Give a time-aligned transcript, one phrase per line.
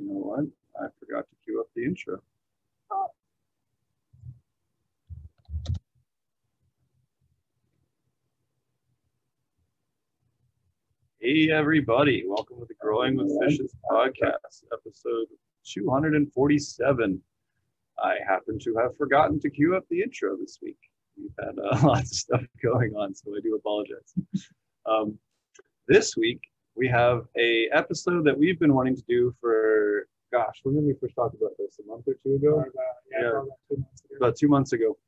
[0.00, 0.44] you know what?
[0.80, 2.22] I forgot to cue up the intro.
[11.20, 12.24] Hey, everybody.
[12.26, 15.26] Welcome to the Growing with Fishes podcast, episode
[15.66, 17.20] 247.
[18.02, 20.78] I happen to have forgotten to cue up the intro this week.
[21.18, 24.14] We've had uh, lots of stuff going on, so I do apologize.
[24.86, 25.18] Um,
[25.88, 26.40] this week,
[26.76, 30.94] we have a episode that we've been wanting to do for, gosh, when did we
[31.00, 31.78] first talk about this?
[31.84, 32.64] A month or two ago?
[33.12, 33.28] yeah, Yeah.
[33.28, 34.16] about two months ago.
[34.16, 34.98] about two months ago.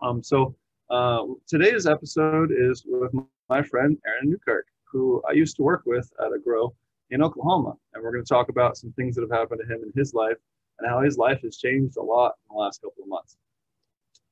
[0.00, 0.54] Um, so
[0.90, 3.12] uh, today's episode is with
[3.48, 6.74] my friend Aaron Newkirk, who I used to work with at a grow
[7.10, 9.82] in Oklahoma, and we're going to talk about some things that have happened to him
[9.82, 10.36] in his life
[10.78, 13.36] and how his life has changed a lot in the last couple of months.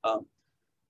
[0.04, 0.26] Um,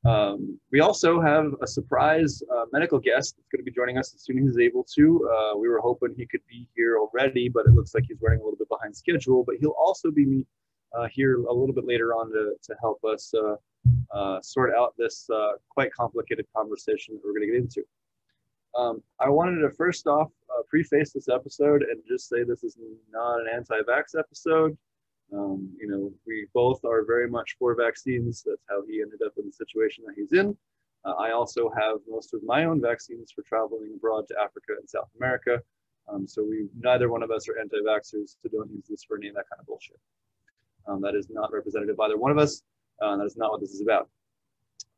[0.06, 4.14] um, we also have a surprise uh, medical guest that's going to be joining us
[4.14, 5.28] as soon as he's able to.
[5.33, 8.41] Uh, we were hoping he could be here already, but it looks like he's running
[8.41, 9.42] a little bit behind schedule.
[9.45, 10.47] But he'll also be
[10.97, 13.56] uh, here a little bit later on to, to help us uh,
[14.17, 17.83] uh, sort out this uh, quite complicated conversation that we're going to get into.
[18.77, 20.30] Um, I wanted to first off
[20.69, 22.77] preface this episode and just say this is
[23.11, 24.77] not an anti-vax episode.
[25.32, 28.44] Um, you know, we both are very much for vaccines.
[28.46, 30.56] That's how he ended up in the situation that he's in.
[31.05, 34.88] Uh, I also have most of my own vaccines for traveling abroad to Africa and
[34.88, 35.62] South America.
[36.08, 39.28] Um, so we neither one of us are anti-vaxxers, so don't use this for any
[39.28, 39.98] of that kind of bullshit.
[40.86, 42.62] Um, that is not representative of either one of us.
[43.02, 44.08] Uh, that is not what this is about.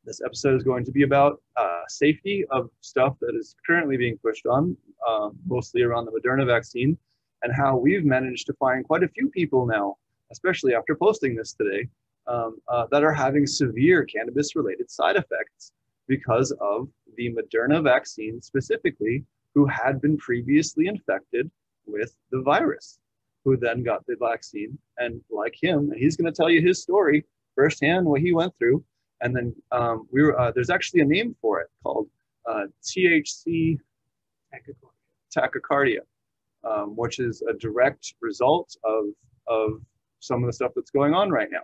[0.04, 4.18] This episode is going to be about uh, safety of stuff that is currently being
[4.18, 4.76] pushed on,
[5.08, 6.96] um, mostly around the Moderna vaccine,
[7.42, 9.96] and how we've managed to find quite a few people now,
[10.30, 11.88] especially after posting this today,
[12.26, 15.72] um, uh, that are having severe cannabis-related side effects
[16.06, 21.50] because of the Moderna vaccine specifically, who had been previously infected
[21.86, 22.98] with the virus,
[23.44, 27.24] who then got the vaccine, and like him, he's going to tell you his story
[27.54, 28.84] firsthand, what he went through,
[29.20, 32.08] and then um, we were uh, there's actually a name for it called
[32.48, 33.78] uh, THC
[35.36, 36.00] tachycardia,
[36.64, 39.06] um, which is a direct result of
[39.48, 39.80] of
[40.20, 41.62] some of the stuff that's going on right now.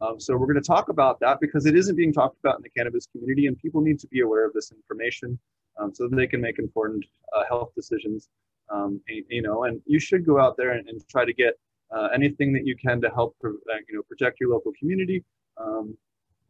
[0.00, 2.62] Um, so we're going to talk about that because it isn't being talked about in
[2.62, 5.38] the cannabis community, and people need to be aware of this information
[5.78, 8.28] um, so that they can make informed uh, health decisions.
[8.70, 11.54] Um, and, you know, and you should go out there and, and try to get
[11.94, 13.50] uh, anything that you can to help, uh,
[13.88, 15.22] you know, protect your local community.
[15.56, 15.96] Um,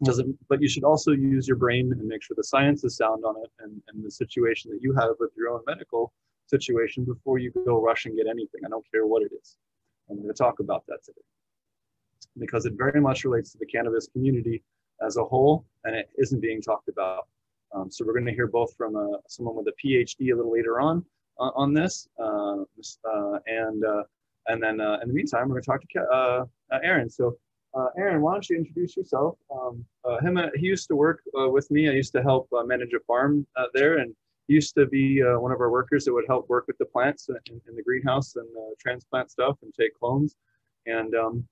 [0.03, 3.25] doesn't, but you should also use your brain and make sure the science is sound
[3.25, 6.12] on it and, and the situation that you have with your own medical
[6.47, 8.62] situation before you go rush and get anything.
[8.66, 9.56] I don't care what it is.
[10.10, 11.22] I'm going to talk about that today
[12.39, 14.62] because it very much relates to the cannabis community
[15.05, 17.27] as a whole and it isn't being talked about.
[17.75, 20.53] Um, so we're going to hear both from uh, someone with a PhD a little
[20.53, 21.05] later on
[21.41, 24.05] uh, on this, uh, uh, and uh,
[24.47, 25.81] and then in the meantime we're going to talk
[26.71, 27.11] to Aaron.
[27.11, 27.37] So
[27.99, 29.39] Aaron, why don't you introduce yourself?
[29.51, 29.84] Um,
[30.22, 31.89] him, he used to work with me.
[31.89, 34.15] I used to help manage a farm there, and
[34.47, 37.61] used to be one of our workers that would help work with the plants in,
[37.69, 38.47] in the greenhouse and
[38.78, 40.37] transplant stuff and take clones.
[40.87, 41.49] And um,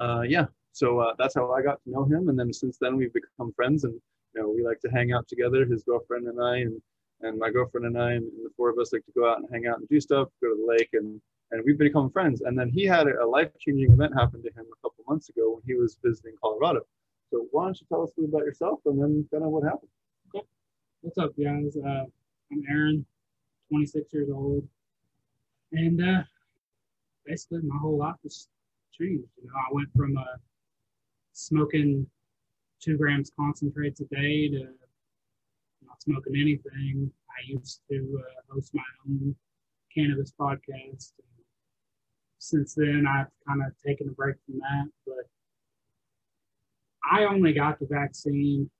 [0.00, 2.28] uh, yeah, so uh, that's how I got to know him.
[2.28, 3.94] And then since then we've become friends, and
[4.34, 5.64] you know we like to hang out together.
[5.64, 6.80] His girlfriend and I, and
[7.20, 9.48] and my girlfriend and I, and the four of us like to go out and
[9.52, 12.40] hang out and do stuff, go to the lake, and and we've become friends.
[12.40, 15.54] And then he had a life changing event happen to him a couple months ago
[15.54, 16.80] when he was visiting Colorado.
[17.30, 19.64] So why don't you tell us a little about yourself and then kind of what
[19.64, 19.90] happened?
[21.02, 21.76] What's up, guys?
[21.76, 22.04] Uh,
[22.50, 23.04] I'm Aaron,
[23.68, 24.66] 26 years old,
[25.72, 26.22] and uh,
[27.26, 28.48] basically my whole life has
[28.98, 29.28] changed.
[29.42, 30.38] You know, I went from uh,
[31.32, 32.06] smoking
[32.80, 34.66] two grams concentrates a day to
[35.86, 37.10] not smoking anything.
[37.30, 39.34] I used to uh, host my own
[39.94, 41.12] cannabis podcast.
[41.18, 41.44] And
[42.38, 45.26] Since then, I've kind of taken a break from that, but
[47.10, 48.70] I only got the vaccine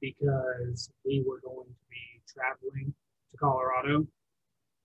[0.00, 2.94] because we were going to be traveling
[3.32, 4.06] to Colorado,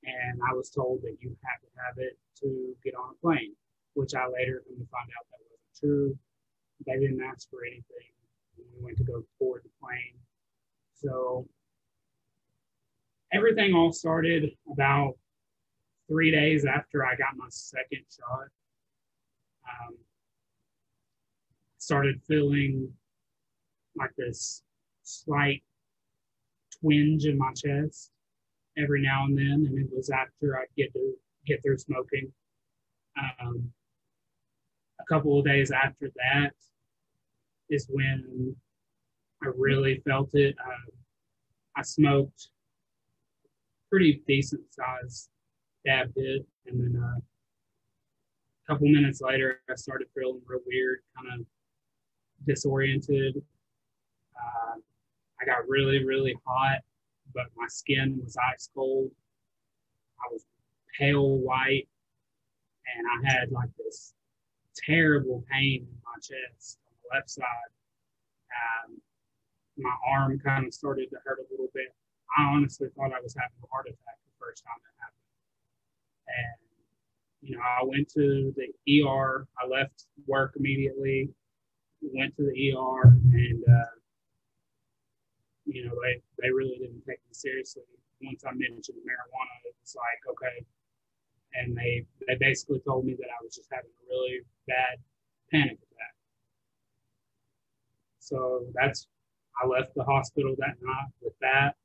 [0.03, 3.53] and I was told that you had to have it to get on a plane,
[3.93, 6.17] which I later come to find out that wasn't true.
[6.85, 8.11] They didn't ask for anything
[8.55, 10.17] when we went to go board the plane.
[10.95, 11.47] So
[13.33, 15.15] everything all started about
[16.07, 18.47] three days after I got my second shot.
[19.65, 19.95] Um,
[21.77, 22.91] started feeling
[23.95, 24.63] like this
[25.03, 25.63] slight
[26.79, 28.11] twinge in my chest
[28.77, 31.13] every now and then, and it was after I'd get to
[31.45, 32.31] get through smoking.
[33.41, 33.71] Um,
[35.01, 36.51] a couple of days after that
[37.69, 38.55] is when
[39.43, 40.55] I really felt it.
[40.63, 40.91] Um,
[41.75, 42.49] I smoked
[43.89, 45.29] pretty decent size
[45.85, 51.41] dab bit, and then uh, a couple minutes later, I started feeling real weird, kind
[51.41, 51.45] of
[52.45, 53.41] disoriented.
[54.35, 54.79] Uh,
[55.41, 56.79] I got really, really hot,
[57.33, 59.11] but my skin was ice cold.
[60.19, 60.45] I was
[60.99, 61.87] pale white,
[62.95, 64.13] and I had like this
[64.75, 67.71] terrible pain in my chest on the left side.
[68.51, 69.01] Um,
[69.77, 71.95] my arm kind of started to hurt a little bit.
[72.37, 75.31] I honestly thought I was having a heart attack the first time it happened.
[76.27, 76.59] And,
[77.41, 79.47] you know, I went to the ER.
[79.59, 81.29] I left work immediately,
[82.01, 83.95] went to the ER, and, uh,
[85.65, 87.83] you know, they, they really didn't take me seriously.
[88.21, 90.65] Once I mentioned the marijuana, it was like, okay.
[91.53, 94.97] And they, they basically told me that I was just having a really bad
[95.51, 96.15] panic attack.
[98.19, 99.07] So that's,
[99.61, 101.75] I left the hospital that night with that.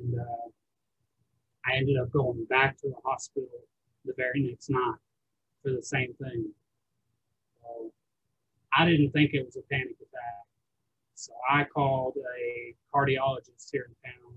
[0.00, 0.48] And uh,
[1.66, 3.48] I ended up going back to the hospital
[4.04, 4.98] the very next night
[5.62, 6.46] for the same thing.
[7.60, 7.92] So
[8.76, 10.46] I didn't think it was a panic attack.
[11.14, 14.34] So I called a cardiologist here in town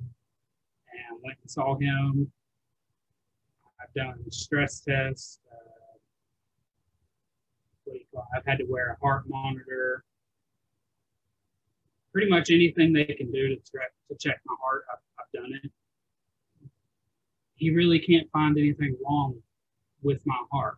[0.92, 2.32] and went and saw him.
[3.86, 5.40] I've done stress tests.
[5.52, 5.98] Uh,
[7.84, 8.28] what do you call?
[8.36, 10.04] I've had to wear a heart monitor.
[12.14, 15.60] Pretty much anything they can do to, tra- to check my heart, I've, I've done
[15.64, 15.72] it.
[17.56, 19.36] He really can't find anything wrong
[20.02, 20.78] with my heart.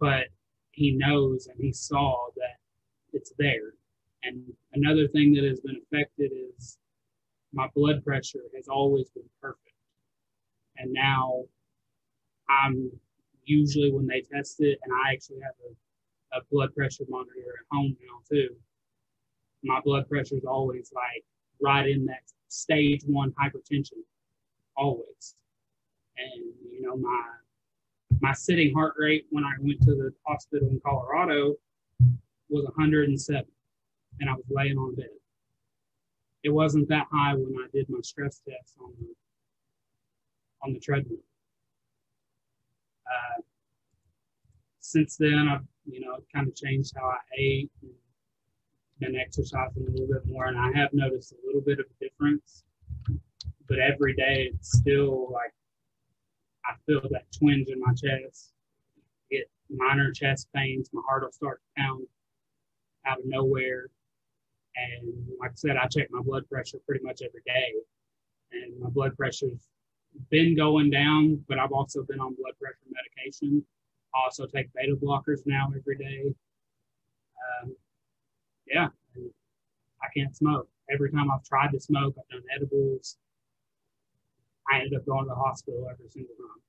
[0.00, 0.26] But
[0.72, 2.58] he knows and he saw that
[3.12, 3.74] it's there.
[4.22, 6.78] And another thing that has been affected is
[7.52, 9.67] my blood pressure has always been perfect.
[10.78, 11.44] And now
[12.48, 12.90] I'm
[13.44, 17.76] usually when they test it, and I actually have a, a blood pressure monitor at
[17.76, 18.50] home now too.
[19.64, 21.24] My blood pressure is always like
[21.60, 24.02] right in that stage one hypertension,
[24.76, 25.34] always.
[26.16, 27.22] And you know, my
[28.20, 31.54] my sitting heart rate when I went to the hospital in Colorado
[32.48, 33.44] was 107,
[34.20, 35.06] and I was laying on bed.
[36.44, 39.06] It wasn't that high when I did my stress test on the
[40.62, 41.18] on the treadmill.
[43.06, 43.42] Uh,
[44.80, 47.92] since then, I've you know kind of changed how I ate and
[49.00, 52.04] been exercising a little bit more, and I have noticed a little bit of a
[52.04, 52.64] difference.
[53.68, 55.52] But every day, it's still like
[56.64, 58.52] I feel that twinge in my chest,
[59.30, 60.90] get minor chest pains.
[60.92, 62.06] My heart will start to pound
[63.06, 63.86] out of nowhere.
[64.76, 67.72] And like I said, I check my blood pressure pretty much every day.
[68.52, 69.68] And my blood pressure's
[70.30, 73.64] been going down, but I've also been on blood pressure medication.
[74.14, 76.34] I also take beta blockers now every day.
[77.62, 77.76] Um,
[78.66, 78.88] yeah,
[80.02, 80.68] I can't smoke.
[80.90, 83.16] Every time I've tried to smoke, I've done edibles.
[84.70, 86.62] I ended up going to the hospital every single time.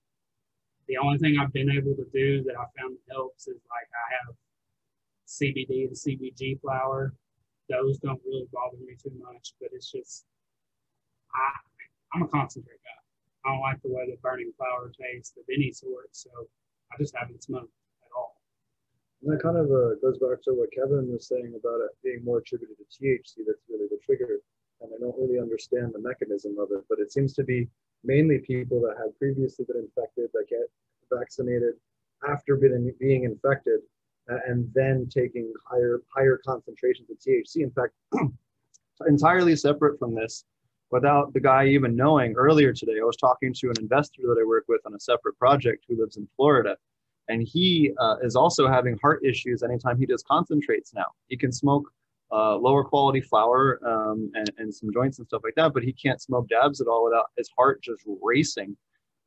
[0.88, 4.08] The only thing I've been able to do that I found helps is like I
[4.26, 4.36] have
[5.28, 7.14] CBD and CBG flower.
[7.70, 10.26] Those don't really bother me too much, but it's just
[11.36, 11.52] I
[12.14, 12.79] I'm a concentrate guy.
[13.46, 16.30] I don't like the way that burning flower tastes of any sort, so
[16.92, 17.72] I just haven't smoked
[18.04, 18.36] at all.
[19.22, 22.24] And that kind of uh, goes back to what Kevin was saying about it being
[22.24, 23.46] more attributed to THC.
[23.48, 24.40] That's really the trigger,
[24.82, 27.68] and I don't really understand the mechanism of it, but it seems to be
[28.04, 30.68] mainly people that had previously been infected that get
[31.12, 31.74] vaccinated
[32.28, 33.80] after being, being infected
[34.32, 37.64] uh, and then taking higher higher concentrations of THC.
[37.64, 37.94] In fact,
[39.08, 40.46] entirely separate from this,
[40.92, 44.46] without the guy even knowing, earlier today I was talking to an investor that I
[44.46, 46.76] work with on a separate project who lives in Florida.
[47.28, 51.06] And he uh, is also having heart issues anytime he does concentrates now.
[51.28, 51.92] He can smoke
[52.32, 55.94] uh, lower quality flower um, and, and some joints and stuff like that, but he
[55.94, 58.76] can't smoke dabs at all without his heart just racing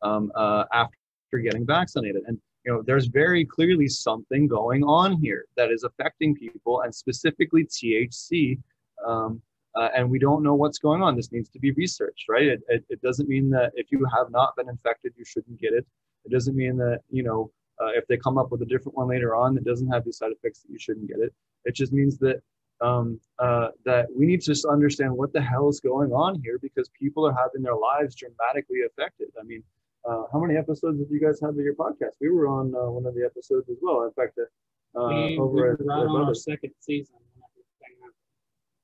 [0.02, 2.22] um, uh, after getting vaccinated.
[2.26, 6.94] And you know, there's very clearly something going on here that is affecting people, and
[6.94, 8.58] specifically THC.
[9.04, 9.42] Um,
[9.74, 11.16] uh, and we don't know what's going on.
[11.16, 12.46] This needs to be researched, right?
[12.46, 15.72] It, it, it, doesn't mean that if you have not been infected, you shouldn't get
[15.72, 15.86] it.
[16.24, 17.50] It doesn't mean that you know
[17.80, 20.18] uh, if they come up with a different one later on that doesn't have these
[20.18, 21.32] side effects that you shouldn't get it.
[21.64, 22.42] It just means that
[22.80, 26.58] um, uh, that we need to just understand what the hell is going on here
[26.60, 29.28] because people are having their lives dramatically affected.
[29.40, 29.62] I mean,
[30.04, 32.12] uh, how many episodes did you guys have of your podcast?
[32.20, 34.04] We were on uh, one of the episodes as well.
[34.04, 37.31] In fact, uh, we, over we at, on our second season when everything happened.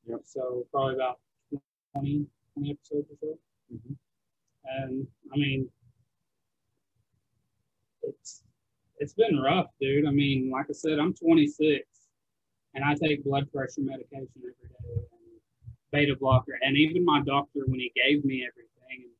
[0.08, 0.20] Yep.
[0.24, 1.18] So probably about
[1.94, 3.38] 20, 20 episodes or so.
[3.74, 3.92] Mm-hmm.
[4.64, 5.68] And I mean,
[8.02, 8.42] it's
[8.98, 10.06] it's been rough, dude.
[10.06, 11.86] I mean, like I said, I'm 26
[12.74, 15.40] and I take blood pressure medication every day and
[15.92, 16.58] beta blocker.
[16.62, 19.10] And even my doctor, when he gave me everything,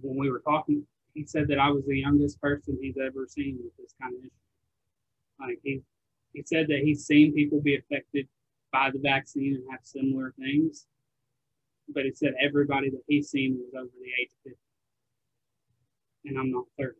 [0.00, 0.84] when we were talking,
[1.14, 4.20] he said that I was the youngest person he's ever seen with this kind of
[4.20, 4.30] issue.
[5.38, 5.82] Like he,
[6.32, 8.26] he said that he's seen people be affected
[8.72, 10.86] by the vaccine and have similar things,
[11.88, 14.58] but he said everybody that he's seen was over the age of 50,
[16.26, 16.94] and I'm not 30.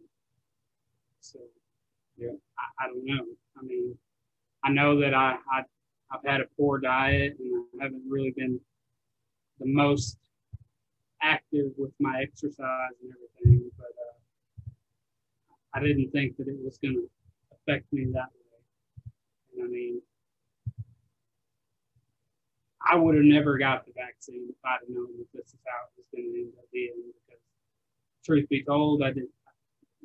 [1.20, 1.38] So,
[2.16, 3.24] yeah, I, I don't know.
[3.58, 3.96] I mean,
[4.64, 5.62] I know that I, I
[6.12, 8.60] I've had a poor diet and I haven't really been
[9.58, 10.18] the most
[11.22, 14.68] active with my exercise and everything, but uh,
[15.74, 17.08] I didn't think that it was going to
[17.54, 19.54] affect me that way.
[19.54, 20.02] And I mean,
[22.90, 25.86] I would have never got the vaccine if I'd have known that this is how
[25.86, 27.12] it was going to end up being.
[27.26, 27.40] Because,
[28.24, 29.30] truth be told, I didn't.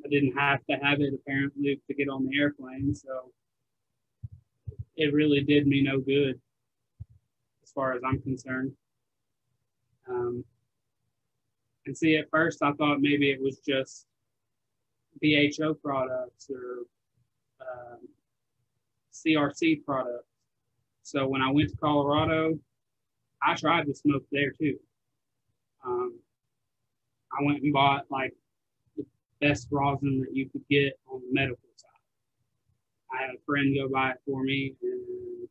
[0.04, 3.32] I didn't have to have it apparently to get on the airplane, so
[4.96, 6.40] it really did me no good
[7.64, 8.72] as far as I'm concerned.
[10.08, 10.44] Um,
[11.86, 14.06] and see, at first I thought maybe it was just
[15.20, 16.84] BHO products or
[17.60, 18.08] um,
[19.12, 20.24] CRC products.
[21.02, 22.58] So when I went to Colorado,
[23.42, 24.78] I tried to smoke there too.
[25.84, 26.18] Um,
[27.32, 28.34] I went and bought like
[28.96, 29.04] the
[29.40, 31.88] best rosin that you could get on the medical side.
[33.12, 35.48] I had a friend go buy it for me, and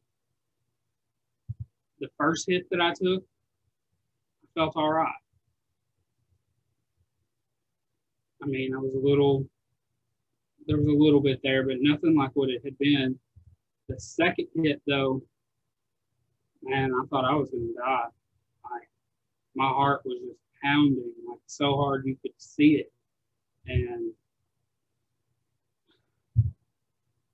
[1.99, 3.23] the first hit that I took,
[4.43, 5.11] I felt all right.
[8.43, 9.47] I mean, I was a little,
[10.67, 13.17] there was a little bit there, but nothing like what it had been.
[13.89, 15.21] The second hit, though,
[16.63, 18.07] man, I thought I was going to die.
[18.71, 18.89] Like,
[19.55, 22.91] my heart was just pounding, like so hard you could see it.
[23.67, 24.11] And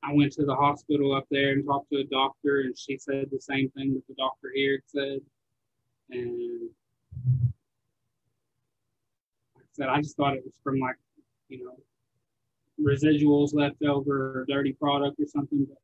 [0.04, 3.30] I went to the hospital up there and talked to a doctor, and she said
[3.32, 5.20] the same thing that the doctor here said.
[6.10, 6.70] And
[9.56, 10.98] like I said, I just thought it was from like,
[11.48, 11.78] you know,
[12.82, 15.66] residuals left over or dirty product or something.
[15.70, 15.78] But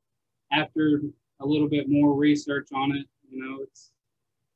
[0.52, 1.02] after
[1.40, 3.92] a little bit more research on it, you know, it's.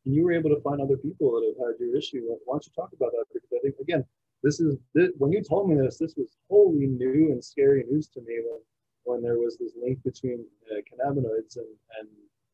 [0.06, 2.24] And you were able to find other people that have had your issue.
[2.44, 3.24] Why don't you talk about that?
[3.34, 4.03] Because I think again,
[4.44, 8.10] this is this, when you told me this, this was wholly new and scary news
[8.10, 8.42] to me.
[8.44, 8.60] When
[9.06, 11.68] when there was this link between uh, cannabinoids and,
[12.00, 12.08] and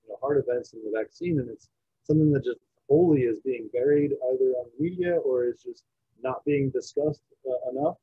[0.03, 1.39] you know, heart events and the vaccine.
[1.39, 1.69] And it's
[2.03, 5.85] something that just wholly is being buried either on media or is just
[6.23, 7.97] not being discussed uh, enough.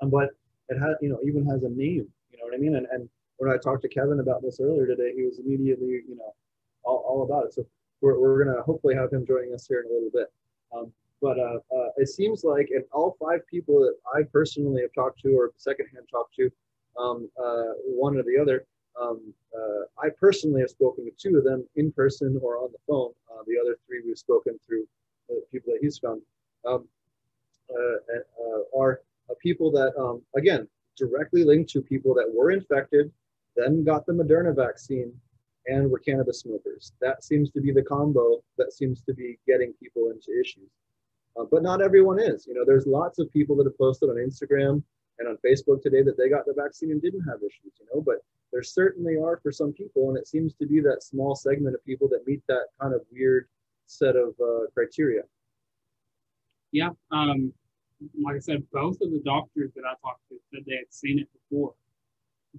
[0.00, 0.30] Um, but
[0.68, 2.76] it has, you know, even has a name, you know what I mean?
[2.76, 6.16] And, and when I talked to Kevin about this earlier today, he was immediately, you
[6.16, 6.34] know,
[6.84, 7.54] all, all about it.
[7.54, 7.66] So
[8.00, 10.32] we're, we're going to hopefully have him joining us here in a little bit.
[10.74, 14.92] Um, but uh, uh, it seems like in all five people that I personally have
[14.92, 16.50] talked to or secondhand talked to,
[16.98, 18.66] um, uh, one or the other.
[19.00, 22.78] Um, uh, I personally have spoken to two of them in person or on the
[22.86, 23.12] phone.
[23.30, 24.86] Uh, the other three we've spoken through
[25.28, 26.20] the people that he's found
[26.66, 26.86] um,
[27.70, 29.00] uh, uh, are
[29.40, 33.10] people that, um, again, directly linked to people that were infected,
[33.56, 35.12] then got the Moderna vaccine,
[35.66, 36.92] and we're cannabis smokers.
[37.00, 40.70] That seems to be the combo that seems to be getting people into issues.
[41.38, 42.46] Uh, but not everyone is.
[42.46, 44.82] You know, there's lots of people that have posted on Instagram
[45.18, 48.00] and on Facebook today that they got the vaccine and didn't have issues, you know,
[48.00, 48.16] but
[48.52, 51.84] there certainly are for some people, and it seems to be that small segment of
[51.84, 53.48] people that meet that kind of weird
[53.86, 55.22] set of uh, criteria.
[56.70, 57.52] Yeah, um,
[58.20, 61.18] like I said, both of the doctors that I talked to said they had seen
[61.18, 61.74] it before,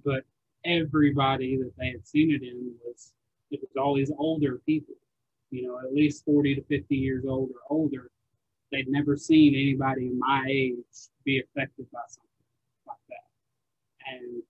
[0.04, 0.24] but
[0.66, 3.12] everybody that they had seen it in was
[3.50, 4.94] it was all these older people,
[5.50, 8.10] you know, at least 40 to 50 years old or older.
[8.72, 10.74] They'd never seen anybody my age
[11.24, 12.30] be affected by something
[12.86, 14.12] like that.
[14.12, 14.42] And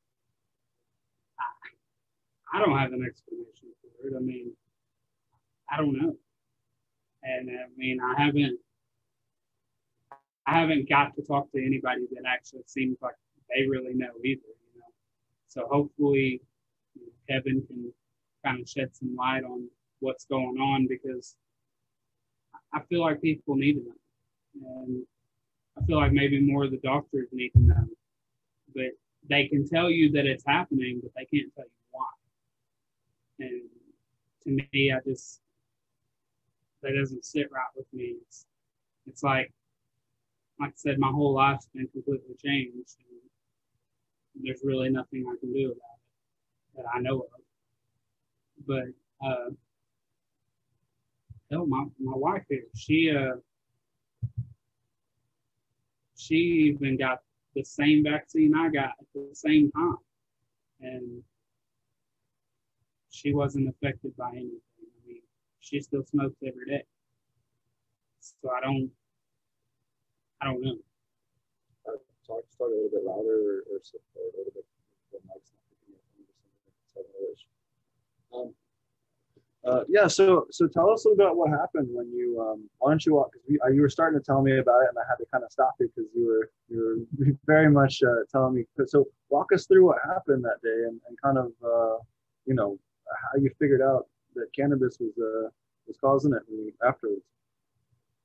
[1.39, 4.15] I, I don't have an explanation for it.
[4.17, 4.53] I mean,
[5.71, 6.17] I don't know.
[7.23, 8.59] And I mean, I haven't,
[10.47, 13.17] I haven't got to talk to anybody that actually seems like
[13.51, 14.41] they really know either.
[15.57, 16.43] So hopefully
[17.29, 17.93] Kevin can
[18.45, 19.69] kind of shed some light on
[20.01, 21.37] what's going on because
[22.73, 23.81] I feel like people need to
[24.61, 25.05] know, and
[25.81, 27.87] I feel like maybe more of the doctors need to know
[28.77, 28.93] but
[29.29, 32.05] they can tell you that it's happening, but they can't tell you why.
[33.41, 33.63] And
[34.45, 35.41] to me, I just
[36.83, 38.17] that doesn't sit right with me.
[38.23, 38.47] It's
[39.07, 39.53] it's like
[40.61, 42.97] like I said, my whole life's been completely changed.
[43.11, 43.26] And
[44.43, 47.29] there's really nothing I can do about it that I know of.
[48.67, 49.51] But uh,
[51.51, 53.37] my my wife here, she uh,
[56.17, 57.21] she even got
[57.55, 59.97] the same vaccine I got at the same time.
[60.81, 61.23] And
[63.11, 64.61] she wasn't affected by anything.
[64.81, 65.23] I mean,
[65.61, 66.85] she still smokes every day.
[68.21, 68.91] So I don't,
[70.43, 70.77] I don't know.
[72.27, 74.65] Talk, a little bit louder or, or, or a little bit.
[78.35, 78.53] Um,
[79.65, 82.91] uh, yeah, so so tell us a little about what happened when you um, why
[82.91, 85.03] don't you walk because uh, you were starting to tell me about it and I
[85.09, 88.55] had to kind of stop you because you were you were very much uh, telling
[88.55, 91.99] me so walk us through what happened that day and, and kind of uh,
[92.45, 92.79] you know
[93.09, 94.07] how you figured out
[94.37, 95.49] that cannabis was uh,
[95.87, 96.43] was causing it
[96.87, 97.23] afterwards.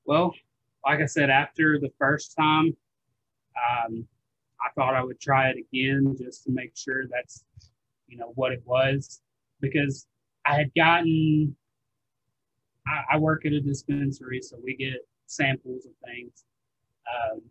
[0.05, 0.33] Well,
[0.85, 2.75] like I said, after the first time,
[3.57, 4.07] um,
[4.61, 7.43] I thought I would try it again just to make sure that's
[8.07, 9.21] you know what it was
[9.61, 10.07] because
[10.45, 11.55] I had gotten,
[12.87, 16.43] I, I, work at a dispensary, so we get samples of things.
[17.07, 17.41] Um,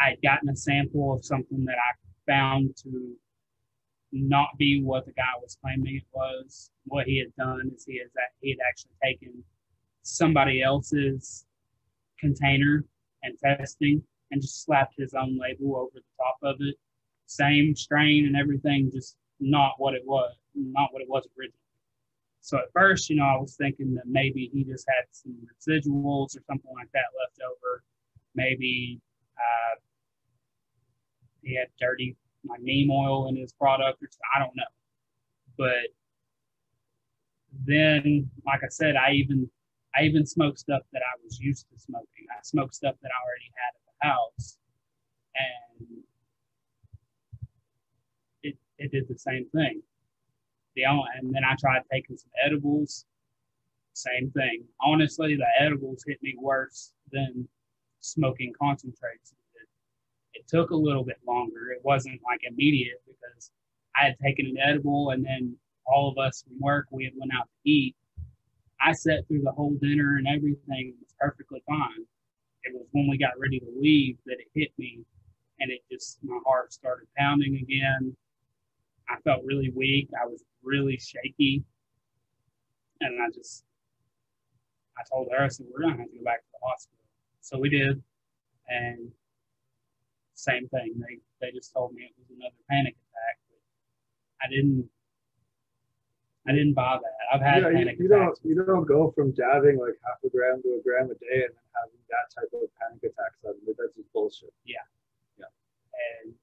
[0.00, 3.14] I had gotten a sample of something that I found to
[4.12, 6.70] not be what the guy was claiming it was.
[6.84, 9.42] What he had done is he, has, he had actually taken
[10.02, 11.46] somebody else's
[12.18, 12.84] container
[13.22, 16.76] and testing and just slapped his own label over the top of it.
[17.26, 21.58] Same strain and everything, just not what it was not what it was originally.
[22.40, 26.36] So at first, you know, I was thinking that maybe he just had some residuals
[26.36, 27.84] or something like that left over.
[28.34, 29.00] Maybe
[29.36, 29.78] uh,
[31.42, 32.16] he had dirty
[32.48, 34.08] like neem oil in his product or.
[34.34, 34.64] I don't know.
[35.56, 35.90] But
[37.64, 39.48] then, like I said, I even
[39.96, 42.26] I even smoked stuff that I was used to smoking.
[42.30, 44.58] I smoked stuff that I already had at the house,
[45.34, 46.02] and
[48.42, 49.82] it it did the same thing.
[50.76, 53.04] The only, and then I tried taking some edibles.
[53.94, 54.64] Same thing.
[54.80, 57.46] Honestly, the edibles hit me worse than
[58.00, 59.34] smoking concentrates.
[59.54, 59.68] It,
[60.40, 61.70] it took a little bit longer.
[61.72, 63.50] It wasn't like immediate because
[63.94, 65.56] I had taken an edible and then
[65.86, 67.94] all of us from work we had went out to eat.
[68.84, 72.04] I sat through the whole dinner and everything was perfectly fine.
[72.64, 75.04] It was when we got ready to leave that it hit me
[75.60, 78.16] and it just my heart started pounding again.
[79.08, 80.08] I felt really weak.
[80.20, 81.62] I was really shaky.
[83.00, 83.64] And I just,
[84.96, 87.04] I told her, I said, we're going to have to go back to the hospital.
[87.40, 88.02] So we did.
[88.68, 89.10] And
[90.34, 90.94] same thing.
[90.98, 93.38] They, they just told me it was another panic attack.
[93.48, 94.88] But I didn't,
[96.46, 97.06] I didn't bother.
[97.32, 98.40] I've had yeah, panic you, you attacks.
[98.40, 101.46] Don't, you don't go from dabbing like half a gram to a gram a day
[101.46, 103.72] and then having that type of panic attack suddenly.
[103.78, 104.52] That's just bullshit.
[104.66, 104.82] Yeah.
[105.38, 105.46] Yeah.
[106.26, 106.34] And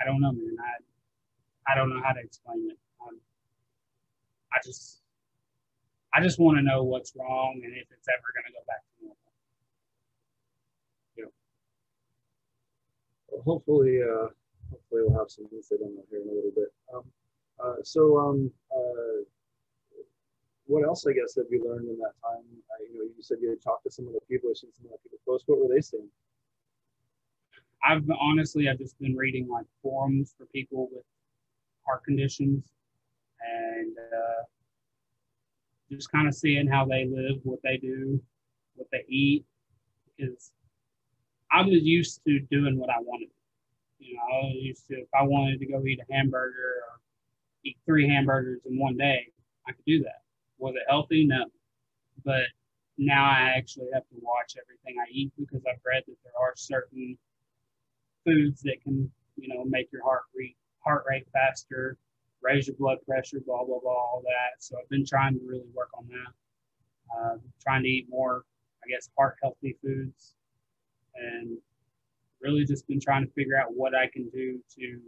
[0.00, 0.54] I don't know, man.
[0.62, 2.78] I, I don't know how to explain it.
[3.02, 3.18] Um,
[4.54, 5.02] I just,
[6.14, 8.82] I just want to know what's wrong and if it's ever going to go back
[8.86, 9.32] to normal.
[11.18, 11.30] Yeah.
[13.28, 14.30] Well, hopefully, uh,
[14.70, 16.70] hopefully we'll have some insight on that here in a little bit.
[16.94, 17.02] Um,
[17.62, 19.24] uh, so, um, uh,
[20.66, 22.44] what else, I guess, have you learned in that time?
[22.44, 24.86] Uh, you know, you said you had talked to some of the people, seen some
[24.86, 25.44] of the people post.
[25.46, 26.08] What were they saying?
[27.84, 31.04] I've honestly, I've just been reading like forums for people with
[31.86, 32.64] heart conditions
[33.40, 34.42] and uh,
[35.90, 38.22] just kind of seeing how they live, what they do,
[38.76, 39.44] what they eat.
[40.16, 40.52] Because
[41.50, 43.30] I was used to doing what I wanted.
[43.98, 47.00] You know, I was used to if I wanted to go eat a hamburger or
[47.64, 49.26] eat three hamburgers in one day,
[49.66, 50.22] I could do that.
[50.58, 51.24] Was it healthy?
[51.24, 51.44] No.
[52.24, 52.44] But
[52.98, 56.52] now I actually have to watch everything I eat because I've read that there are
[56.56, 57.16] certain
[58.24, 61.98] foods that can, you know, make your heart rate heart rate faster,
[62.42, 64.62] raise your blood pressure, blah, blah, blah, all that.
[64.62, 66.32] So I've been trying to really work on that.
[67.14, 68.44] Uh, trying to eat more,
[68.84, 70.34] I guess, heart healthy foods
[71.16, 71.58] and
[72.40, 75.00] really just been trying to figure out what I can do to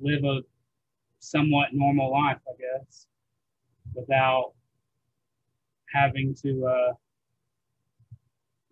[0.00, 0.40] live a
[1.22, 3.06] somewhat normal life, I guess,
[3.94, 4.52] without
[5.92, 6.92] having to, uh,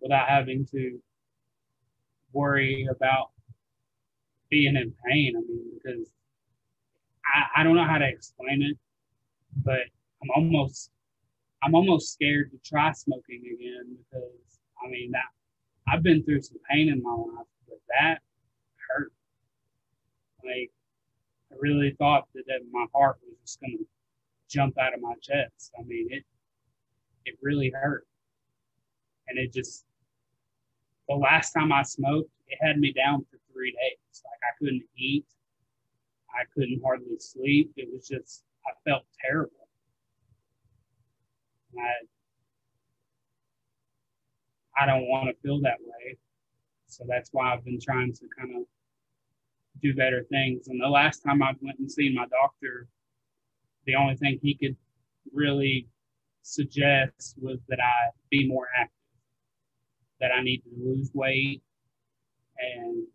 [0.01, 0.99] without having to
[2.33, 3.31] worry about
[4.49, 5.33] being in pain.
[5.37, 6.11] I mean, because
[7.25, 8.77] I, I don't know how to explain it,
[9.63, 9.81] but
[10.21, 10.91] I'm almost
[11.63, 15.29] I'm almost scared to try smoking again because I mean that
[15.87, 18.19] I've been through some pain in my life, but that
[18.89, 19.13] hurt.
[20.43, 20.71] Like
[21.51, 23.83] I really thought that, that my heart was just gonna
[24.49, 25.71] jump out of my chest.
[25.79, 26.23] I mean it
[27.25, 28.07] it really hurt.
[29.27, 29.85] And it just
[31.07, 34.23] the last time I smoked, it had me down for three days.
[34.23, 35.25] Like I couldn't eat.
[36.33, 37.71] I couldn't hardly sleep.
[37.75, 39.67] It was just, I felt terrible.
[41.73, 41.91] And I,
[44.83, 46.17] I don't want to feel that way.
[46.87, 48.63] So that's why I've been trying to kind of
[49.81, 50.67] do better things.
[50.67, 52.87] And the last time I went and seen my doctor,
[53.85, 54.75] the only thing he could
[55.33, 55.87] really
[56.43, 58.95] suggest was that I be more active.
[60.19, 61.61] that I need to lose weight
[62.59, 63.05] and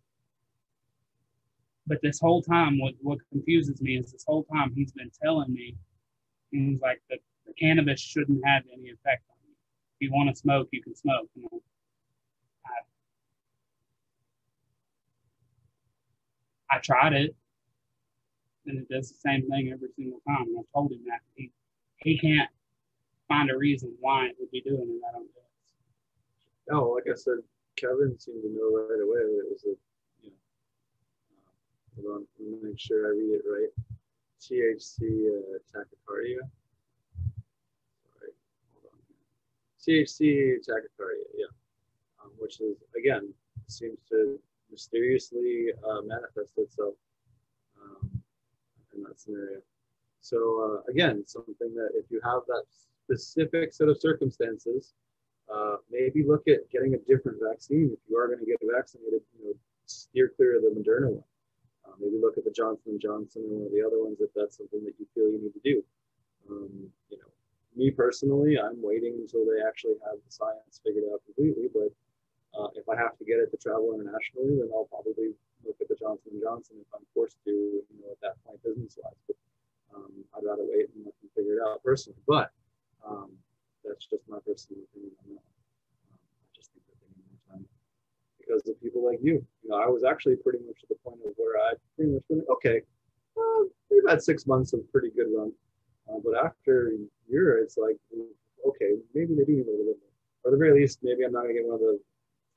[1.87, 5.53] but this whole time what what confuses me is this whole time he's been telling
[5.53, 5.77] me
[6.51, 7.17] he's like the,
[7.47, 9.55] the cannabis shouldn't have any effect on you.
[10.01, 11.29] If you want to smoke, you can smoke.
[16.71, 17.35] I, tried it
[18.67, 20.47] and it does the same thing every single time.
[20.49, 21.51] And I told him that he
[21.99, 22.51] he can't
[23.29, 25.03] find a reason why it would be doing it.
[25.09, 26.73] I don't do it.
[26.73, 27.39] No, like I said,
[27.77, 29.75] Kevin seemed to know right away that it was a,
[30.23, 30.37] you know,
[31.37, 33.73] uh, hold on, let me make sure I read it right.
[34.41, 36.43] THC uh, tachycardia.
[38.07, 38.33] Sorry,
[38.73, 39.01] hold on.
[39.81, 41.53] THC tachycardia, yeah,
[42.23, 43.33] um, which is again
[43.69, 44.39] seems to
[44.71, 46.95] mysteriously uh, manifest itself
[47.83, 48.11] um,
[48.95, 49.61] in that scenario.
[50.21, 50.39] So
[50.83, 52.65] uh, again, something that if you have that
[53.07, 54.95] specific set of circumstances,
[55.53, 57.91] uh, maybe look at getting a different vaccine.
[57.93, 59.53] If you are going to get vaccinated, you know,
[59.87, 61.25] steer clear of the Moderna one.
[61.87, 64.57] Uh, maybe look at the Johnson Johnson and one of the other ones if that's
[64.59, 65.83] something that you feel you need to do.
[66.51, 67.31] Um, you know,
[67.77, 71.71] me personally, I'm waiting until they actually have the science figured out completely.
[71.73, 71.95] But
[72.57, 75.89] uh, if I have to get it to travel internationally, then I'll probably look at
[75.89, 77.53] the Johnson and Johnson if I'm forced to.
[77.53, 79.21] You know, at that point, business-wise.
[79.29, 79.37] But
[79.93, 82.19] um, I'd rather wait and let them figure it out personally.
[82.27, 82.51] But
[83.05, 83.31] um,
[83.85, 85.47] that's just my personal opinion on that.
[86.11, 87.65] Um, I just think that they need more time
[88.41, 89.45] because of people like you.
[89.61, 92.25] You know, I was actually pretty much at the point of where I pretty much
[92.29, 92.81] been okay.
[93.37, 95.53] Well, we've had six months of pretty good run,
[96.09, 96.97] uh, but after a
[97.29, 98.01] year, it's like
[98.65, 100.17] okay, maybe they do need a little bit more.
[100.45, 102.01] Or at the very least, maybe I'm not gonna get one of the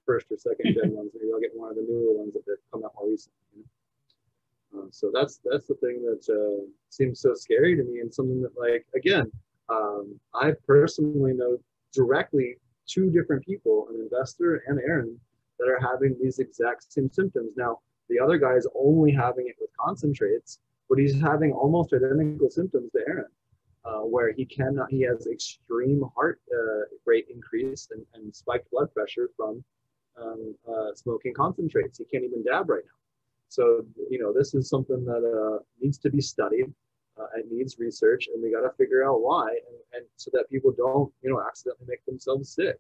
[0.10, 1.12] first or second gen ones.
[1.14, 3.64] Maybe I'll get one of the newer ones that have come out more recently.
[4.76, 8.42] Uh, so that's that's the thing that uh, seems so scary to me, and something
[8.42, 9.32] that like again,
[9.70, 11.58] um, I personally know
[11.94, 15.20] directly two different people, an investor and Aaron,
[15.60, 17.52] that are having these exact same symptoms.
[17.56, 22.50] Now, the other guy is only having it with concentrates, but he's having almost identical
[22.50, 23.32] symptoms to Aaron,
[23.86, 28.92] uh, where he cannot, he has extreme heart uh, rate increase and, and, spiked blood
[28.94, 29.64] pressure from
[30.22, 31.98] um, uh, smoking concentrates.
[31.98, 32.98] He can't even dab right now.
[33.50, 36.72] So, you know, this is something that uh, needs to be studied
[37.20, 40.50] uh, it needs research, and we got to figure out why, and, and, so that
[40.50, 42.78] people don't, you know, accidentally make themselves sick.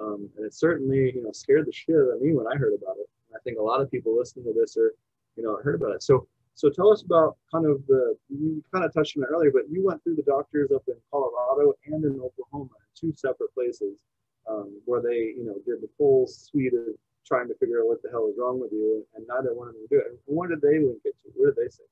[0.00, 2.74] Um, and it certainly, you know, scared the shit out of me when I heard
[2.74, 3.08] about it.
[3.28, 4.92] And I think a lot of people listening to this are,
[5.36, 6.02] you know, heard about it.
[6.02, 9.50] So, so tell us about kind of the you kind of touched on it earlier,
[9.52, 13.98] but you went through the doctors up in Colorado and in Oklahoma, two separate places,
[14.48, 16.94] um, where they, you know, did the full suite of
[17.26, 19.74] trying to figure out what the hell is wrong with you, and neither one of
[19.74, 20.18] them do it.
[20.26, 21.30] What did they link it to?
[21.34, 21.84] What did they say?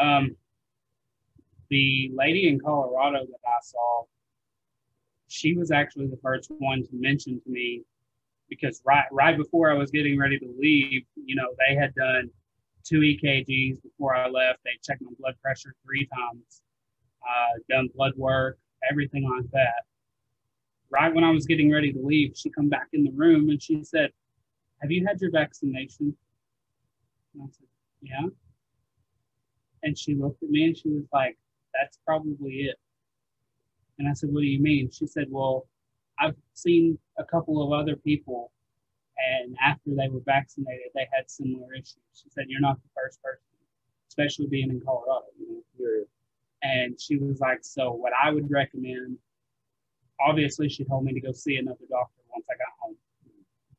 [0.00, 0.36] Um,
[1.70, 4.02] the lady in Colorado that I saw,
[5.28, 7.82] she was actually the first one to mention to me
[8.48, 12.28] because right right before I was getting ready to leave, you know, they had done
[12.84, 14.60] two EKGs before I left.
[14.64, 16.62] They checked my blood pressure three times,
[17.22, 18.58] uh, done blood work,
[18.90, 19.84] everything like that.
[20.92, 23.62] Right when I was getting ready to leave, she come back in the room and
[23.62, 24.10] she said,
[24.82, 26.14] "Have you had your vaccination?"
[27.34, 27.66] And I said,
[28.02, 28.26] "Yeah."
[29.82, 31.36] And she looked at me and she was like,
[31.74, 32.76] that's probably it.
[33.98, 34.90] And I said, What do you mean?
[34.90, 35.66] She said, Well,
[36.18, 38.52] I've seen a couple of other people,
[39.42, 41.98] and after they were vaccinated, they had similar issues.
[42.14, 43.42] She said, You're not the first person,
[44.08, 45.26] especially being in Colorado.
[45.38, 46.04] You know?
[46.62, 49.18] And she was like, So, what I would recommend,
[50.20, 52.96] obviously, she told me to go see another doctor once I got home.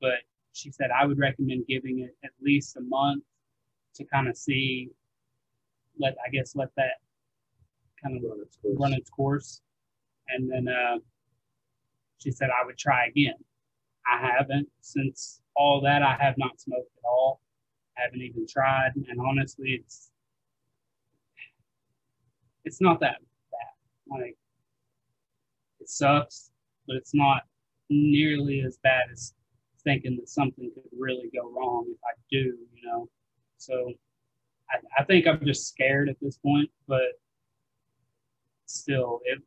[0.02, 0.20] But
[0.54, 3.24] she said, I would recommend giving it at least a month
[3.96, 4.90] to kind of see,
[6.00, 7.02] let, I guess, let that
[8.02, 8.78] kind of run its course.
[8.80, 9.62] Run its course.
[10.30, 10.98] And then uh,
[12.18, 13.36] she said I would try again.
[14.06, 16.02] I haven't since all that.
[16.02, 17.42] I have not smoked at all.
[17.98, 20.10] I haven't even tried, and honestly, it's
[22.66, 23.18] it's not that
[23.52, 24.20] bad.
[24.20, 24.38] Like
[25.98, 26.52] sucks,
[26.88, 27.44] but it's not
[27.90, 29.34] nearly as bad as
[29.84, 32.58] thinking that something could really go wrong if I do.
[32.74, 33.10] You know,
[33.58, 33.94] so
[34.70, 37.20] I, I think I'm just scared at this point, but
[38.66, 39.40] still, it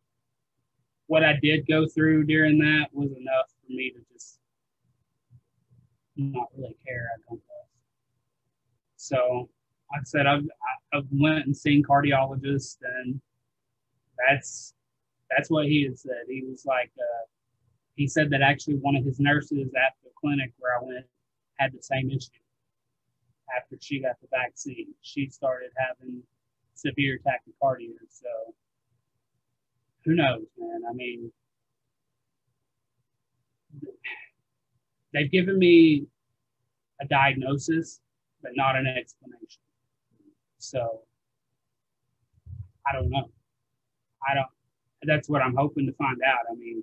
[1.06, 4.38] what I did go through during that was enough for me to just
[6.16, 7.08] not really care.
[7.14, 7.66] I don't know.
[8.96, 9.48] So,
[9.92, 10.44] like I said, I've
[10.92, 13.20] I've went and seen cardiologists, and
[14.26, 14.74] that's
[15.30, 16.24] that's what he had said.
[16.28, 17.26] He was like, uh,
[17.94, 21.06] he said that actually one of his nurses at the clinic where I went
[21.58, 22.30] had the same issue.
[23.56, 26.22] After she got the vaccine, she started having
[26.74, 27.94] severe tachycardia.
[28.10, 28.28] So
[30.04, 30.82] who knows, man?
[30.88, 31.32] I mean,
[35.12, 36.06] they've given me
[37.00, 38.00] a diagnosis,
[38.42, 39.62] but not an explanation.
[40.58, 41.02] So
[42.86, 43.30] I don't know.
[44.28, 44.46] I don't.
[45.02, 46.40] That's what I'm hoping to find out.
[46.50, 46.82] I mean,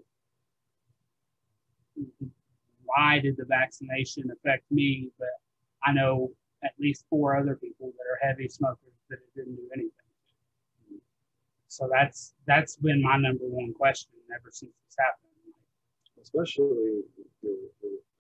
[2.85, 5.09] why did the vaccination affect me?
[5.17, 5.27] But
[5.83, 6.31] I know
[6.63, 9.91] at least four other people that are heavy smokers that it didn't do anything.
[11.67, 15.31] So that's that's been my number one question ever since this happened.
[16.21, 17.01] Especially
[17.41, 17.49] the,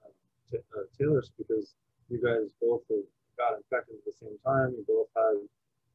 [0.03, 0.09] uh,
[0.51, 1.75] t- uh, Taylor's because
[2.09, 3.05] you guys both have
[3.37, 4.73] got infected at the same time.
[4.75, 5.37] You both had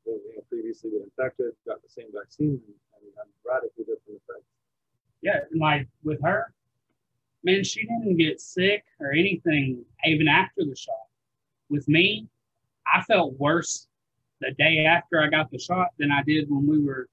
[0.08, 4.48] you know, previously been infected, got the same vaccine, and, and radically different effects.
[5.20, 6.52] Yeah, like with her,
[7.44, 10.94] man, she didn't get sick or anything even after the shot.
[11.68, 12.28] With me,
[12.86, 13.88] I felt worse
[14.40, 17.08] the day after I got the shot than I did when we were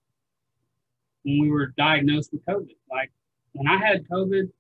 [1.24, 2.76] when we were diagnosed with COVID.
[2.90, 3.12] Like
[3.54, 4.52] when I had COVID,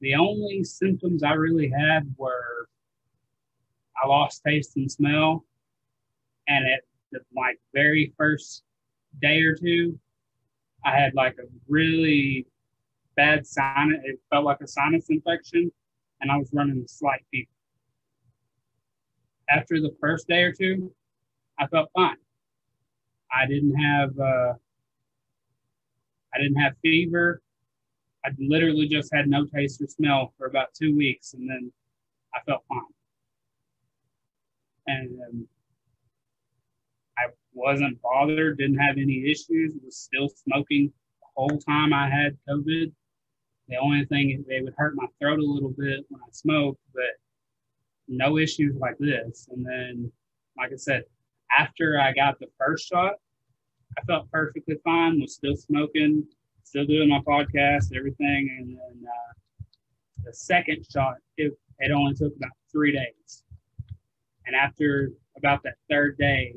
[0.00, 2.68] the only symptoms I really had were
[4.02, 5.44] I lost taste and smell,
[6.48, 6.80] and at
[7.12, 8.62] the like very first
[9.20, 9.98] day or two,
[10.84, 12.46] I had like a really
[13.16, 14.00] bad sinus.
[14.04, 15.70] It felt like a sinus infection,
[16.20, 17.48] and I was running a slight fever.
[19.48, 20.92] After the first day or two,
[21.58, 22.16] I felt fine.
[23.32, 24.54] I didn't have uh,
[26.34, 27.42] I didn't have fever.
[28.24, 31.72] I literally just had no taste or smell for about two weeks, and then
[32.34, 32.80] I felt fine.
[34.86, 35.48] And um,
[37.52, 42.92] wasn't bothered, didn't have any issues, was still smoking the whole time I had COVID.
[43.68, 47.04] The only thing they would hurt my throat a little bit when I smoked, but
[48.08, 49.48] no issues like this.
[49.50, 50.12] And then,
[50.56, 51.04] like I said,
[51.56, 53.14] after I got the first shot,
[53.98, 55.20] I felt perfectly fine.
[55.20, 56.26] Was still smoking,
[56.64, 58.56] still doing my podcast, everything.
[58.58, 59.64] And then uh,
[60.24, 63.44] the second shot, it, it only took about three days.
[64.46, 66.54] And after about that third day,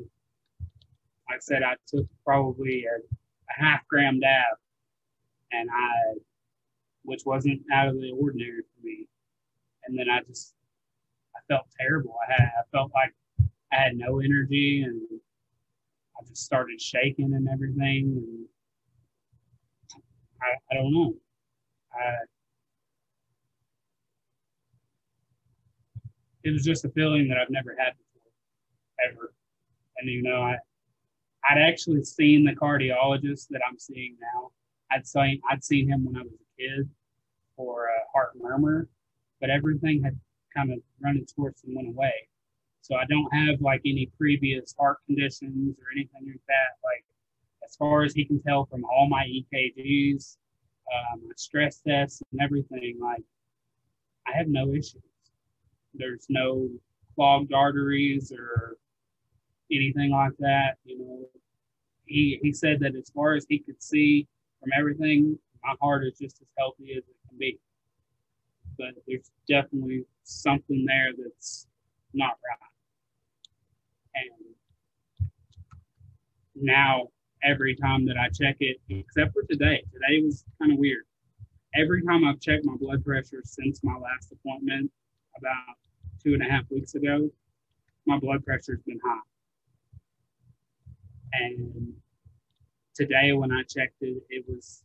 [1.28, 4.56] I said, I took probably a, a half gram dab,
[5.52, 6.18] and I,
[7.02, 9.08] which wasn't out of the ordinary for me.
[9.86, 10.54] And then I just,
[11.36, 12.16] I felt terrible.
[12.28, 13.14] I had, I felt like
[13.72, 15.00] I had no energy, and
[16.18, 18.14] I just started shaking and everything.
[18.16, 18.46] And
[20.42, 21.14] I, I don't know.
[21.92, 22.14] I,
[26.44, 29.32] it was just a feeling that I've never had before, ever.
[29.98, 30.56] And you know, I
[31.48, 34.50] I'd actually seen the cardiologist that I'm seeing now.
[34.90, 36.88] I'd seen I'd seen him when I was a kid
[37.56, 38.88] for a heart murmur,
[39.40, 40.18] but everything had
[40.54, 42.12] kind of run its course and went away.
[42.80, 46.78] So I don't have like any previous heart conditions or anything like that.
[46.84, 47.04] Like
[47.64, 50.36] as far as he can tell from all my EKGs,
[50.92, 53.24] uh, my stress tests and everything, like
[54.26, 55.02] I have no issues.
[55.94, 56.68] There's no
[57.14, 58.76] clogged arteries or
[59.70, 60.76] anything like that.
[60.84, 61.28] You know,
[62.04, 64.26] he he said that as far as he could see
[64.60, 67.58] from everything, my heart is just as healthy as it can be.
[68.78, 71.66] But there's definitely something there that's
[72.12, 72.58] not right.
[74.14, 74.54] And
[76.54, 77.08] now
[77.42, 81.04] every time that I check it, except for today, today was kind of weird.
[81.74, 84.90] Every time I've checked my blood pressure since my last appointment
[85.36, 85.76] about
[86.22, 87.30] two and a half weeks ago,
[88.06, 89.20] my blood pressure's been high.
[91.40, 91.92] And
[92.94, 94.82] today when I checked it, it was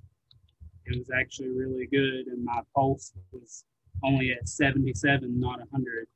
[0.85, 3.65] it was actually really good and my pulse was
[4.03, 6.07] only at 77, not 100.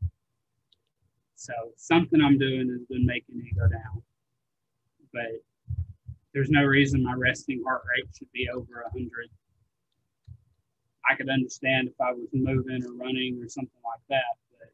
[1.35, 4.01] So something I'm doing has been making it go down.
[5.13, 5.43] But
[6.33, 9.29] there's no reason my resting heart rate should be over 100.
[11.09, 14.73] I could understand if I was moving or running or something like that, but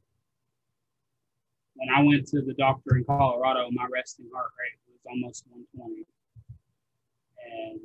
[1.75, 6.05] when I went to the doctor in Colorado, my resting heart rate was almost 120.
[7.45, 7.79] And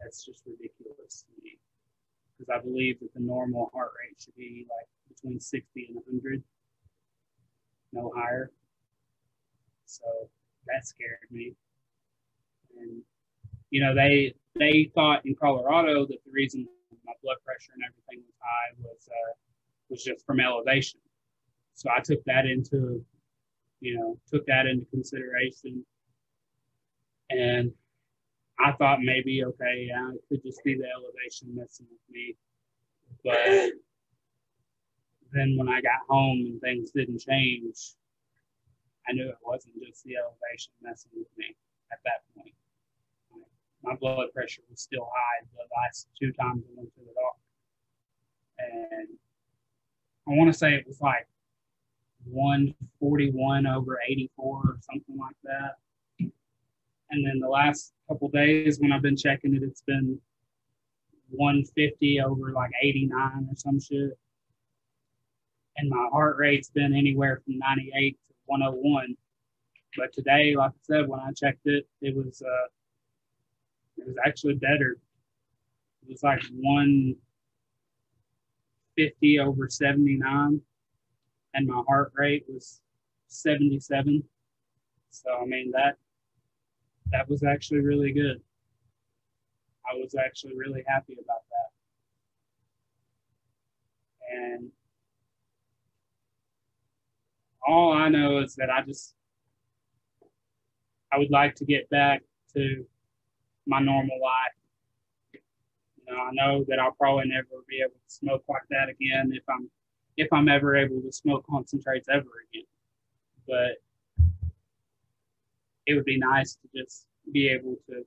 [0.00, 1.58] that's just ridiculous to me
[2.38, 6.42] because I believe that the normal heart rate should be like between 60 and 100,
[7.92, 8.50] no higher.
[9.86, 10.04] So
[10.66, 11.54] that scared me.
[12.78, 13.02] And
[13.70, 16.66] you know, they they thought in Colorado that the reason
[17.04, 19.32] my blood pressure and everything was high was uh,
[19.88, 21.00] was just from elevation.
[21.74, 23.04] So I took that into,
[23.80, 25.84] you know, took that into consideration.
[27.30, 27.72] And
[28.58, 32.36] I thought maybe, okay, yeah, it could just be the elevation messing with me.
[33.24, 33.72] But
[35.32, 37.94] then when I got home and things didn't change,
[39.08, 41.56] I knew it wasn't just the elevation messing with me
[41.92, 42.54] at that point.
[43.82, 47.40] My blood pressure was still high the last two times I went to the doctor.
[48.58, 49.08] And
[50.26, 51.28] I want to say it was like
[52.24, 55.76] 141 over 84 or something like that.
[57.10, 60.20] And then the last couple days when I've been checking it, it's been
[61.30, 64.18] 150 over like 89 or some shit.
[65.76, 69.16] And my heart rate's been anywhere from 98 to 101.
[69.96, 72.66] But today, like I said, when I checked it, it was uh,
[73.96, 74.98] it was actually better.
[76.02, 80.60] It was like 150 over 79,
[81.58, 82.80] and my heart rate was
[83.26, 84.22] 77.
[85.10, 85.96] So I mean that
[87.10, 88.40] that was actually really good.
[89.90, 91.70] I was actually really happy about that.
[94.36, 94.70] And
[97.66, 99.16] all I know is that I just
[101.12, 102.22] I would like to get back
[102.54, 102.86] to
[103.66, 105.40] my normal life.
[106.06, 109.32] You know, I know that I'll probably never be able to smoke like that again
[109.34, 109.68] if I'm
[110.18, 112.66] if I'm ever able to smoke concentrates ever again.
[113.46, 113.78] But
[115.86, 118.04] it would be nice to just be able to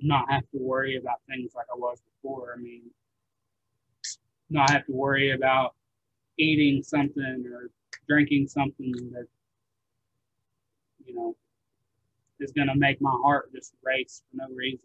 [0.00, 2.54] not have to worry about things like I was before.
[2.56, 2.82] I mean,
[4.50, 5.74] not have to worry about
[6.38, 7.70] eating something or
[8.08, 9.26] drinking something that
[11.04, 11.36] you know
[12.40, 14.80] is going to make my heart just race for no reason.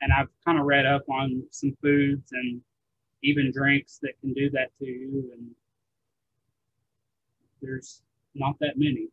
[0.00, 2.62] And I've kind of read up on some foods and
[3.22, 5.50] even drinks that can do that to you, and
[7.60, 8.02] there's
[8.34, 9.08] not that many.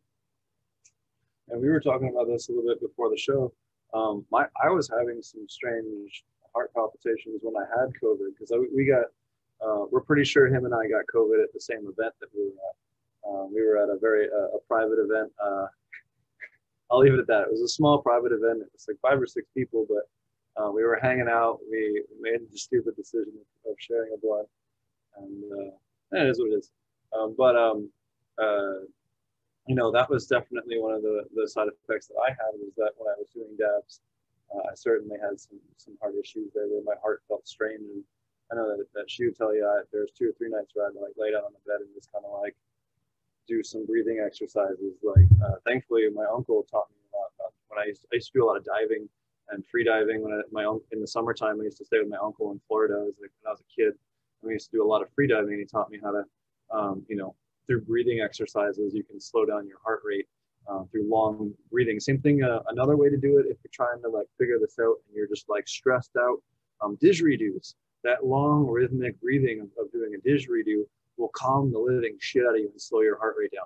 [1.50, 3.54] And we were talking about this a little bit before the show.
[3.94, 8.86] Um, my I was having some strange heart palpitations when I had COVID because we
[8.86, 9.06] got
[9.66, 12.46] uh, we're pretty sure him and I got COVID at the same event that we
[12.46, 12.76] were at.
[13.30, 15.32] Um, we were at a very uh, a private event.
[15.44, 15.68] Uh,
[16.92, 17.44] I'll leave it at that.
[17.44, 18.62] It was a small private event.
[18.62, 20.10] It was like five or six people, but
[20.58, 21.60] uh, we were hanging out.
[21.70, 23.34] We made the stupid decision
[23.66, 24.48] of, sharing a blunt,
[25.18, 26.72] and uh, it is what it is.
[27.18, 27.90] Um, but um,
[28.42, 28.86] uh,
[29.68, 32.74] you know, that was definitely one of the, the side effects that I had was
[32.78, 34.02] that when I was doing dabs,
[34.56, 37.84] uh, I certainly had some some heart issues there where my heart felt strained.
[37.84, 38.04] And
[38.52, 40.88] I know that, that she would tell you I, there's two or three nights where
[40.88, 42.56] I'd like lay down on the bed and just kind of like
[43.48, 44.96] do some breathing exercises.
[45.04, 48.32] Like uh, thankfully, my uncle taught me a lot about when I used I used
[48.32, 49.10] to do a lot of diving
[49.50, 52.18] and free diving when I, my in the summertime I used to stay with my
[52.18, 52.96] uncle in Florida.
[53.18, 53.94] When I was a kid.
[54.44, 55.58] We used to do a lot of free diving.
[55.58, 56.24] He taught me how to,
[56.72, 57.36] um, you know,
[57.68, 60.28] through breathing exercises, you can slow down your heart rate
[60.68, 62.00] uh, through long breathing.
[62.00, 64.78] Same thing, uh, another way to do it if you're trying to like figure this
[64.80, 66.38] out and you're just like stressed out,
[66.82, 70.84] um, didgeridoos, that long rhythmic breathing of, of, doing a didgeridoo
[71.18, 73.66] will calm the living shit out of you and slow your heart rate down.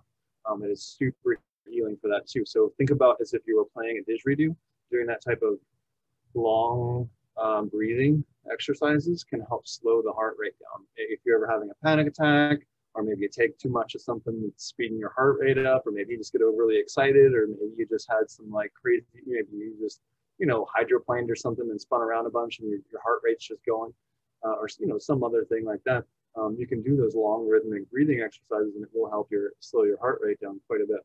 [0.49, 1.37] Um, it is super
[1.69, 2.43] healing for that too.
[2.45, 4.55] So think about as if you were playing a didgeridoo,
[4.91, 5.59] doing that type of
[6.35, 7.09] long
[7.41, 10.85] um, breathing exercises can help slow the heart rate down.
[10.95, 12.59] If you're ever having a panic attack,
[12.93, 15.91] or maybe you take too much of something that's speeding your heart rate up, or
[15.91, 19.47] maybe you just get overly excited, or maybe you just had some like crazy, maybe
[19.53, 20.01] you just,
[20.39, 23.47] you know, hydroplaned or something and spun around a bunch and your, your heart rate's
[23.47, 23.93] just going,
[24.43, 26.03] uh, or, you know, some other thing like that.
[26.35, 29.83] Um, you can do those long rhythmic breathing exercises and it will help your slow
[29.83, 31.01] your heart rate down quite a bit.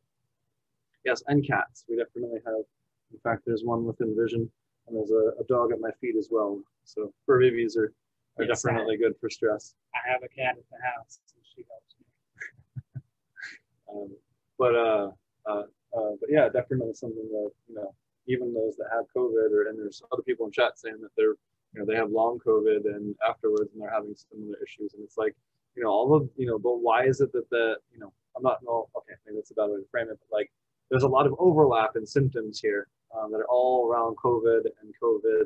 [1.05, 1.85] Yes, and cats.
[1.89, 2.65] We definitely have,
[3.13, 4.51] in fact, there's one within vision
[4.87, 6.61] and there's a, a dog at my feet as well.
[6.85, 7.93] So fur babies are,
[8.39, 9.75] are yes, definitely good for stress.
[9.95, 13.03] I have a cat at the house so she helps me.
[13.93, 14.17] um,
[14.59, 15.11] but uh,
[15.47, 15.63] uh,
[15.97, 17.95] uh, but yeah, definitely something that you know,
[18.27, 21.37] even those that have COVID, or and there's other people in chat saying that they're
[21.75, 25.19] you know they have long COVID and afterwards and they're having similar issues, and it's
[25.19, 25.35] like
[25.75, 28.43] you know all of you know, but why is it that the you know I'm
[28.43, 30.51] not no okay maybe that's a better way to frame it, but like
[30.91, 34.95] there's a lot of overlap in symptoms here um, that are all around COVID and
[35.03, 35.45] COVID.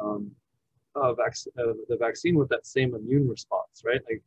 [0.00, 0.30] Um,
[0.94, 1.14] uh, uh,
[1.88, 4.00] the vaccine with that same immune response, right?
[4.08, 4.22] Like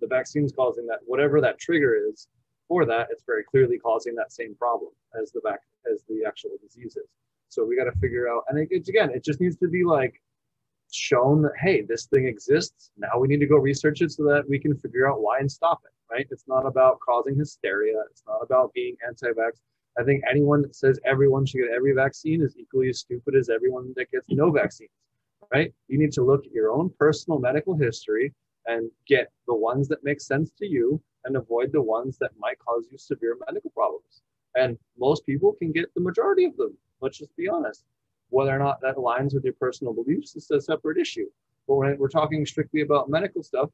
[0.00, 2.28] the vaccine's causing that whatever that trigger is
[2.68, 4.90] for that it's very clearly causing that same problem
[5.20, 7.08] as the back as the actual disease is
[7.48, 9.84] so we got to figure out and it, it's again it just needs to be
[9.84, 10.20] like
[10.92, 14.44] shown that hey this thing exists now we need to go research it so that
[14.48, 18.22] we can figure out why and stop it right it's not about causing hysteria it's
[18.26, 19.52] not about being anti-vax
[19.98, 23.48] i think anyone that says everyone should get every vaccine is equally as stupid as
[23.48, 24.90] everyone that gets no vaccines
[25.52, 28.32] right you need to look at your own personal medical history
[28.66, 32.58] and get the ones that make sense to you and avoid the ones that might
[32.58, 34.22] cause you severe medical problems.
[34.54, 36.76] And most people can get the majority of them.
[37.00, 37.84] Let's just be honest.
[38.30, 41.26] Whether or not that aligns with your personal beliefs is a separate issue.
[41.66, 43.70] But when we're talking strictly about medical stuff,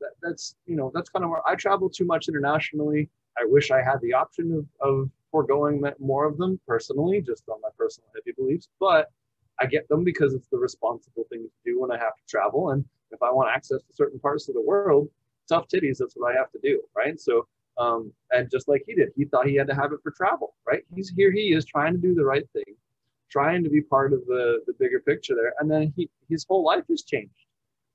[0.00, 3.08] that, that's you know that's kind of where I travel too much internationally.
[3.38, 7.60] I wish I had the option of, of foregoing more of them personally, just on
[7.60, 8.68] my personal heavy beliefs.
[8.78, 9.10] But
[9.60, 12.70] I get them because it's the responsible thing to do when I have to travel.
[12.70, 15.08] And if I want access to certain parts of the world,
[15.48, 17.20] tough titties, that's what I have to do, right?
[17.20, 20.12] So, um, and just like he did, he thought he had to have it for
[20.12, 20.84] travel, right?
[20.94, 22.76] He's here, he is trying to do the right thing,
[23.28, 26.64] trying to be part of the the bigger picture there, and then he his whole
[26.64, 27.46] life has changed.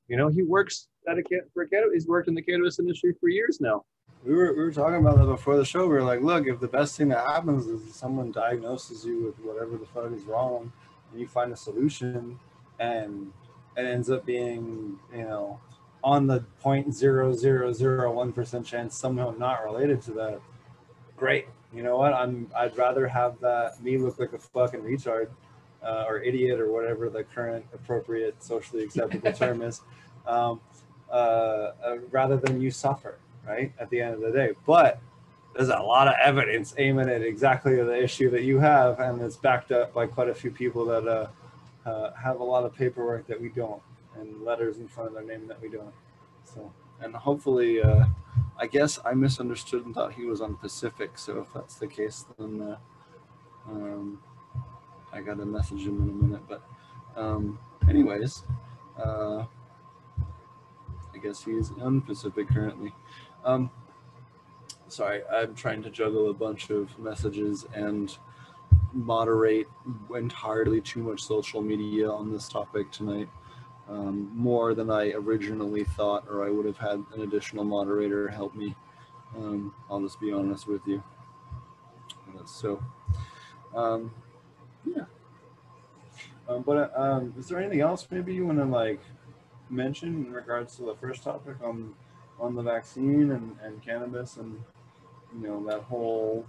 [0.09, 1.23] You know, he works at a
[1.53, 3.85] for a cannabis, he's worked in the cannabis industry for years now.
[4.25, 5.83] We were, we were talking about that before the show.
[5.83, 9.39] We were like, look, if the best thing that happens is someone diagnoses you with
[9.39, 10.73] whatever the fuck is wrong,
[11.11, 12.37] and you find a solution,
[12.79, 13.31] and
[13.77, 15.59] it ends up being, you know,
[16.03, 20.39] on the 0.0001% chance somehow not related to that,
[21.15, 21.47] great.
[21.73, 22.13] You know what?
[22.13, 25.29] I'm I'd rather have that me look like a fucking retard
[25.83, 29.81] uh, or idiot or whatever the current appropriate socially acceptable term is,
[30.25, 30.59] um,
[31.11, 33.73] uh, uh, rather than you suffer, right?
[33.79, 34.51] At the end of the day.
[34.65, 35.01] But
[35.55, 39.35] there's a lot of evidence aiming at exactly the issue that you have, and it's
[39.35, 41.27] backed up by quite a few people that uh,
[41.89, 43.81] uh, have a lot of paperwork that we don't
[44.19, 45.93] and letters in front of their name that we don't.
[46.43, 46.71] So,
[47.01, 48.05] and hopefully, uh,
[48.57, 51.17] I guess I misunderstood and thought he was on Pacific.
[51.17, 52.77] So if that's the case, then uh,
[53.67, 54.21] um,
[55.11, 56.41] I got to message him in a minute.
[56.47, 56.61] But
[57.15, 58.43] um, anyways,
[59.01, 59.45] uh,
[61.13, 62.93] I guess he's on Pacific currently.
[63.45, 63.69] Um,
[64.87, 68.15] sorry, I'm trying to juggle a bunch of messages and
[68.91, 69.67] moderate
[70.15, 73.29] entirely too much social media on this topic tonight
[73.89, 78.55] um, more than I originally thought, or I would have had an additional moderator help
[78.55, 78.75] me.
[79.35, 81.03] Um, I'll just be honest with you.
[82.29, 82.83] Uh, so,
[83.75, 84.13] um,
[84.85, 85.05] yeah.
[86.47, 89.01] Um, but uh, um, is there anything else maybe you want to like
[89.69, 91.93] mention in regards to the first topic on
[92.39, 94.61] on the vaccine and, and cannabis and
[95.39, 96.45] you know that whole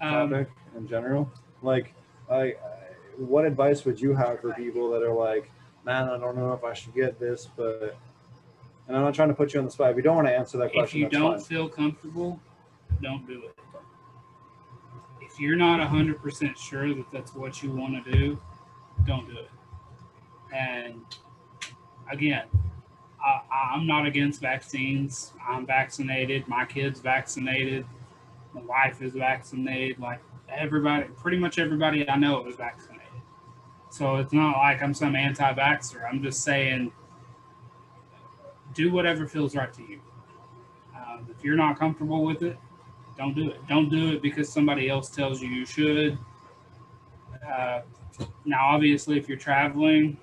[0.00, 1.30] Um, topic in general?
[1.62, 1.94] Like,
[2.30, 2.54] I, I,
[3.16, 5.50] what advice would you have for people that are like,
[5.84, 7.96] man, I don't know if I should get this, but,
[8.88, 9.90] and I'm not trying to put you on the spot.
[9.90, 11.44] If you don't want to answer that question, if you don't fine.
[11.44, 12.40] feel comfortable,
[13.02, 13.58] don't do it.
[15.20, 18.40] If you're not 100% sure that that's what you want to do,
[19.06, 19.50] don't do it.
[20.54, 21.02] And
[22.10, 22.44] again,
[23.24, 25.32] I, I'm not against vaccines.
[25.46, 26.46] I'm vaccinated.
[26.46, 27.86] My kid's vaccinated.
[28.52, 29.98] My wife is vaccinated.
[29.98, 33.00] Like everybody, pretty much everybody I know is vaccinated.
[33.90, 36.08] So it's not like I'm some anti vaxxer.
[36.08, 36.92] I'm just saying
[38.74, 40.00] do whatever feels right to you.
[40.94, 42.58] Um, if you're not comfortable with it,
[43.16, 43.66] don't do it.
[43.68, 46.18] Don't do it because somebody else tells you you should.
[47.48, 47.82] Uh,
[48.44, 50.18] now, obviously, if you're traveling,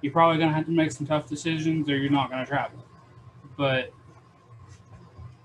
[0.00, 2.48] you're probably going to have to make some tough decisions or you're not going to
[2.48, 2.84] travel.
[3.56, 3.92] But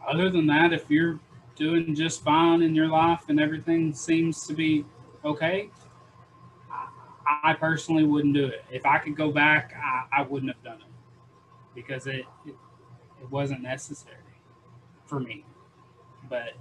[0.08, 1.20] other than that, if you're
[1.56, 4.86] doing just fine in your life and everything seems to be
[5.26, 5.70] okay,
[6.72, 8.66] I, I personally wouldn't do it.
[8.72, 10.92] If I could go back, I, I wouldn't have done it
[11.74, 12.56] because it, it
[13.24, 14.18] it wasn't necessary
[15.06, 15.46] for me.
[16.30, 16.54] But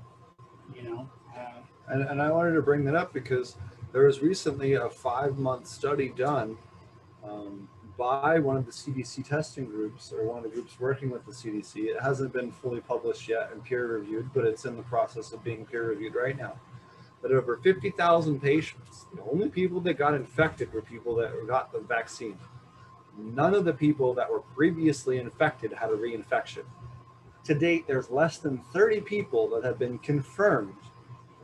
[0.75, 3.57] you know, uh, And, and I wanted to bring that up because
[3.93, 6.57] there was recently a five month study done
[7.25, 7.69] um,
[8.03, 11.31] by one of the CDC testing groups or one of the groups working with the
[11.31, 11.77] CDC.
[11.85, 15.45] It hasn't been fully published yet and peer reviewed, but it's in the process of
[15.45, 16.55] being peer reviewed right now.
[17.23, 21.79] That over 50,000 patients, the only people that got infected were people that got the
[21.79, 22.37] vaccine.
[23.17, 26.65] None of the people that were previously infected had a reinfection.
[27.45, 30.75] To date, there's less than 30 people that have been confirmed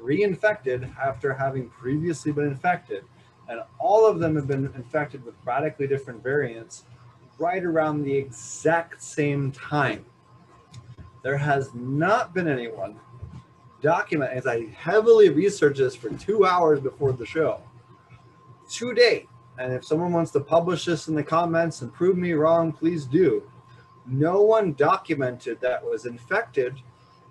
[0.02, 3.04] reinfected after having previously been infected.
[3.49, 6.84] And all of them have been infected with radically different variants
[7.38, 10.05] right around the exact same time.
[11.22, 12.99] There has not been anyone
[13.80, 17.61] document, as I heavily researched this for two hours before the show,
[18.70, 19.28] to date.
[19.59, 23.05] And if someone wants to publish this in the comments and prove me wrong, please
[23.05, 23.42] do.
[24.07, 26.74] No one documented that was infected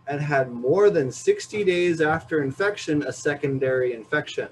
[0.07, 4.47] and had more than 60 days after infection a secondary infection.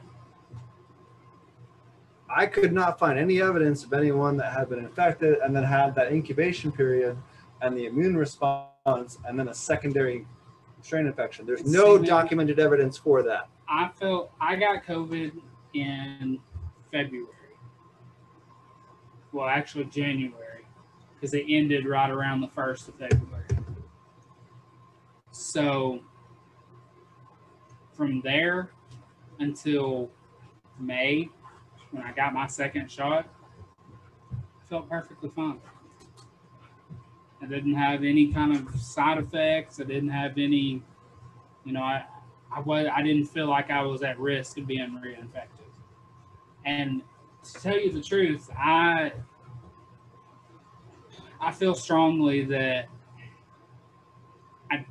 [2.38, 5.95] I could not find any evidence of anyone that had been infected and then had
[5.95, 7.17] that incubation period
[7.61, 10.27] and the immune response and then a secondary
[10.81, 11.45] strain infection.
[11.45, 13.47] There's no documented evidence for that.
[13.69, 15.31] I felt I got COVID
[15.73, 16.39] in
[16.91, 17.29] February.
[19.31, 20.65] Well, actually January,
[21.15, 23.47] because it ended right around the first of February.
[25.31, 26.01] So
[27.93, 28.71] from there
[29.39, 30.09] until
[30.79, 31.29] May,
[31.96, 33.26] when I got my second shot,
[34.70, 35.62] felt perfectly fine.
[37.41, 39.80] I didn't have any kind of side effects.
[39.80, 40.82] I didn't have any,
[41.64, 42.04] you know, I,
[42.54, 45.70] I was I didn't feel like I was at risk of being reinfected.
[46.66, 47.02] And
[47.43, 49.14] to tell you the truth, I
[51.39, 52.89] I feel strongly that
[54.70, 54.86] I,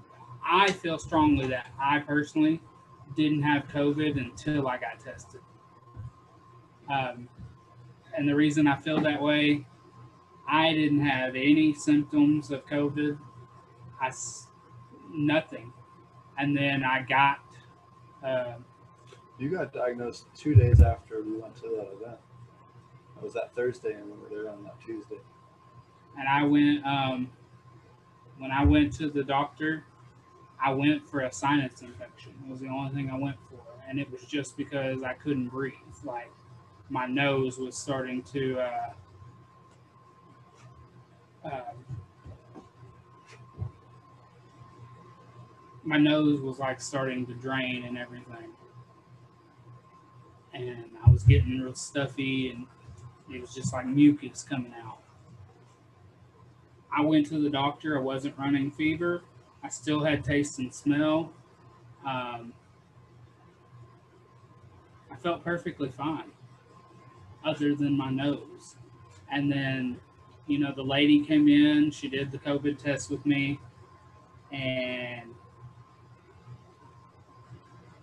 [0.47, 2.61] I feel strongly that I personally
[3.15, 5.41] didn't have COVID until I got tested.
[6.91, 7.29] Um,
[8.17, 9.67] and the reason I feel that way,
[10.49, 13.19] I didn't have any symptoms of COVID.
[14.01, 14.11] I
[15.11, 15.73] nothing,
[16.39, 17.41] and then I got.
[18.23, 18.55] Uh,
[19.39, 22.19] You got diagnosed two days after we went to that event.
[23.17, 25.21] It was that Thursday, and we were there on that Tuesday.
[26.19, 27.31] and I went um,
[28.39, 29.85] when I went to the doctor,
[30.63, 32.35] I went for a sinus infection.
[32.47, 35.49] It was the only thing I went for, and it was just because I couldn't
[35.49, 35.75] breathe.
[36.05, 36.31] Like
[36.89, 38.61] my nose was starting to.
[38.61, 38.91] Uh,
[41.45, 41.97] um,
[45.83, 48.53] my nose was like starting to drain and everything,
[50.53, 52.67] and I was getting real stuffy, and
[53.35, 54.99] it was just like mucus coming out.
[56.97, 57.99] I went to the doctor.
[57.99, 59.23] I wasn't running fever.
[59.63, 61.33] I still had taste and smell.
[62.07, 62.53] Um,
[65.11, 66.33] I felt perfectly fine,
[67.45, 68.77] other than my nose.
[69.31, 70.01] And then,
[70.47, 71.91] you know, the lady came in.
[71.91, 73.59] She did the COVID test with me,
[74.53, 75.35] and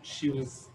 [0.01, 0.69] she was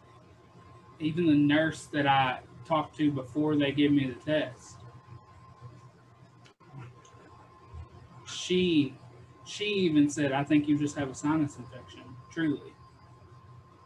[0.99, 4.77] even the nurse that I talked to before they gave me the test.
[8.47, 8.95] she
[9.45, 12.03] she even said, I think you just have a sinus infection.
[12.33, 12.75] Truly.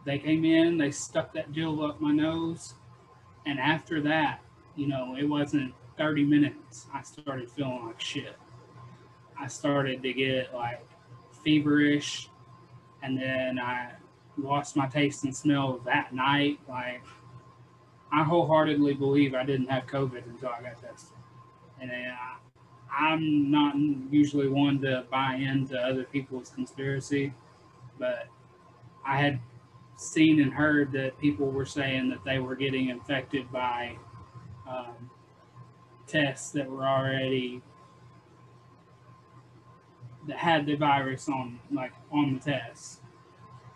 [0.06, 2.74] They came in, they stuck that gel up my nose,
[3.44, 4.40] and after that,
[4.76, 6.86] you know, it wasn't 30 minutes.
[6.92, 8.36] I started feeling like shit.
[9.38, 10.84] I started to get like
[11.44, 12.28] feverish,
[13.02, 13.92] and then I
[14.36, 16.58] lost my taste and smell that night.
[16.68, 17.02] Like,
[18.12, 21.16] I wholeheartedly believe I didn't have COVID until I got tested.
[21.80, 22.36] And I,
[22.92, 23.76] I'm not
[24.10, 27.32] usually one to buy into other people's conspiracy,
[27.98, 28.28] but
[29.06, 29.40] I had
[29.96, 33.96] seen and heard that people were saying that they were getting infected by
[34.70, 35.10] um,
[36.06, 37.62] tests that were already
[40.26, 43.00] that had the virus on like on the test.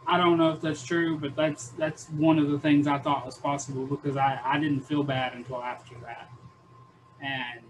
[0.06, 3.24] I don't know if that's true, but that's that's one of the things I thought
[3.24, 6.30] was possible because I, I didn't feel bad until after that.
[7.22, 7.60] And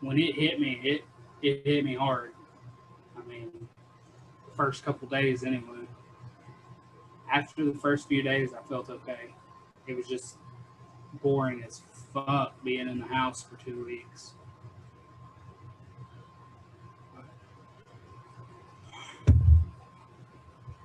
[0.00, 1.04] when it hit me, it
[1.42, 2.32] it hit me hard.
[3.16, 3.50] I mean,
[4.48, 5.86] the first couple days anyway.
[7.32, 9.34] After the first few days, I felt okay.
[9.86, 10.36] It was just
[11.22, 11.80] boring as
[12.14, 14.34] fuck being in the house for two weeks.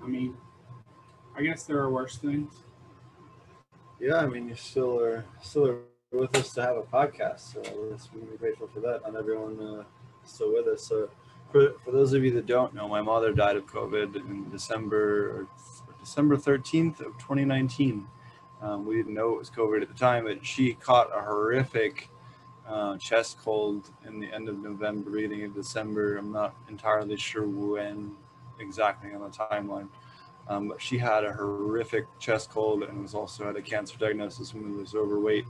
[0.04, 0.36] I mean,
[1.38, 2.64] I guess there are worse things.
[4.00, 5.78] Yeah, I mean, you still are still are
[6.12, 7.62] with us to have a podcast, so
[8.14, 9.02] we're grateful for that.
[9.06, 9.84] and everyone uh,
[10.26, 10.88] still with us.
[10.88, 11.10] So,
[11.52, 15.48] for, for those of you that don't know, my mother died of COVID in December
[16.00, 18.08] December 13th of 2019.
[18.62, 22.10] Um, we didn't know it was COVID at the time, but she caught a horrific
[22.68, 26.18] uh, chest cold in the end of November, beginning of December.
[26.18, 28.16] I'm not entirely sure when
[28.60, 29.88] exactly on the timeline.
[30.48, 34.54] Um, but she had a horrific chest cold and was also had a cancer diagnosis
[34.54, 35.46] and was overweight.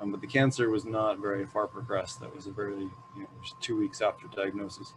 [0.00, 2.20] Um, but the cancer was not very far progressed.
[2.20, 3.28] That was a very, you know,
[3.60, 4.94] two weeks after diagnosis.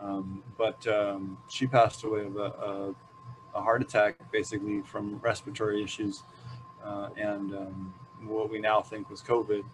[0.00, 2.94] Um, but um, she passed away of a, a,
[3.54, 6.24] a, heart attack, basically from respiratory issues,
[6.84, 9.64] uh, and um, what we now think was COVID,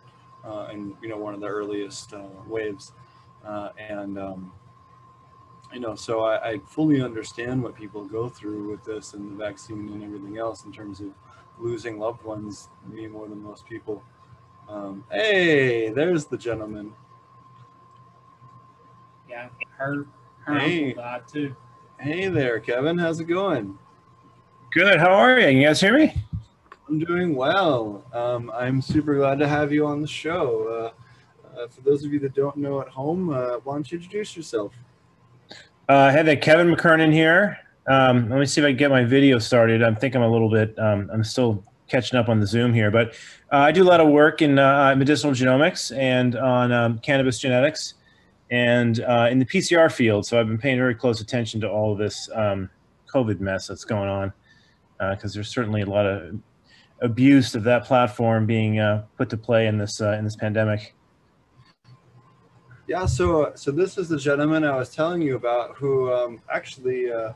[0.44, 2.92] uh, and you know one of the earliest uh, waves,
[3.44, 4.52] uh, and um,
[5.72, 9.36] you know, so I, I, fully understand what people go through with this and the
[9.36, 11.08] vaccine and everything else in terms of
[11.58, 14.02] losing loved ones, me more than most people.
[14.68, 16.92] Um, hey, there's the gentleman.
[19.28, 20.06] Yeah, her
[20.44, 20.90] her Hey.
[20.90, 21.56] uncle died too.
[22.00, 22.96] Hey there, Kevin.
[22.96, 23.78] How's it going?
[24.70, 25.00] Good.
[25.00, 25.46] How are you?
[25.46, 26.14] Can You guys hear me?
[26.88, 28.02] I'm doing well.
[28.14, 30.92] Um, I'm super glad to have you on the show.
[30.96, 33.98] Uh, uh, for those of you that don't know at home, uh, why don't you
[33.98, 34.72] introduce yourself?
[35.88, 37.58] Uh, hey there, Kevin McKernan here.
[37.88, 39.82] Um, let me see if I can get my video started.
[39.82, 40.78] I think I'm a little bit.
[40.78, 43.08] Um, I'm still catching up on the Zoom here, but
[43.52, 47.38] uh, I do a lot of work in uh, medicinal genomics and on um, cannabis
[47.38, 47.94] genetics,
[48.50, 50.24] and uh, in the PCR field.
[50.24, 52.70] So I've been paying very close attention to all of this um,
[53.12, 54.32] COVID mess that's going on,
[55.10, 56.38] because there's certainly a lot of
[57.00, 60.94] abuse of that platform being uh, put to play in this uh, in this pandemic.
[62.86, 67.12] Yeah, so so this is the gentleman I was telling you about who um, actually,
[67.12, 67.32] uh,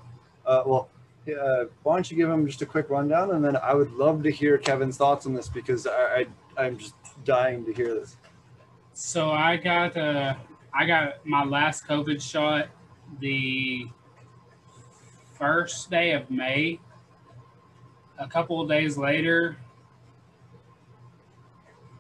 [0.46, 0.88] uh, well,
[1.28, 4.22] uh, why don't you give him just a quick rundown, and then I would love
[4.22, 6.94] to hear Kevin's thoughts on this because I, I I'm just
[7.24, 8.16] dying to hear this.
[8.94, 10.34] So I got uh,
[10.74, 12.68] I got my last COVID shot
[13.20, 13.86] the
[15.34, 16.80] first day of May.
[18.18, 19.56] A couple of days later,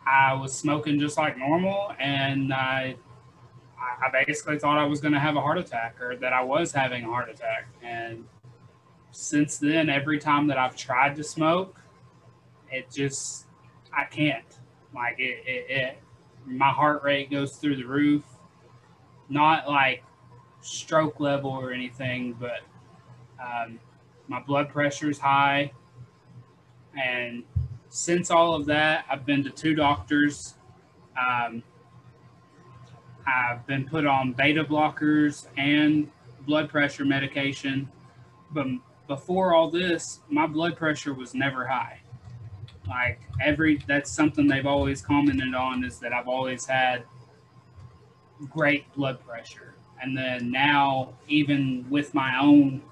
[0.06, 2.96] I was smoking just like normal, and I,
[3.78, 6.72] I basically thought I was going to have a heart attack or that I was
[6.72, 7.66] having a heart attack.
[7.82, 8.24] And
[9.10, 11.80] since then, every time that I've tried to smoke,
[12.70, 13.46] it just
[13.92, 14.44] I can't.
[14.94, 15.98] Like it, it, it
[16.46, 18.24] my heart rate goes through the roof.
[19.28, 20.02] Not like
[20.60, 22.60] stroke level or anything, but
[23.40, 23.78] um,
[24.28, 25.72] my blood pressure is high.
[26.96, 27.44] And
[27.88, 30.54] since all of that, I've been to two doctors.
[31.18, 31.62] Um,
[33.26, 36.10] I've been put on beta blockers and
[36.46, 37.88] blood pressure medication.
[38.50, 38.66] But
[39.06, 42.00] before all this, my blood pressure was never high.
[42.88, 47.04] Like every, that's something they've always commented on is that I've always had
[48.50, 49.74] great blood pressure.
[50.00, 52.82] And then now, even with my own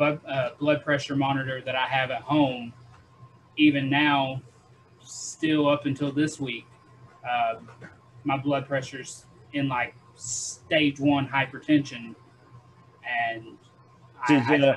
[0.00, 2.72] uh, blood pressure monitor that I have at home,
[3.56, 4.42] even now,
[5.02, 6.66] still up until this week,
[7.28, 7.60] uh,
[8.24, 12.14] my blood pressure's in like stage one hypertension.
[13.06, 13.44] And
[14.28, 14.76] Did, I, I uh,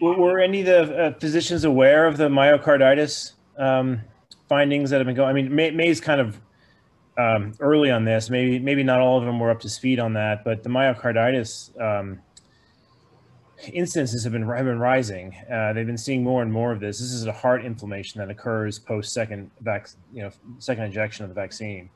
[0.00, 4.00] were, were, any of the uh, physicians aware of the myocarditis um,
[4.48, 5.28] findings that have been going?
[5.28, 6.40] I mean, May, May's kind of
[7.16, 8.30] um, early on this.
[8.30, 11.80] Maybe maybe not all of them were up to speed on that, but the myocarditis
[11.80, 12.20] um,
[13.68, 15.34] instances have been have been rising.
[15.50, 16.98] Uh, they've been seeing more and more of this.
[16.98, 21.28] This is a heart inflammation that occurs post second vac, you know, second injection of
[21.28, 21.90] the vaccine.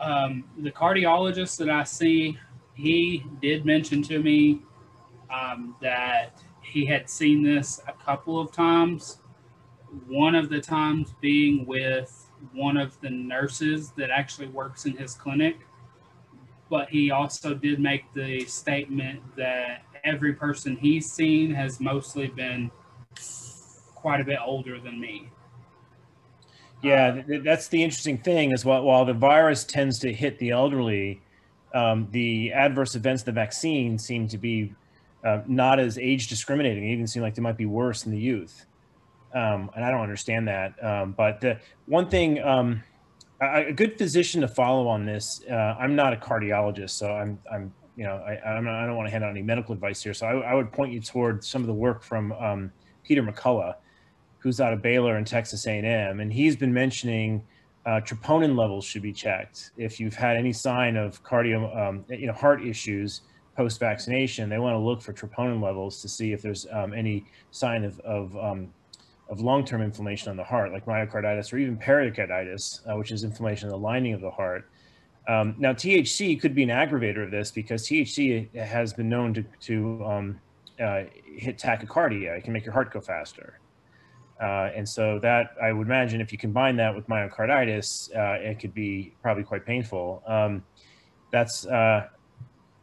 [0.00, 2.38] Um, the cardiologist that I see,
[2.74, 4.62] he did mention to me
[5.30, 9.18] um, that he had seen this a couple of times.
[10.06, 15.14] One of the times being with one of the nurses that actually works in his
[15.14, 15.56] clinic.
[16.70, 22.70] But he also did make the statement that every person he's seen has mostly been
[23.94, 25.30] quite a bit older than me.
[26.82, 31.20] Yeah, that's the interesting thing is while, while the virus tends to hit the elderly,
[31.74, 34.74] um, the adverse events of the vaccine seem to be
[35.24, 36.84] uh, not as age discriminating.
[36.84, 38.66] They even seem like they might be worse in the youth
[39.34, 40.82] um, and I don't understand that.
[40.82, 42.82] Um, but the one thing, um,
[43.40, 45.42] a, a, good physician to follow on this.
[45.48, 49.10] Uh, I'm not a cardiologist, so I'm, I'm, you know, I, I don't want to
[49.10, 50.14] hand out any medical advice here.
[50.14, 52.72] So I, I would point you toward some of the work from um,
[53.02, 53.74] Peter McCullough,
[54.38, 57.44] who's out of Baylor and Texas A&M, and he's been mentioning.
[57.86, 59.70] Uh, troponin levels should be checked.
[59.78, 63.22] If you've had any sign of cardio, um, you know, heart issues
[63.56, 67.24] post vaccination, they want to look for troponin levels to see if there's um, any
[67.50, 68.72] sign of, of um,
[69.30, 73.68] of long-term inflammation on the heart, like myocarditis or even pericarditis, uh, which is inflammation
[73.68, 74.68] of the lining of the heart.
[75.28, 79.44] Um, now, THC could be an aggravator of this because THC has been known to,
[79.60, 80.40] to um,
[80.80, 82.36] uh, hit tachycardia.
[82.36, 83.60] It can make your heart go faster.
[84.40, 88.58] Uh, and so that I would imagine if you combine that with myocarditis, uh, it
[88.58, 90.22] could be probably quite painful.
[90.26, 90.64] Um,
[91.30, 92.08] that's uh,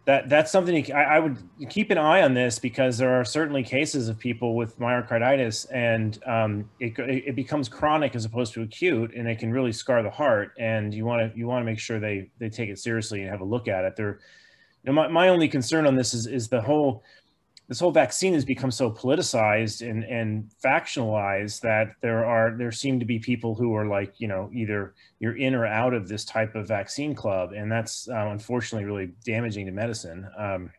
[0.05, 1.37] that that's something I, I, would
[1.67, 6.19] keep an eye on this because there are certainly cases of people with myocarditis and
[6.27, 10.09] um, it, it becomes chronic as opposed to acute and it can really scar the
[10.09, 13.21] heart and you want to you want to make sure they they take it seriously
[13.21, 13.95] and have a look at it.
[13.95, 14.19] There
[14.83, 17.03] you know my, my only concern on this is is the whole
[17.67, 22.99] this whole vaccine has become so politicized and, and factionalized that there are there seem
[22.99, 26.25] to be people who are like you know either you're in or out of this
[26.25, 27.53] type of vaccine club.
[27.53, 30.29] And that's uh, unfortunately really damaging to medicine.
[30.37, 30.71] Um,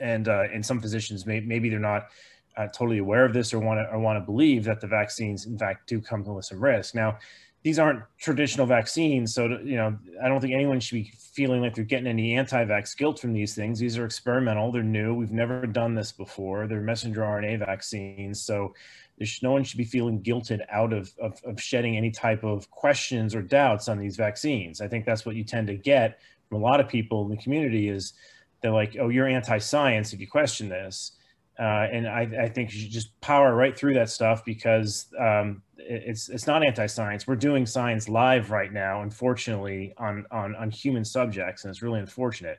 [0.00, 2.08] and uh, and some physicians may, maybe they're not
[2.56, 5.46] uh, totally aware of this or want to or want to believe that the vaccines
[5.46, 6.94] in fact do come with some risk.
[6.94, 7.18] Now
[7.62, 9.34] these aren't traditional vaccines.
[9.34, 12.96] So, you know, I don't think anyone should be feeling like they're getting any anti-vax
[12.96, 13.78] guilt from these things.
[13.78, 14.72] These are experimental.
[14.72, 15.14] They're new.
[15.14, 16.66] We've never done this before.
[16.66, 18.42] They're messenger RNA vaccines.
[18.42, 18.74] So
[19.16, 22.68] there's no one should be feeling guilted out of, of, of shedding any type of
[22.70, 24.80] questions or doubts on these vaccines.
[24.80, 27.42] I think that's what you tend to get from a lot of people in the
[27.42, 28.14] community is
[28.60, 31.12] they're like, oh, you're anti-science if you question this.
[31.58, 35.62] Uh, and I, I, think you should just power right through that stuff because um,
[35.76, 37.26] it's it's not anti-science.
[37.26, 42.00] We're doing science live right now, unfortunately, on on on human subjects, and it's really
[42.00, 42.58] unfortunate.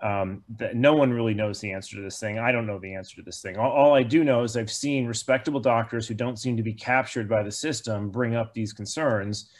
[0.00, 2.38] Um, that no one really knows the answer to this thing.
[2.38, 3.56] I don't know the answer to this thing.
[3.56, 6.74] All, all, I do know is I've seen respectable doctors who don't seem to be
[6.74, 9.50] captured by the system bring up these concerns,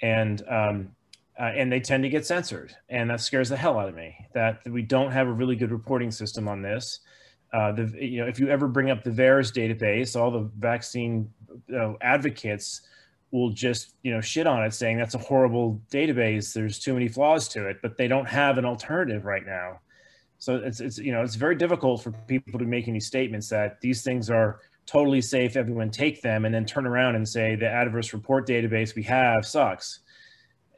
[0.00, 0.88] and um,
[1.38, 4.16] uh, and they tend to get censored, and that scares the hell out of me.
[4.32, 7.00] That, that we don't have a really good reporting system on this.
[7.52, 11.30] Uh, the, you know, if you ever bring up the VAERS database, all the vaccine
[11.74, 12.82] uh, advocates
[13.30, 16.52] will just you know shit on it saying that's a horrible database.
[16.52, 19.80] There's too many flaws to it but they don't have an alternative right now.
[20.38, 23.80] So it's it's you know it's very difficult for people to make any statements that
[23.80, 27.68] these things are totally safe everyone take them and then turn around and say the
[27.68, 30.00] adverse report database we have sucks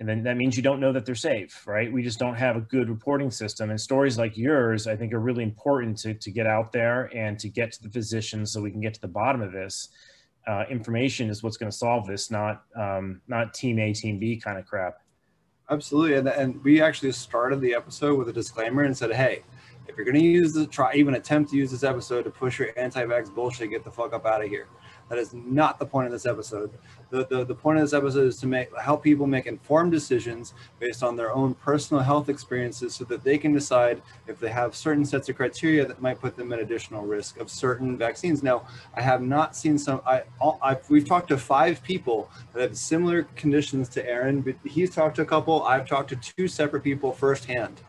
[0.01, 1.93] and then that means you don't know that they're safe right?
[1.93, 3.71] We just don't have a good reporting system.
[3.71, 7.39] And stories like yours i think are really important to, to get out there and
[7.39, 9.89] to get to the physicians so we can get to the bottom of this.
[10.47, 14.37] Uh, information is what's going to solve this not um, not team a team b
[14.37, 14.99] kind of crap.
[15.71, 19.43] Absolutely, and, and we actually started the episode with a disclaimer and said, "Hey,
[19.87, 22.59] if you're going to use the try, even attempt to use this episode to push
[22.59, 24.69] your anti-vax bullshit, get the fuck up out of here."
[25.09, 26.71] That is not the point of this episode.
[27.11, 30.53] The, the, the point of this episode is to make help people make informed decisions
[30.79, 34.77] based on their own personal health experiences so that they can decide if they have
[34.77, 38.43] certain sets of criteria that might put them at additional risk of certain vaccines.
[38.43, 40.25] Now, I have not seen some, I,
[40.63, 45.17] I've, we've talked to five people that have similar conditions to Aaron, but he's talked
[45.17, 47.81] to a couple, I've talked to two separate people firsthand.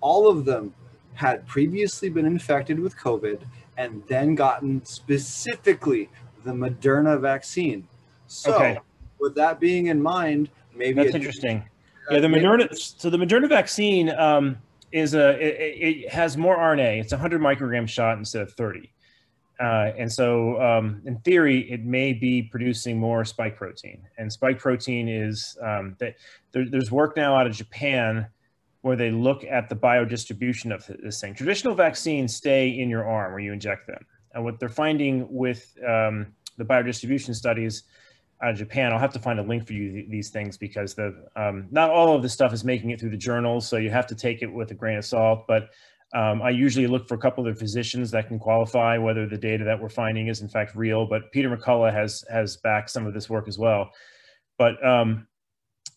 [0.00, 0.74] All of them
[1.14, 3.42] had previously been infected with COVID
[3.76, 6.08] and then gotten specifically
[6.44, 7.86] the Moderna vaccine.
[8.26, 8.78] So, Okay.
[9.18, 11.58] with that being in mind, maybe That's interesting.
[12.10, 12.74] uh, Yeah, the maybe- Moderna.
[12.98, 14.58] So the Moderna vaccine um,
[14.92, 17.00] is a it, it has more RNA.
[17.00, 18.92] It's a hundred microgram shot instead of thirty,
[19.60, 24.02] uh, and so um, in theory, it may be producing more spike protein.
[24.18, 26.16] And spike protein is um, that
[26.52, 28.26] there, there's work now out of Japan
[28.82, 31.32] where they look at the biodistribution of this thing.
[31.34, 35.76] Traditional vaccines stay in your arm where you inject them, and what they're finding with
[35.86, 37.84] um, the biodistribution studies
[38.42, 38.92] out of Japan.
[38.92, 41.90] I'll have to find a link for you th- these things because the um, not
[41.90, 44.42] all of this stuff is making it through the journals, so you have to take
[44.42, 45.46] it with a grain of salt.
[45.46, 45.70] But
[46.14, 49.64] um, I usually look for a couple of physicians that can qualify whether the data
[49.64, 51.06] that we're finding is in fact real.
[51.06, 53.90] But Peter McCullough has has backed some of this work as well.
[54.58, 55.26] But um,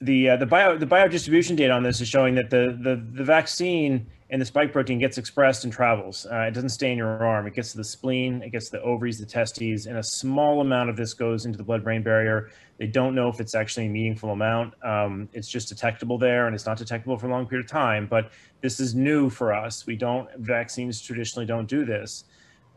[0.01, 3.23] the uh, the bio the biodistribution data on this is showing that the the the
[3.23, 6.27] vaccine and the spike protein gets expressed and travels.
[6.29, 7.47] Uh, it doesn't stay in your arm.
[7.47, 10.61] It gets to the spleen, it gets to the ovaries, the testes, and a small
[10.61, 12.49] amount of this goes into the blood-brain barrier.
[12.77, 14.73] They don't know if it's actually a meaningful amount.
[14.83, 18.05] Um, it's just detectable there, and it's not detectable for a long period of time.
[18.05, 19.87] But this is new for us.
[19.87, 22.25] We don't vaccines traditionally don't do this.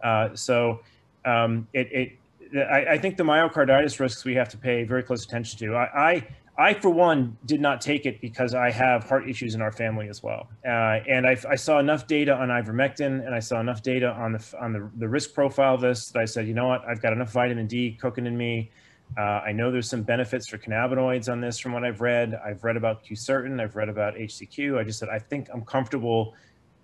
[0.03, 0.81] Uh, so
[1.25, 2.13] um, it, it
[2.57, 5.77] I, I think the myocarditis risks we have to pay very close attention to.
[5.77, 6.29] I, I
[6.61, 10.11] I, for one, did not take it because I have heart issues in our family
[10.11, 10.51] as well.
[10.63, 14.33] Uh, and I, I, saw enough data on ivermectin and I saw enough data on
[14.33, 17.01] the on the, the risk profile of this that I said, you know what, I've
[17.01, 18.71] got enough vitamin D cooking in me.
[19.17, 22.39] Uh, I know there's some benefits for cannabinoids on this from what I've read.
[22.45, 23.59] I've read about quercetin.
[23.59, 24.79] I've read about HCQ.
[24.79, 26.35] I just said, I think I'm comfortable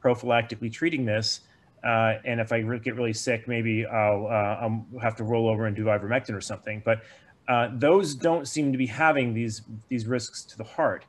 [0.02, 1.40] prophylactically treating this.
[1.84, 5.66] Uh, and if I get really sick, maybe I'll, uh, I'll have to roll over
[5.66, 6.82] and do ivermectin or something.
[6.84, 7.02] But
[7.48, 11.04] uh, those don't seem to be having these these risks to the heart.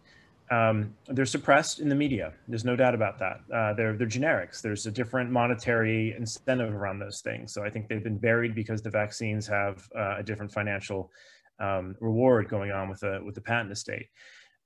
[0.49, 2.33] Um, they're suppressed in the media.
[2.47, 3.41] There's no doubt about that.
[3.53, 4.61] Uh, they're they're generics.
[4.61, 7.53] There's a different monetary incentive around those things.
[7.53, 11.11] So I think they've been buried because the vaccines have uh, a different financial
[11.59, 14.07] um, reward going on with the with the patent estate.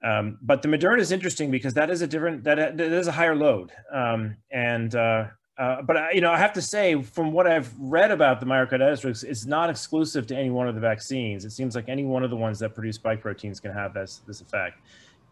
[0.04, 3.12] Um, but the Moderna is interesting because that is a different that, that is a
[3.12, 5.26] higher load um, and uh,
[5.62, 8.48] uh, but I, you know, I have to say, from what I've read about the
[8.48, 11.46] myocarditis it's not exclusive to any one of the vaccines.
[11.46, 14.22] It seems like any one of the ones that produce spike proteins can have this
[14.26, 14.80] this effect.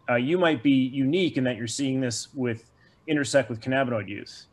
[0.08, 2.70] Uh, you might be unique in that you're seeing this with
[3.08, 4.46] intersect with cannabinoid use.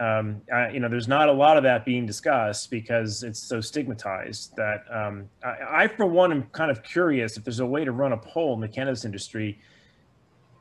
[0.00, 3.60] Um, I, you know, there's not a lot of that being discussed because it's so
[3.60, 7.84] stigmatized that um, I, I, for one, am kind of curious if there's a way
[7.84, 9.60] to run a poll in the cannabis industry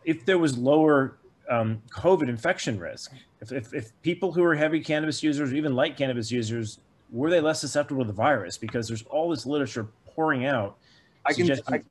[0.06, 1.18] if there was lower
[1.50, 3.12] um, COVID infection risk.
[3.42, 6.80] If, if, if, people who are heavy cannabis users or even light cannabis users,
[7.12, 8.58] were they less susceptible to the virus?
[8.58, 10.78] Because there's all this literature pouring out.
[11.26, 11.82] I can, I,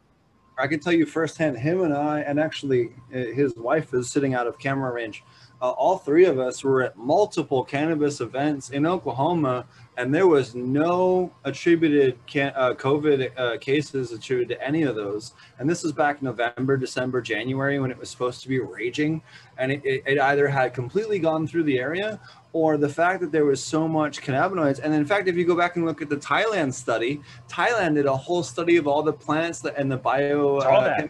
[0.59, 4.35] I, can tell you firsthand, him and I, and actually uh, his wife is sitting
[4.35, 5.23] out of camera range.
[5.61, 10.55] Uh, all three of us were at multiple cannabis events in Oklahoma, and there was
[10.55, 15.33] no attributed can, uh, COVID uh, cases attributed to any of those.
[15.59, 19.21] And this is back November, December, January when it was supposed to be raging,
[19.59, 22.21] and it, it, it either had completely gone through the area
[22.53, 24.79] or the fact that there was so much cannabinoids.
[24.83, 28.07] And in fact, if you go back and look at the Thailand study, Thailand did
[28.07, 30.59] a whole study of all the plants that, and the bio.
[30.59, 31.09] Uh,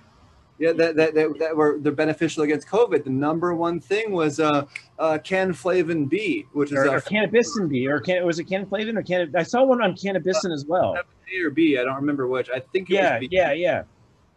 [0.59, 3.05] yeah, that, that, that, that, were they're beneficial against COVID.
[3.05, 4.67] The number one thing was uh,
[4.99, 8.99] uh cannflavin B, which is or, a, or cannabisin B, or can, was it cannflavin
[8.99, 9.35] or can?
[9.37, 10.97] I saw one on cannabisin as well.
[10.97, 12.51] A or B, I don't remember which.
[12.51, 13.83] I think yeah, yeah, yeah.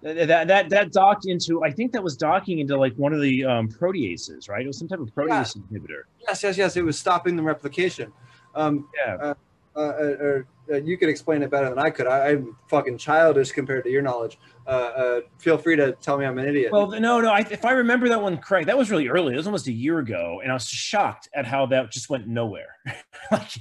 [0.04, 1.64] That that that docked into.
[1.64, 4.64] I think that was docking into like one of the um, proteases, right?
[4.64, 5.80] It was some type of protease yeah.
[5.80, 6.02] inhibitor.
[6.28, 6.76] Yes, yes, yes.
[6.76, 8.12] It was stopping the replication.
[8.56, 9.16] Um, yeah.
[9.16, 9.34] Uh,
[9.76, 12.08] uh, or uh, you could explain it better than I could.
[12.08, 14.38] I, I'm fucking childish compared to your knowledge.
[14.72, 16.72] Uh, uh, feel free to tell me I'm an idiot.
[16.72, 17.30] Well, no, no.
[17.30, 19.34] I, if I remember that one correct, that was really early.
[19.34, 22.26] It was almost a year ago, and I was shocked at how that just went
[22.26, 22.78] nowhere.
[23.34, 23.52] like,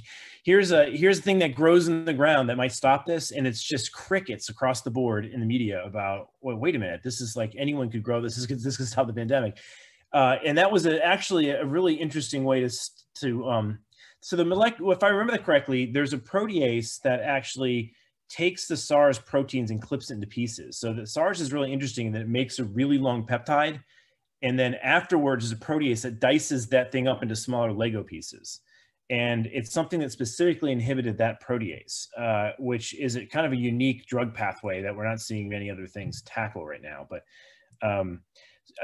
[0.43, 3.45] here's a here's a thing that grows in the ground that might stop this, and
[3.45, 6.29] it's just crickets across the board in the media about.
[6.39, 8.37] Well, wait a minute, this is like anyone could grow this.
[8.37, 9.57] This could, this could stop the pandemic,
[10.13, 12.69] uh, and that was a, actually a really interesting way to
[13.15, 13.79] to um.
[14.21, 17.95] So the molecular, if I remember that correctly, there's a protease that actually
[18.31, 20.77] takes the SARS proteins and clips it into pieces.
[20.77, 23.81] So the SARS is really interesting in that it makes a really long peptide.
[24.41, 28.61] And then afterwards is a protease that dices that thing up into smaller Lego pieces.
[29.09, 33.57] And it's something that specifically inhibited that protease, uh, which is a, kind of a
[33.57, 37.05] unique drug pathway that we're not seeing many other things tackle right now.
[37.09, 37.23] But
[37.81, 38.21] um,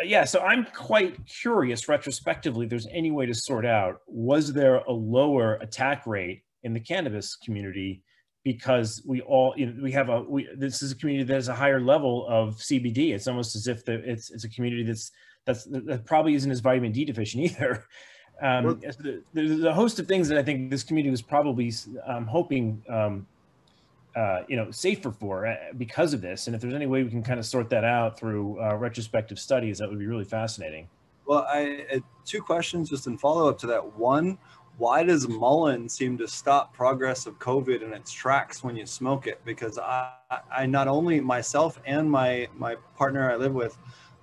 [0.03, 4.91] yeah, so I'm quite curious retrospectively, there's any way to sort out, was there a
[4.91, 8.03] lower attack rate in the cannabis community
[8.47, 11.49] because we all you know we have a we this is a community that has
[11.49, 13.13] a higher level of CBD.
[13.13, 15.11] It's almost as if the, it's it's a community that's
[15.43, 17.83] that's that probably isn't as vitamin D deficient either.
[18.41, 18.79] Um, well,
[19.33, 21.73] there's a host of things that I think this community was probably
[22.05, 23.27] um, hoping um,
[24.15, 26.47] uh, you know safer for uh, because of this.
[26.47, 29.39] And if there's any way we can kind of sort that out through uh, retrospective
[29.39, 30.87] studies, that would be really fascinating.
[31.25, 33.97] Well, I uh, two questions just in follow up to that.
[33.97, 34.37] One,
[34.77, 39.25] why does mullein seem to stop progress of COVID in its tracks when you smoke
[39.25, 39.41] it?
[39.43, 40.11] Because I,
[40.51, 43.77] I not only myself and my my partner I live with,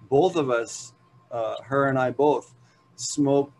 [0.09, 0.92] both of us,
[1.30, 2.55] uh, her and I both,
[2.94, 3.52] smoke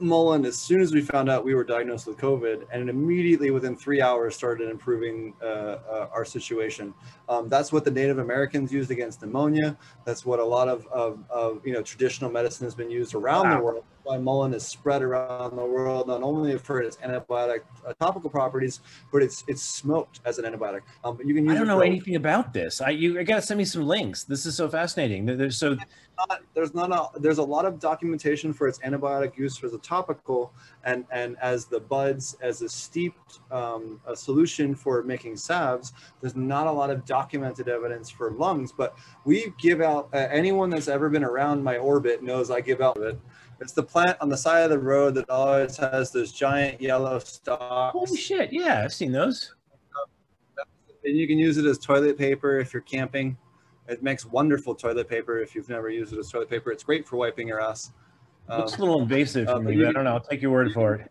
[0.00, 3.76] mullein as soon as we found out we were diagnosed with COVID, and immediately within
[3.76, 6.92] three hours started improving uh, uh, our situation.
[7.28, 9.76] Um, that's what the Native Americans used against pneumonia.
[10.04, 13.48] That's what a lot of, of, of you know traditional medicine has been used around
[13.48, 13.56] wow.
[13.56, 13.84] the world.
[14.04, 18.80] Why mullein is spread around the world, not only for its antibiotic uh, topical properties,
[19.12, 20.80] but it's it's smoked as an antibiotic.
[21.04, 21.54] Um, but you can use.
[21.54, 22.80] I don't know anything about this.
[22.80, 24.24] I you I gotta send me some links.
[24.24, 25.26] This is so fascinating.
[25.26, 25.76] There's so
[26.28, 29.78] not, there's not a, there's a lot of documentation for its antibiotic use as a
[29.78, 30.52] topical
[30.84, 35.92] and and as the buds as a steeped um, a solution for making salves.
[36.20, 40.70] There's not a lot of documented evidence for lungs, but we give out uh, anyone
[40.70, 43.18] that's ever been around my orbit knows I give out it.
[43.60, 47.18] It's the plant on the side of the road that always has those giant yellow
[47.20, 47.92] stalks.
[47.92, 48.52] Holy shit!
[48.52, 49.54] Yeah, I've seen those.
[51.04, 53.36] And you can use it as toilet paper if you're camping.
[53.88, 56.70] It makes wonderful toilet paper if you've never used it as toilet paper.
[56.70, 57.92] It's great for wiping your ass.
[58.48, 59.84] Um, Looks a little invasive for um, me.
[59.84, 60.14] I don't know.
[60.14, 61.10] I'll take your word for it.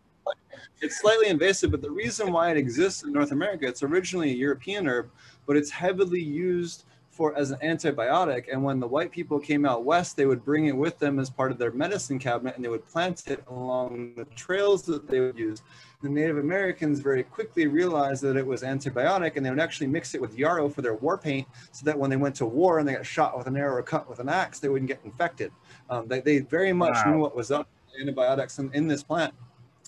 [0.80, 4.34] It's slightly invasive, but the reason why it exists in North America, it's originally a
[4.34, 5.10] European herb,
[5.46, 8.50] but it's heavily used for as an antibiotic.
[8.50, 11.30] And when the white people came out west, they would bring it with them as
[11.30, 15.20] part of their medicine cabinet, and they would plant it along the trails that they
[15.20, 15.62] would use
[16.02, 20.14] the Native Americans very quickly realized that it was antibiotic and they would actually mix
[20.14, 22.88] it with yarrow for their war paint so that when they went to war and
[22.88, 25.52] they got shot with an arrow or cut with an axe, they wouldn't get infected.
[25.88, 27.12] Um, they, they very much wow.
[27.12, 27.68] knew what was up
[28.00, 29.32] antibiotics in, in this plant.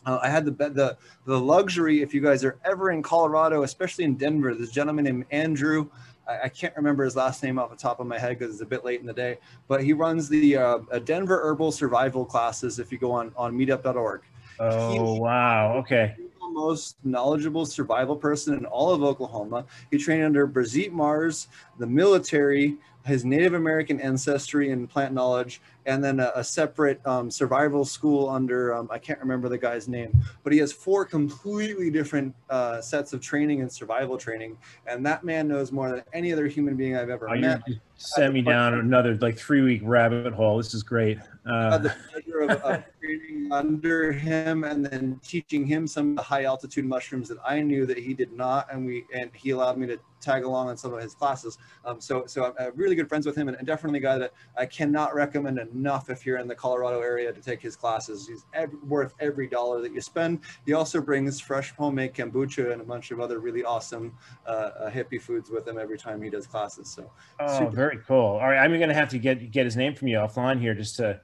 [0.07, 4.05] Uh, I had the, the the luxury, if you guys are ever in Colorado, especially
[4.05, 5.89] in Denver, this gentleman named Andrew,
[6.27, 8.63] I, I can't remember his last name off the top of my head because it's
[8.63, 12.79] a bit late in the day, but he runs the uh, Denver Herbal Survival classes
[12.79, 14.23] if you go on, on meetup.org.
[14.61, 15.77] Oh, wow.
[15.79, 16.17] Okay.
[16.51, 19.67] Most knowledgeable survival person in all of Oklahoma.
[19.91, 21.49] He trained under Brigitte Mars,
[21.79, 27.31] the military, his Native American ancestry and plant knowledge, and then a, a separate um,
[27.31, 31.91] survival school under um, I can't remember the guy's name, but he has four completely
[31.91, 36.33] different uh, sets of training and survival training, and that man knows more than any
[36.33, 37.63] other human being I've ever oh, met.
[37.97, 40.57] Sent me down another like three week rabbit hole.
[40.57, 41.19] This is great.
[41.47, 46.23] Uh, the pleasure of, of training under him and then teaching him some of the
[46.23, 49.77] high altitude mushrooms that I knew that he did not, and we and he allowed
[49.77, 51.59] me to tag along on some of his classes.
[51.85, 54.33] Um, so so I'm really good friends with him, and, and definitely a guy that
[54.57, 58.27] I cannot recommend enough if you're in the Colorado area to take his classes.
[58.29, 60.41] He's every, worth every dollar that you spend.
[60.67, 64.17] He also brings fresh homemade kombucha and a bunch of other really awesome
[64.47, 66.89] uh, uh, hippie foods with him every time he does classes.
[66.89, 67.11] So
[67.41, 67.71] oh, super.
[67.71, 68.17] very cool.
[68.17, 70.97] All right, I'm gonna have to get get his name from you offline here just
[70.97, 71.21] to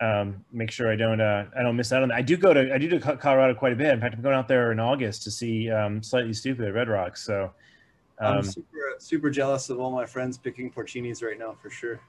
[0.00, 2.16] um, make sure I don't uh, I don't miss out on that.
[2.16, 3.92] I do go to I do to Colorado quite a bit.
[3.92, 6.88] In fact, I'm going out there in August to see um, Slightly Stoopid at Red
[6.88, 7.24] Rocks.
[7.24, 7.52] So
[8.18, 12.00] um, I'm super super jealous of all my friends picking porcinis right now for sure.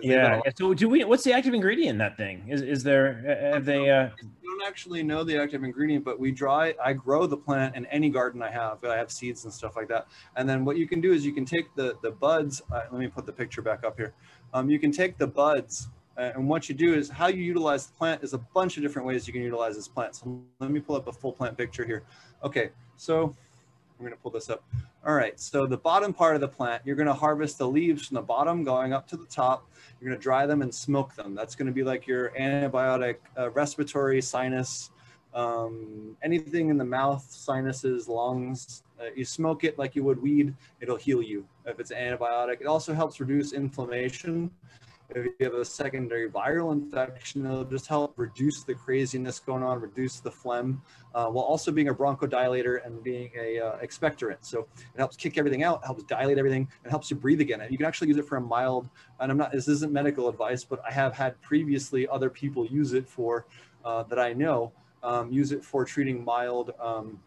[0.00, 0.40] Yeah.
[0.56, 1.04] So do we?
[1.04, 2.46] What's the active ingredient in that thing?
[2.48, 3.50] Is is there?
[3.52, 3.90] Have they?
[3.90, 4.06] Uh...
[4.06, 4.10] I
[4.42, 6.74] don't actually know the active ingredient, but we dry.
[6.82, 8.82] I grow the plant in any garden I have.
[8.84, 10.06] I have seeds and stuff like that.
[10.36, 12.62] And then what you can do is you can take the the buds.
[12.72, 14.14] Uh, let me put the picture back up here.
[14.54, 15.88] Um, you can take the buds
[16.20, 19.06] and what you do is how you utilize the plant is a bunch of different
[19.06, 20.14] ways you can utilize this plant.
[20.14, 22.02] So let me pull up a full plant picture here.
[22.44, 23.34] Okay, so
[23.98, 24.62] we're gonna pull this up.
[25.06, 28.16] All right, so the bottom part of the plant, you're gonna harvest the leaves from
[28.16, 29.66] the bottom going up to the top.
[29.98, 31.34] You're gonna dry them and smoke them.
[31.34, 34.90] That's gonna be like your antibiotic, uh, respiratory, sinus,
[35.32, 38.82] um, anything in the mouth, sinuses, lungs.
[39.00, 42.60] Uh, you smoke it like you would weed, it'll heal you if it's an antibiotic.
[42.60, 44.50] It also helps reduce inflammation.
[45.12, 49.80] If you have a secondary viral infection, it'll just help reduce the craziness going on,
[49.80, 50.82] reduce the phlegm,
[51.14, 54.38] uh, while also being a bronchodilator and being a uh, expectorant.
[54.42, 57.60] So it helps kick everything out, helps dilate everything, and helps you breathe again.
[57.60, 58.88] And you can actually use it for a mild,
[59.18, 62.92] and I'm not, this isn't medical advice, but I have had previously other people use
[62.92, 63.46] it for,
[63.84, 67.18] uh, that I know, um, use it for treating mild um,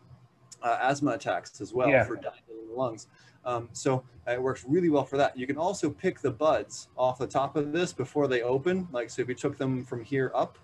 [0.62, 2.06] uh, asthma attacks as well Yeah.
[2.06, 3.08] for dilating the lungs.
[3.46, 5.38] Um, so uh, it works really well for that.
[5.38, 8.88] You can also pick the buds off the top of this before they open.
[8.91, 10.58] Like, so if you took them from here up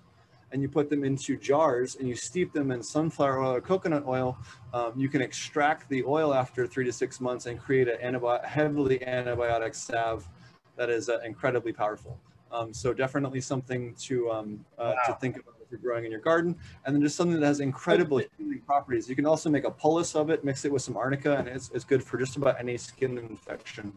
[0.52, 4.06] and you put them into jars and you steep them in sunflower oil or coconut
[4.08, 4.38] oil,
[4.74, 8.44] um, you can extract the oil after three to six months and create a antibi-
[8.46, 10.28] heavily antibiotic salve
[10.76, 12.18] that is uh, incredibly powerful.
[12.52, 16.56] Um, so definitely something to um, uh, to think about you're growing in your garden,
[16.86, 19.10] and then just something that has incredible healing properties.
[19.10, 21.70] You can also make a pullus of it, mix it with some arnica, and it's,
[21.74, 23.94] it's good for just about any skin infection.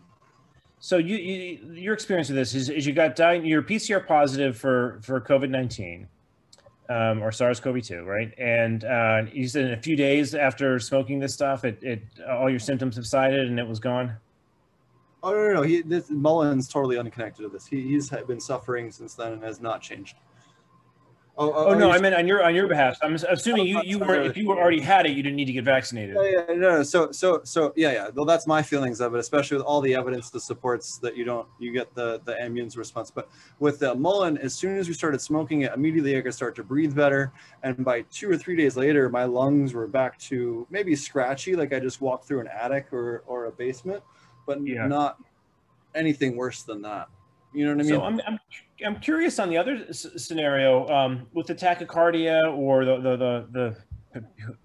[0.81, 4.57] So you, you your experience with this is, is you got di- you're PCR positive
[4.57, 6.09] for for COVID nineteen,
[6.89, 8.35] um, or SARS CoV two, right?
[8.37, 12.51] And uh, you said in a few days after smoking this stuff, it, it all
[12.51, 14.17] your symptoms subsided and it was gone.
[15.23, 15.63] Oh no, no, no.
[15.63, 17.65] He, this, mullein's totally unconnected to this.
[17.65, 20.17] He, he's been suffering since then and has not changed.
[21.39, 22.99] Oh, Oh no, I meant on your on your behalf.
[23.03, 25.53] I'm assuming you you were if you were already had it, you didn't need to
[25.53, 26.15] get vaccinated.
[26.17, 26.83] Yeah, yeah, no, no.
[26.83, 28.09] So, so, so, yeah, yeah.
[28.15, 31.25] Well, that's my feelings of it, especially with all the evidence that supports that you
[31.25, 33.11] don't, you get the the immune response.
[33.11, 33.31] But
[33.61, 36.63] with uh, mullein, as soon as we started smoking it, immediately I could start to
[36.63, 37.33] breathe better.
[37.63, 41.73] And by two or three days later, my lungs were back to maybe scratchy, like
[41.73, 44.03] I just walked through an attic or or a basement,
[44.47, 44.87] but Yeah.
[44.87, 45.17] not
[45.95, 47.09] anything worse than that.
[47.55, 47.95] You know what I mean?
[47.95, 48.39] So I'm, I'm
[48.85, 53.77] I'm curious on the other s- scenario um, with the tachycardia or the the the,
[54.15, 54.57] the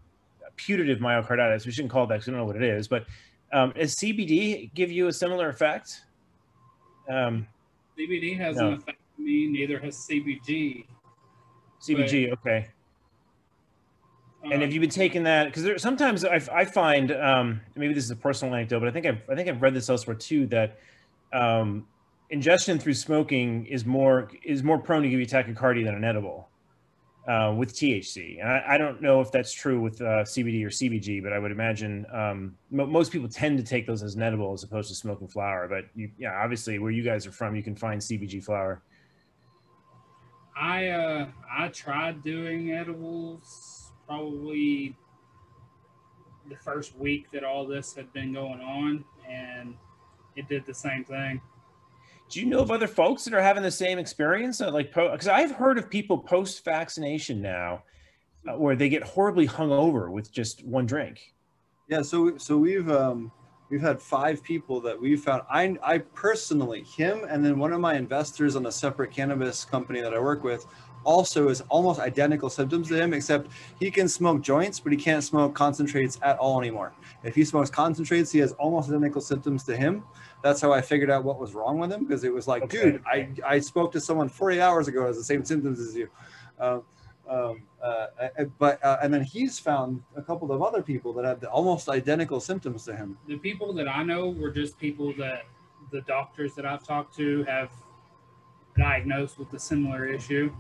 [0.56, 1.66] putative myocarditis.
[1.66, 2.88] We shouldn't call it that because we don't know what it is.
[2.88, 3.06] But
[3.54, 6.02] um, does CBD give you a similar effect?
[7.10, 7.48] Um,
[7.98, 9.48] CBD has an effect on me.
[9.48, 10.86] Neither has CBG.
[11.82, 12.68] CBG, okay.
[14.44, 15.46] And Uh, have you been taking that?
[15.54, 19.06] Because sometimes I, I find um, maybe this is a personal anecdote, but I think
[19.06, 20.80] I've I think I've read this elsewhere too that
[21.34, 21.86] um,
[22.30, 26.50] ingestion through smoking is more is more prone to give you tachycardia than an edible
[27.28, 28.40] uh, with THC.
[28.40, 31.40] And I, I don't know if that's true with uh, CBD or CBG, but I
[31.40, 34.90] would imagine um, mo- most people tend to take those as an edible as opposed
[34.90, 35.68] to smoking flower.
[35.68, 38.82] But you, yeah, obviously where you guys are from, you can find CBG flower.
[40.60, 44.96] I uh I tried doing edibles probably
[46.50, 49.76] the first week that all this had been going on and
[50.36, 51.42] it did the same thing.
[52.30, 54.60] Do you know of other folks that are having the same experience?
[54.60, 57.84] Uh, like, because I've heard of people post vaccination now
[58.48, 61.34] uh, where they get horribly hungover with just one drink.
[61.88, 63.32] Yeah, so so we've um,
[63.70, 65.44] we've had five people that we've found.
[65.50, 70.02] I I personally, him, and then one of my investors on a separate cannabis company
[70.02, 70.66] that I work with,
[71.08, 73.50] also is almost identical symptoms to him, except
[73.80, 76.92] he can smoke joints, but he can't smoke concentrates at all anymore.
[77.24, 80.04] If he smokes concentrates, he has almost identical symptoms to him.
[80.44, 82.92] That's how I figured out what was wrong with him because it was like, Okay.
[82.92, 85.96] dude, I I spoke to someone 40 hours ago who has the same symptoms as
[85.96, 86.10] you.
[86.60, 86.84] Um,
[87.28, 91.26] um, uh, uh, but uh, and then he's found a couple of other people that
[91.26, 93.18] have the almost identical symptoms to him.
[93.28, 95.46] The people that I know were just people that
[95.92, 97.70] the doctors that I've talked to have
[98.78, 100.54] diagnosed with a similar issue.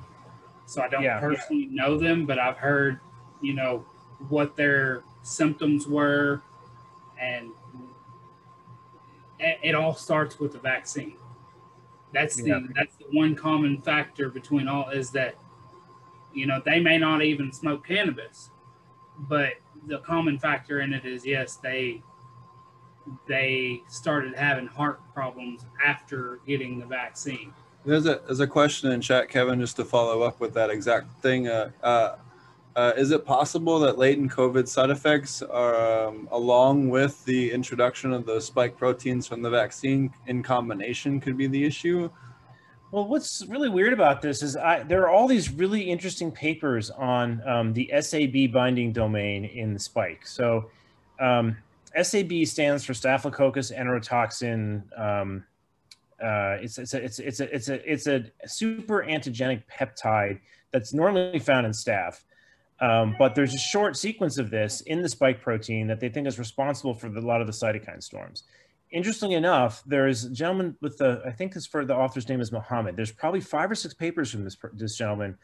[0.65, 1.19] So I don't Yeah.
[1.19, 2.99] personally know them, but I've heard,
[3.41, 3.85] you know,
[4.29, 6.41] what their symptoms were
[7.19, 7.51] and
[9.39, 11.17] it, it all starts with the vaccine.
[12.13, 12.59] That's the Yeah.
[12.75, 15.35] that's the one common factor between all is that
[16.33, 18.49] you know they may not even smoke cannabis,
[19.19, 19.53] but
[19.87, 22.01] the common factor in it is yes they
[23.27, 27.53] they started having heart problems after getting the vaccine.
[27.85, 31.11] There's a there's a question in chat, Kevin, just to follow up with that exact
[31.21, 31.47] thing.
[31.47, 32.15] Uh, uh,
[32.77, 38.13] uh, is it possible that latent COVID side effects are um, along with the introduction
[38.13, 42.07] of the spike proteins from the vaccine in combination could be the issue?
[42.91, 46.91] Well, what's really weird about this is I, there are all these really interesting papers
[46.91, 50.27] on um, the SAB binding domain in the spike.
[50.27, 50.69] So,
[51.19, 51.57] um,
[51.99, 55.43] SAB stands for Staphylococcus enterotoxin um,
[56.21, 60.39] Uh, it's it's a, it's it's a it's a it's a super antigenic peptide
[60.71, 62.21] that's normally found in staph.
[62.79, 66.27] Um, but there's a short sequence of this in the spike protein that they think
[66.27, 68.43] is responsible for the, a lot of the cytokine storms.
[68.91, 72.51] Interestingly enough, there's a gentleman with the, I think his for the author's name is
[72.51, 72.95] Mohammed.
[72.95, 75.37] There's probably five or six papers from this, this gentleman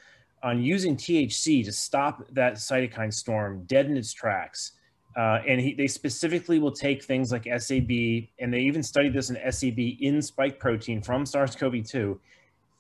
[0.43, 4.73] on using THC to stop that cytokine storm dead in its tracks.
[5.15, 7.89] Uh, and he, they specifically will take things like SAB,
[8.39, 12.17] and they even studied this in SAB in spike protein from SARS-CoV-2,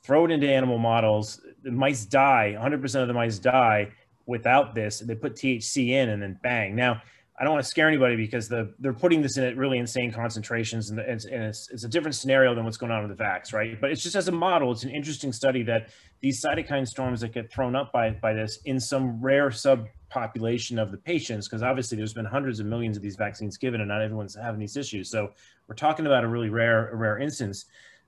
[0.01, 1.41] throw it into animal models.
[1.63, 3.91] The mice die, 100% of the mice die
[4.25, 4.99] without this.
[4.99, 6.75] They put THC in, and then bang.
[6.75, 7.01] Now,
[7.39, 10.11] I don't want to scare anybody because the they're putting this in at really insane
[10.11, 13.23] concentrations, and, it's, and it's, it's a different scenario than what's going on with the
[13.23, 13.79] vax, right?
[13.81, 17.33] But it's just as a model, it's an interesting study that these cytokine storms that
[17.33, 21.97] get thrown up by by this in some rare subpopulation of the patients, because obviously
[21.97, 25.09] there's been hundreds of millions of these vaccines given and not everyone's having these issues.
[25.09, 25.31] So
[25.67, 27.65] we're talking about a really rare, a rare instance.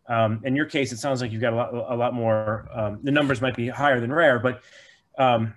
[0.08, 3.00] Um, in your case, it sounds like you've got a lot, a lot more, um,
[3.02, 4.62] the numbers might be higher than rare, but
[5.18, 5.56] um,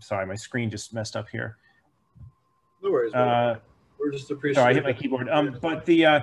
[0.00, 1.56] sorry, my screen just messed up here.
[2.82, 3.14] No worries.
[3.14, 3.58] Uh,
[3.98, 4.62] we're just appreciating.
[4.62, 5.28] Sorry, I hit my keyboard.
[5.28, 6.20] Um, but the, uh,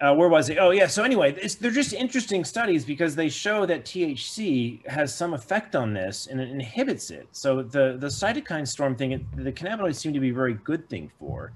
[0.00, 0.58] uh, where was it?
[0.58, 0.86] Oh yeah.
[0.86, 5.94] So anyway, they're just interesting studies because they show that THC has some effect on
[5.94, 7.28] this and it inhibits it.
[7.32, 11.10] So the the cytokine storm thing, the cannabinoids seem to be a very good thing
[11.18, 11.52] for.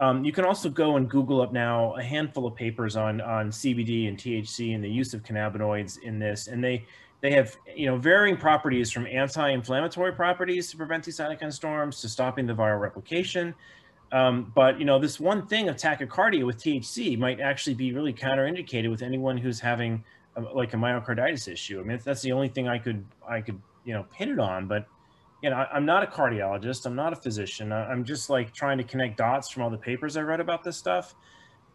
[0.00, 3.50] Um, you can also go and Google up now a handful of papers on on
[3.50, 6.84] CBD and THC and the use of cannabinoids in this, and they
[7.24, 12.08] they have you know varying properties from anti-inflammatory properties to prevent these cytokine storms to
[12.08, 13.54] stopping the viral replication
[14.14, 18.12] um, but you know, this one thing of tachycardia with THC might actually be really
[18.12, 20.04] counterindicated with anyone who's having
[20.36, 21.80] a, like a myocarditis issue.
[21.80, 24.68] I mean, that's the only thing I could I could you know pin it on.
[24.68, 24.86] But
[25.42, 26.86] you know, I, am not a cardiologist.
[26.86, 27.72] I'm not a physician.
[27.72, 30.62] I, am just like trying to connect dots from all the papers I read about
[30.62, 31.16] this stuff.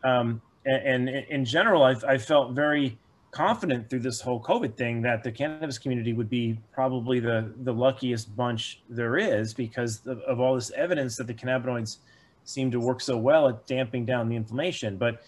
[0.06, 2.98] Um, and, and, in general, I've, I felt very
[3.32, 7.74] confident through this whole COVID thing that the cannabis community would be probably the the
[7.74, 11.98] luckiest bunch there is because of, of all this evidence that the cannabinoids
[12.44, 14.98] seem to work so well at damping down the inflammation.
[14.98, 15.22] But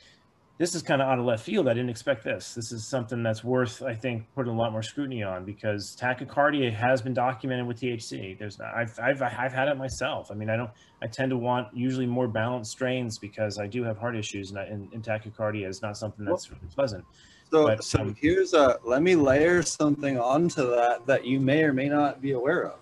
[0.57, 1.67] this is kind of out of left field.
[1.67, 2.53] I didn't expect this.
[2.53, 6.71] This is something that's worth, I think, putting a lot more scrutiny on because tachycardia
[6.71, 8.37] has been documented with THC.
[8.37, 10.29] There's not, I've, I've, I've had it myself.
[10.29, 10.69] I mean, I don't,
[11.01, 14.59] I tend to want usually more balanced strains because I do have heart issues and,
[14.59, 17.05] I, and, and tachycardia is not something that's really pleasant.
[17.51, 21.63] So, but, so um, here's a, let me layer something onto that that you may
[21.63, 22.79] or may not be aware of.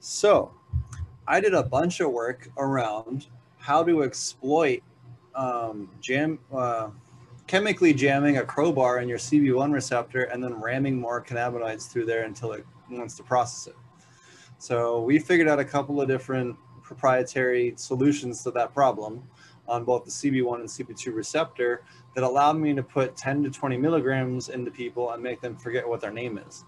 [0.00, 0.52] So
[1.26, 4.82] I did a bunch of work around how to exploit
[5.34, 6.90] um, jam uh,
[7.46, 12.24] chemically jamming a crowbar in your CB1 receptor and then ramming more cannabinoids through there
[12.24, 13.76] until it wants to process it.
[14.58, 19.22] So we figured out a couple of different proprietary solutions to that problem
[19.70, 23.76] on both the CB1 and CB2 receptor that allowed me to put 10 to 20
[23.76, 26.64] milligrams into people and make them forget what their name is,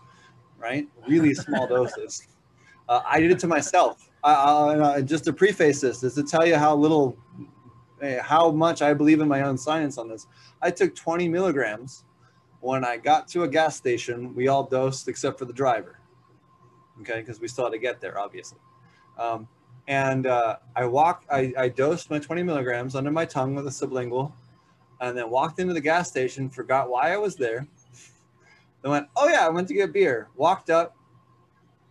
[0.57, 0.87] right?
[1.09, 2.29] Really small doses.
[2.89, 4.09] Uh, I did it to myself.
[4.25, 7.19] I, just to preface this is to tell you how little,
[8.01, 10.29] eh, how much I believe in my own science on this.
[10.63, 12.05] I took 20 milligrams
[12.61, 14.33] when I got to a gas station.
[14.33, 15.99] We all dosed except for the driver,
[17.01, 18.59] okay, because we still had to get there, obviously.
[19.19, 19.49] Um,
[19.89, 23.71] and uh, I walked, I, I dosed my 20 milligrams under my tongue with a
[23.71, 24.33] sublingual,
[25.01, 27.67] and then walked into the gas station, forgot why I was there.
[28.83, 30.29] Then went, oh yeah, I went to get beer.
[30.37, 30.97] Walked up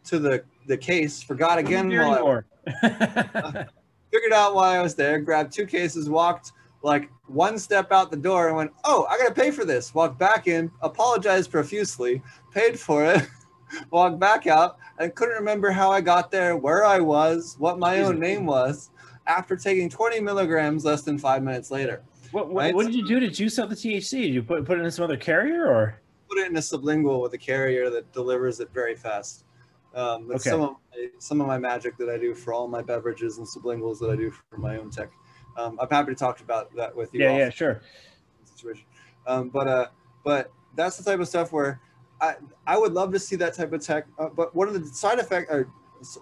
[0.05, 3.65] to the the case, forgot again while I,
[4.11, 6.51] figured out why I was there, grabbed two cases, walked
[6.83, 9.93] like one step out the door and went, Oh, I gotta pay for this.
[9.93, 12.21] Walked back in, apologized profusely,
[12.53, 13.27] paid for it,
[13.91, 18.01] walked back out, and couldn't remember how I got there, where I was, what my
[18.01, 18.89] own name was,
[19.27, 22.01] after taking 20 milligrams less than five minutes later.
[22.31, 22.75] What, what, right?
[22.75, 24.23] what did you do to juice up the THC?
[24.23, 25.99] Did you put, put it in some other carrier or?
[26.29, 29.43] Put it in a sublingual with a carrier that delivers it very fast.
[29.93, 30.51] Um, that's okay.
[30.51, 33.47] some of my, some of my magic that I do for all my beverages and
[33.47, 35.09] sublinguals that I do for my own tech.
[35.57, 37.21] Um, I'm happy to talk about that with you.
[37.21, 37.81] Yeah, yeah, sure.
[38.45, 38.85] Situation,
[39.27, 39.87] um, but uh,
[40.23, 41.81] but that's the type of stuff where
[42.67, 44.05] I would love to see that type of tech.
[44.19, 45.51] Uh, but one of the side effects,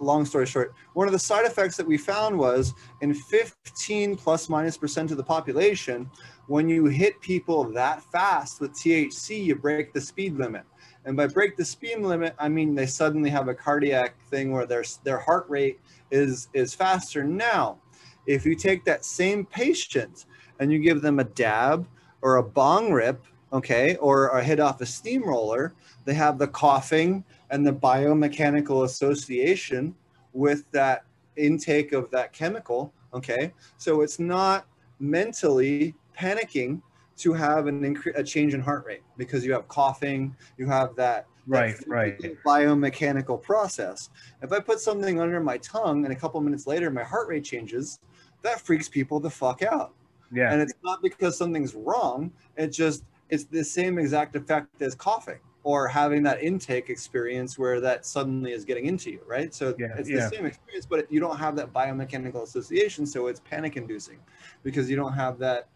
[0.00, 4.48] long story short, one of the side effects that we found was in 15 plus
[4.48, 6.10] minus percent of the population,
[6.46, 10.62] when you hit people that fast with THC, you break the speed limit.
[11.04, 14.66] And by break the speed limit, I mean they suddenly have a cardiac thing where
[14.66, 17.24] their, their heart rate is, is faster.
[17.24, 17.78] Now,
[18.26, 20.26] if you take that same patient
[20.58, 21.86] and you give them a dab
[22.22, 25.74] or a bong rip, okay, or a hit off a steamroller,
[26.04, 29.94] they have the coughing and the biomechanical association
[30.32, 31.04] with that
[31.36, 33.52] intake of that chemical, okay?
[33.76, 34.66] So it's not
[34.98, 36.82] mentally panicking
[37.18, 40.94] to have an incre- a change in heart rate because you have coughing, you have
[40.96, 42.16] that Right, right.
[42.46, 44.10] biomechanical process.
[44.40, 47.44] If I put something under my tongue and a couple minutes later my heart rate
[47.44, 47.98] changes,
[48.42, 49.94] that freaks people the fuck out.
[50.32, 50.52] Yeah.
[50.52, 52.30] And it's not because something's wrong.
[52.56, 57.80] It's just it's the same exact effect as coughing or having that intake experience where
[57.80, 59.54] that suddenly is getting into you, right?
[59.54, 60.28] So Yeah, it's yeah.
[60.28, 64.18] the same experience, but you don't have that biomechanical association, so it's panic inducing
[64.62, 65.68] because you don't have that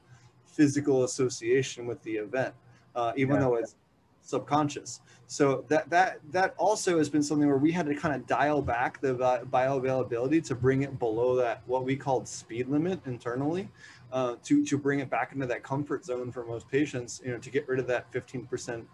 [0.47, 2.55] physical association with the event,
[2.97, 3.40] uh, even Yeah.
[3.40, 3.76] though it's
[4.22, 5.01] subconscious.
[5.26, 8.62] So that that that also has been something where we had to kind of dial
[8.62, 13.68] back the bioavailability to bring it below that what we called speed limit internally,
[14.12, 17.20] uh, to to bring it back into that comfort zone for most patients.
[17.24, 18.86] You know, to get rid of that fifteen percent,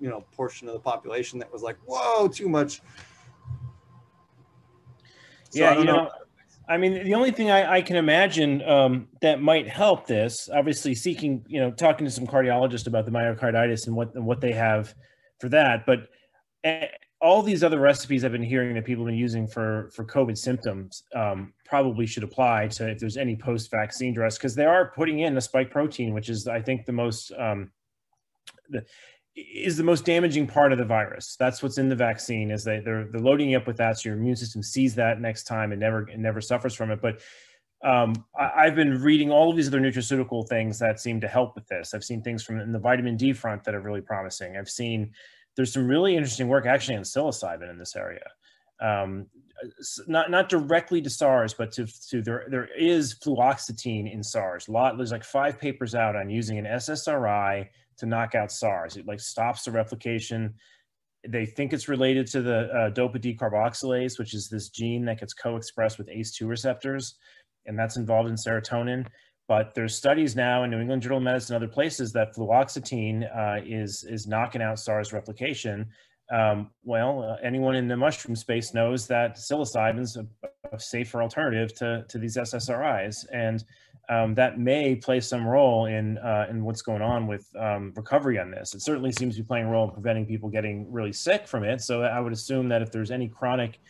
[0.00, 2.80] you know, portion of the population that was like, whoa, too much.
[5.50, 6.10] So yeah, you know,
[6.68, 10.94] I mean, the only thing I, I can imagine um, that might help this, obviously,
[10.94, 14.52] seeking, you know, talking to some cardiologists about the myocarditis and what and what they
[14.52, 14.94] have
[15.40, 16.08] for that, but
[17.20, 20.38] all these other recipes I've been hearing that people have been using for for COVID
[20.38, 25.20] symptoms um, probably should apply to if there's any post-vaccine dress because they are putting
[25.20, 27.70] in a spike protein, which is I think the most um,
[28.70, 28.84] the
[29.36, 31.36] is the most damaging part of the virus.
[31.38, 34.08] That's what's in the vaccine is they they're they're loading you up with that, so
[34.08, 37.00] your immune system sees that next time and never and never suffers from it.
[37.02, 37.20] But
[37.82, 41.54] um, I, I've been reading all of these other nutraceutical things that seem to help
[41.54, 41.94] with this.
[41.94, 44.56] I've seen things from in the vitamin D front that are really promising.
[44.56, 45.12] I've seen
[45.60, 48.24] there's some really interesting work actually on psilocybin in this area.
[48.80, 49.26] Um,
[50.06, 54.68] not not directly to SARS, but to, to there there is fluoxetine in SARS.
[54.68, 57.68] A lot there's like five papers out on using an SSRI
[57.98, 58.96] to knock out SARS.
[58.96, 60.54] It like stops the replication.
[61.28, 65.34] They think it's related to the uh, dopa decarboxylase, which is this gene that gets
[65.34, 67.16] co-expressed with ACE2 receptors,
[67.66, 69.06] and that's involved in serotonin.
[69.50, 73.24] But there's studies now in New England Journal of Medicine and other places that fluoxetine
[73.36, 75.88] uh, is is knocking out SARS replication.
[76.30, 80.24] Um, well, uh, anyone in the mushroom space knows that psilocybin is a,
[80.70, 83.64] a safer alternative to, to these SSRIs, and
[84.08, 88.38] um, that may play some role in uh, in what's going on with um, recovery
[88.38, 88.76] on this.
[88.76, 91.64] It certainly seems to be playing a role in preventing people getting really sick from
[91.64, 91.80] it.
[91.80, 93.80] So I would assume that if there's any chronic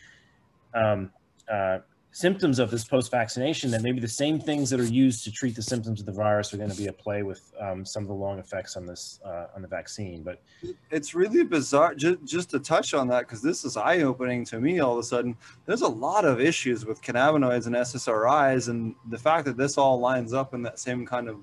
[0.73, 1.11] um,
[1.47, 1.79] uh,
[2.11, 5.61] symptoms of this post-vaccination, that maybe the same things that are used to treat the
[5.61, 8.13] symptoms of the virus are going to be at play with um, some of the
[8.13, 10.21] long effects on this uh, on the vaccine.
[10.23, 10.41] But
[10.89, 14.79] it's really bizarre just, just to touch on that because this is eye-opening to me
[14.79, 15.35] all of a sudden
[15.65, 19.99] there's a lot of issues with cannabinoids and ssris and the fact that this all
[19.99, 21.37] lines up in that same kind of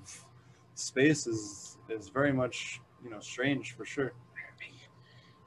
[0.75, 4.13] space is is very much you know strange for sure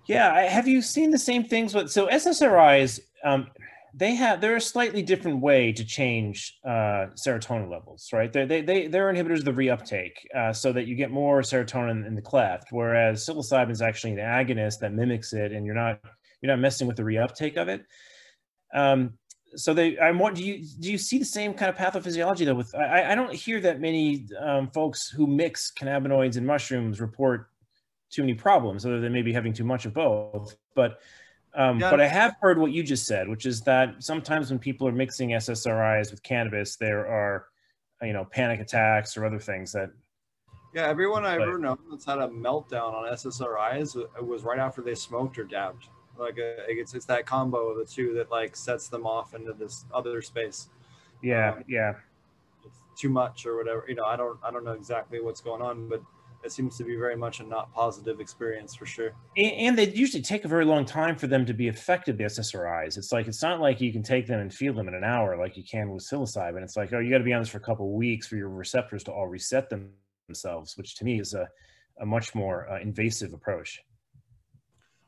[0.06, 3.00] Yeah, I, have you seen the same things with so SSRIs?
[3.24, 3.46] Um,
[3.94, 8.32] they have they're a slightly different way to change uh, serotonin levels, right?
[8.32, 12.06] They they they they're inhibitors of the reuptake, uh, so that you get more serotonin
[12.06, 12.68] in the cleft.
[12.70, 16.00] Whereas psilocybin is actually an agonist that mimics it, and you're not
[16.40, 17.84] you're not messing with the reuptake of it.
[18.74, 19.14] Um,
[19.54, 22.54] so they, I'm what do you do you see the same kind of pathophysiology though?
[22.54, 27.48] With I, I don't hear that many um, folks who mix cannabinoids and mushrooms report
[28.10, 30.56] too many problems, other than maybe having too much of both.
[30.74, 31.00] But
[31.54, 31.90] um, Yeah.
[31.90, 34.92] but I have heard what you just said, which is that sometimes when people are
[34.92, 37.46] mixing SSRIs with cannabis, there are
[38.02, 39.88] you know panic attacks or other things that
[40.74, 44.82] yeah everyone i've ever known that's had a meltdown on ssris it was right after
[44.82, 45.86] they smoked or dabbed.
[46.18, 49.52] Like uh, it's, it's that combo of the two that like sets them off into
[49.52, 50.68] this other space.
[51.22, 51.94] Yeah Um, yeah.
[52.66, 55.62] it's too much or whatever you know i don't i don't know exactly what's going
[55.62, 56.02] on but
[56.44, 59.12] it seems to be very much a not positive experience for sure.
[59.36, 62.24] And, and they usually take a very long time for them to be effective the
[62.24, 65.04] ssris it's like it's not like you can take them and feel them in an
[65.04, 66.62] hour like you can with psilocybin.
[66.62, 68.36] It's like oh you got to be on this for a couple of weeks for
[68.36, 69.90] your receptors to all reset them
[70.28, 71.48] themselves which to me is a,
[72.00, 73.82] a much more uh, invasive approach.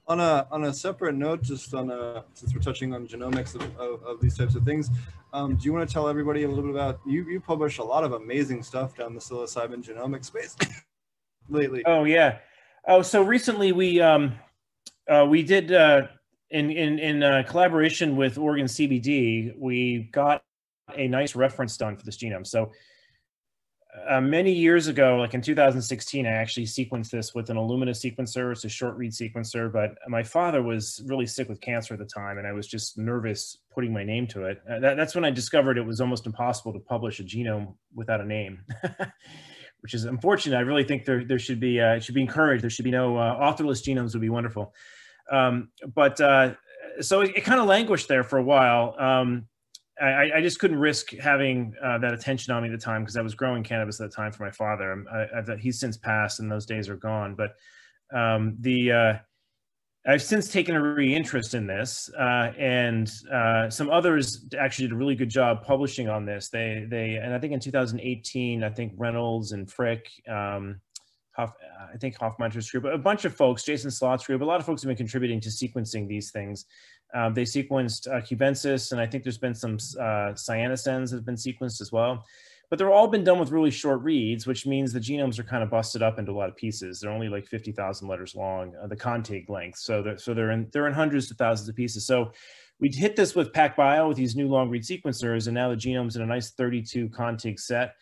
[0.06, 3.62] On a on a separate note just on a since we're touching on genomics of,
[3.78, 4.90] of, of these types of things
[5.32, 7.82] um, do you want to tell everybody a little bit about you you publish a
[7.82, 10.56] lot of amazing stuff down the psilocybin genomic space
[11.48, 12.38] lately Oh yeah.
[12.86, 14.34] Oh, so recently we um,
[15.08, 16.06] uh, we did uh,
[16.50, 20.42] in in in uh, collaboration with Oregon CBD, we got
[20.94, 22.46] a nice reference done for this genome.
[22.46, 22.70] So
[24.08, 28.52] uh, many years ago, like in 2016, I actually sequenced this with an Illumina sequencer.
[28.52, 32.06] It's a short read sequencer, but my father was really sick with cancer at the
[32.06, 34.60] time, and I was just nervous putting my name to it.
[34.68, 38.20] Uh, that, that's when I discovered it was almost impossible to publish a genome without
[38.20, 38.60] a name.
[39.84, 40.56] which is unfortunate.
[40.56, 42.62] I really think there there should be uh, it should be encouraged.
[42.62, 44.72] There should be no uh, authorless genomes would be wonderful.
[45.30, 46.54] Um, but uh,
[47.02, 48.96] so it, it kind of languished there for a while.
[48.98, 49.46] Um,
[50.00, 53.16] I, I, just couldn't risk having uh, that attention on me at the time because
[53.16, 55.04] I was growing cannabis at the time for my father.
[55.12, 57.36] I, I, he's since passed and those days are gone.
[57.36, 57.54] But
[58.12, 59.14] um, the uh,
[60.06, 64.96] I've since taken a re-interest in this, uh, and uh, some others actually did a
[64.96, 66.50] really good job publishing on this.
[66.50, 70.10] They they and I think in 2018, I think Reynolds and Frick.
[70.28, 70.80] Um,
[71.36, 71.52] Hoff,
[71.92, 74.82] I think Hoffmeister's group, a bunch of folks, Jason Slot's group, a lot of folks
[74.82, 76.66] have been contributing to sequencing these things.
[77.12, 81.26] Um, they sequenced uh, cubensis, and I think there's been some uh, cyanescens that have
[81.26, 82.24] been sequenced as well.
[82.70, 85.62] But they're all been done with really short reads, which means the genomes are kind
[85.62, 87.00] of busted up into a lot of pieces.
[87.00, 89.78] They're only like 50,000 letters long, uh, the contig length.
[89.78, 92.06] So they're, so they're in, they're in hundreds to thousands of pieces.
[92.06, 92.32] So
[92.80, 96.16] we hit this with PacBio with these new long read sequencers, and now the genome's
[96.16, 97.94] in a nice 32 contig set.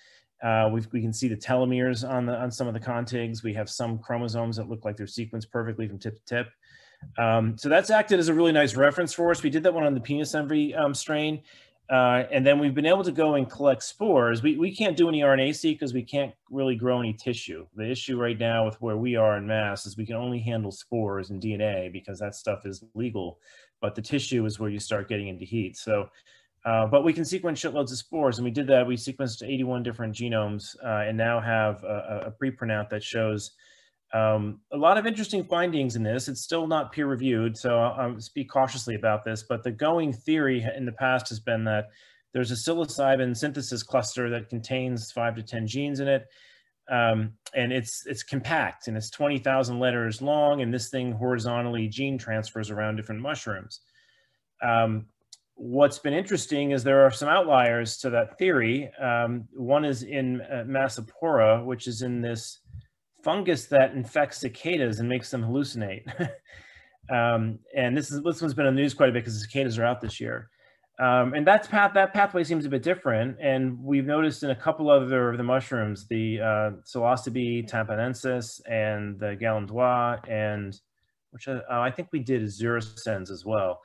[0.42, 3.44] Uh, we can see the telomeres on the on some of the contigs.
[3.44, 6.48] We have some chromosomes that look like they're sequenced perfectly from tip to tip.
[7.16, 9.42] Um, so that's acted as a really nice reference for us.
[9.42, 11.42] We did that one on the penis envy um, strain.
[11.90, 14.42] Uh, and then we've been able to go and collect spores.
[14.42, 17.66] We, we can't do any RNA-seq because we can't really grow any tissue.
[17.76, 20.70] The issue right now with where we are in Mass is we can only handle
[20.70, 23.38] spores and DNA because that stuff is legal.
[23.80, 25.76] But the tissue is where you start getting into heat.
[25.76, 26.08] So,
[26.64, 28.86] uh, but we can sequence shitloads of spores, and we did that.
[28.86, 33.52] We sequenced 81 different genomes, uh, and now have a, a pre-printout that shows
[34.12, 36.28] um, a lot of interesting findings in this.
[36.28, 39.42] It's still not peer reviewed, so I'll, I'll, speak cautiously about this.
[39.42, 41.88] But the going theory in the past has been that
[42.34, 46.26] there's a psilocybin synthesis cluster that contains five to 10 genes in it.
[46.90, 52.18] Um, and it's it's compact and it's 20,000 letters long, and this thing horizontally gene
[52.18, 53.80] transfers around different mushrooms.
[54.62, 55.06] Um,
[55.54, 58.90] what's been interesting is there are some outliers to that theory.
[59.00, 62.61] Um, one is in uh, Massospora, which is in this
[63.22, 66.04] fungus that infects cicadas and makes them hallucinate.
[67.10, 69.40] um, and this is this one's been on the news quite a bit because the
[69.40, 70.48] cicadas are out this year.
[71.00, 73.36] Um, and that's path that pathway seems a bit different.
[73.40, 79.18] And we've noticed in a couple other of the mushrooms, the uh, psilocybe tampanensis and
[79.18, 80.78] the galindoi, and
[81.30, 83.80] which uh, I think we did ziracens as well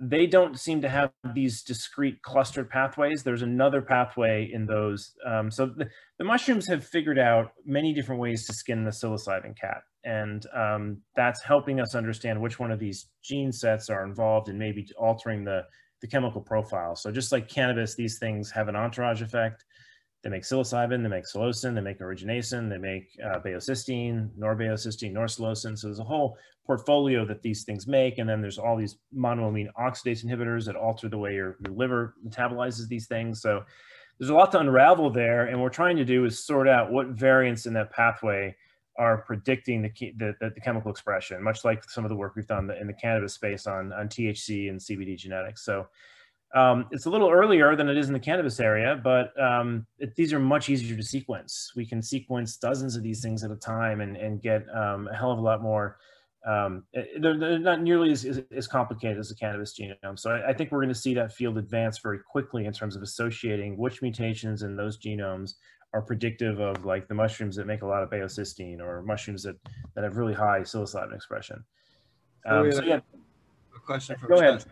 [0.00, 3.22] they don't seem to have these discrete clustered pathways.
[3.22, 5.14] There's another pathway in those.
[5.26, 5.88] Um, so the,
[6.18, 9.82] the, mushrooms have figured out many different ways to skin the psilocybin cat.
[10.04, 14.58] And um, that's helping us understand which one of these gene sets are involved in
[14.58, 15.62] maybe altering the,
[16.00, 16.94] the chemical profile.
[16.94, 19.64] So just like cannabis, these things have an entourage effect.
[20.22, 25.78] They make psilocybin, they make psilocin, they make aeruginascin, they make uh, baeocystin, norbaeocystin, norpsilocin.
[25.78, 26.36] So there's a whole
[26.68, 28.18] portfolio that these things make.
[28.18, 32.14] And then there's all these monoamine oxidase inhibitors that alter the way your, your liver
[32.24, 33.40] metabolizes these things.
[33.40, 33.64] So
[34.18, 35.46] there's a lot to unravel there.
[35.46, 38.54] And what we're trying to do is sort out what variants in that pathway
[38.98, 42.70] are predicting the, the, the, chemical expression, much like some of the work we've done
[42.78, 45.64] in the cannabis space on, on THC and CBD genetics.
[45.64, 45.86] So
[46.54, 50.16] um, it's a little earlier than it is in the cannabis area, but um, it,
[50.16, 51.72] these are much easier to sequence.
[51.76, 55.16] We can sequence dozens of these things at a time and, and get um, a
[55.16, 55.96] hell of a lot more.
[56.46, 60.18] Um, eh, they're, they're, not nearly as, as, as, complicated as the cannabis genome.
[60.18, 62.94] So I, I think we're going to see that field advance very quickly in terms
[62.94, 65.54] of associating which mutations in those genomes
[65.94, 69.56] are predictive of like the mushrooms that make a lot of baeocystin or mushrooms that,
[69.94, 71.64] that have really high psilocybin expression.
[72.46, 73.00] Um, so yeah,
[73.76, 74.64] a question from Go ahead.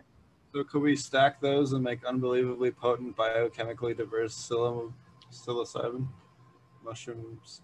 [0.53, 6.07] So could we stack those and make unbelievably potent biochemically diverse psilocybin
[6.83, 7.61] mushrooms?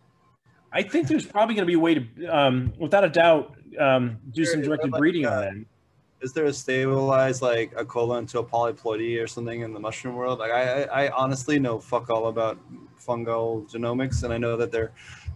[0.73, 4.17] I think there's probably going to be a way to, um, without a doubt, um,
[4.31, 5.65] do some directed like breeding on them.
[6.21, 10.39] Is there a stabilized like equivalent to a polyploidy or something in the mushroom world?
[10.39, 12.57] Like I, I honestly know fuck all about
[12.99, 14.93] fungal genomics, and I know that they're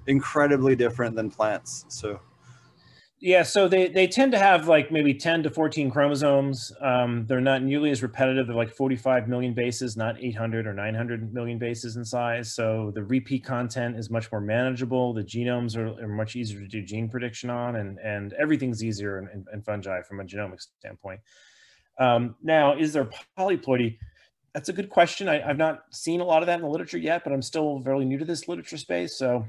[0.07, 1.85] incredibly different than plants.
[1.89, 2.19] So
[3.19, 6.71] yeah, so they, they tend to have like maybe 10 to 14 chromosomes.
[6.79, 8.45] Um, they're not nearly as repetitive.
[8.45, 12.53] They're like 45 million bases, not 800 or 900 million bases in size.
[12.53, 15.13] So the repeat content is much more manageable.
[15.13, 19.17] The genomes are, are much easier to do gene prediction on, and, and everything's easier
[19.17, 21.19] in, in, in fungi from a genomic standpoint.
[21.99, 23.97] Um, now, is there polyploidy?
[24.53, 25.27] That's a good question.
[25.27, 27.81] I, I've not seen a lot of that in the literature yet, but I'm still
[27.83, 29.17] fairly new to this literature space.
[29.17, 29.47] So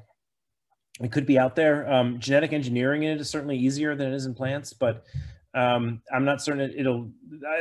[1.01, 1.91] it could be out there.
[1.93, 5.05] Um, genetic engineering in it is certainly easier than it is in plants, but
[5.55, 7.11] um, I'm not certain it'll.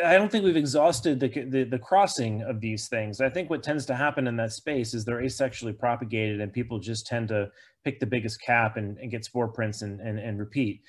[0.06, 3.22] I don't think we've exhausted the, the, the crossing of these things.
[3.22, 6.80] I think what tends to happen in that space is they're asexually propagated, and people
[6.80, 7.50] just tend to
[7.84, 10.82] pick the biggest cap and, and get spore prints and and, and repeat.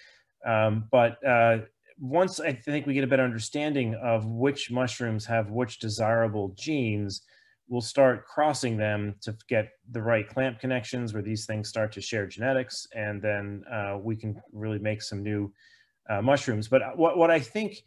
[0.45, 1.59] Um, but uh,
[2.01, 7.23] once I think we get a better understanding of which mushrooms have which desirable genes,
[7.69, 12.01] we'll start crossing them to get the right clamp connections where these things start to
[12.01, 15.53] share genetics and then uh, we can really make some new
[16.09, 17.83] uh, mushrooms but what, what i think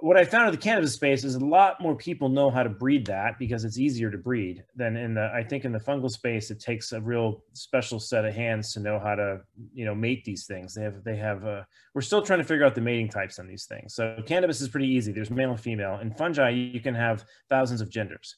[0.00, 2.68] what I found in the cannabis space is a lot more people know how to
[2.68, 5.30] breed that because it's easier to breed than in the.
[5.32, 8.80] I think in the fungal space, it takes a real special set of hands to
[8.80, 9.40] know how to,
[9.72, 10.74] you know, mate these things.
[10.74, 11.46] They have, they have.
[11.46, 11.62] Uh,
[11.94, 13.94] we're still trying to figure out the mating types on these things.
[13.94, 15.12] So cannabis is pretty easy.
[15.12, 15.98] There's male and female.
[16.00, 18.36] In fungi, you can have thousands of genders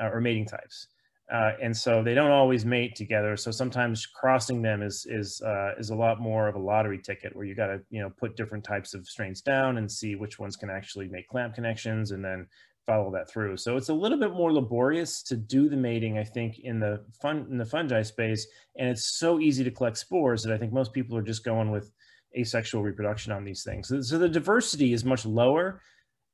[0.00, 0.88] uh, or mating types
[1.32, 3.36] uh, and so they don't always mate together.
[3.36, 7.34] So sometimes crossing them is is uh, is a lot more of a lottery ticket
[7.34, 10.38] where you got to you know put different types of strains down and see which
[10.38, 12.46] ones can actually make clamp connections and then
[12.86, 13.56] follow that through.
[13.56, 17.02] So it's a little bit more laborious to do the mating, I think, in the
[17.22, 18.46] fun in the fungi space,
[18.76, 21.70] and it's so easy to collect spores that I think most people are just going
[21.70, 21.90] with
[22.36, 23.88] asexual reproduction on these things.
[23.88, 25.80] So, so the diversity is much lower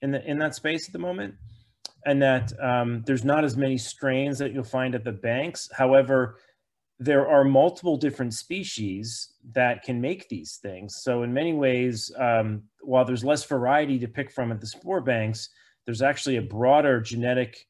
[0.03, 1.37] in the in that space at the moment
[2.07, 5.69] and that um, there's not as many strains that you'll find at the banks.
[5.73, 6.39] However,
[6.99, 10.97] there are multiple different species that can make these things.
[11.03, 15.01] So in many ways, um, while there's less variety to pick from at the spore
[15.01, 15.49] banks,
[15.87, 17.67] there's actually a broader genetic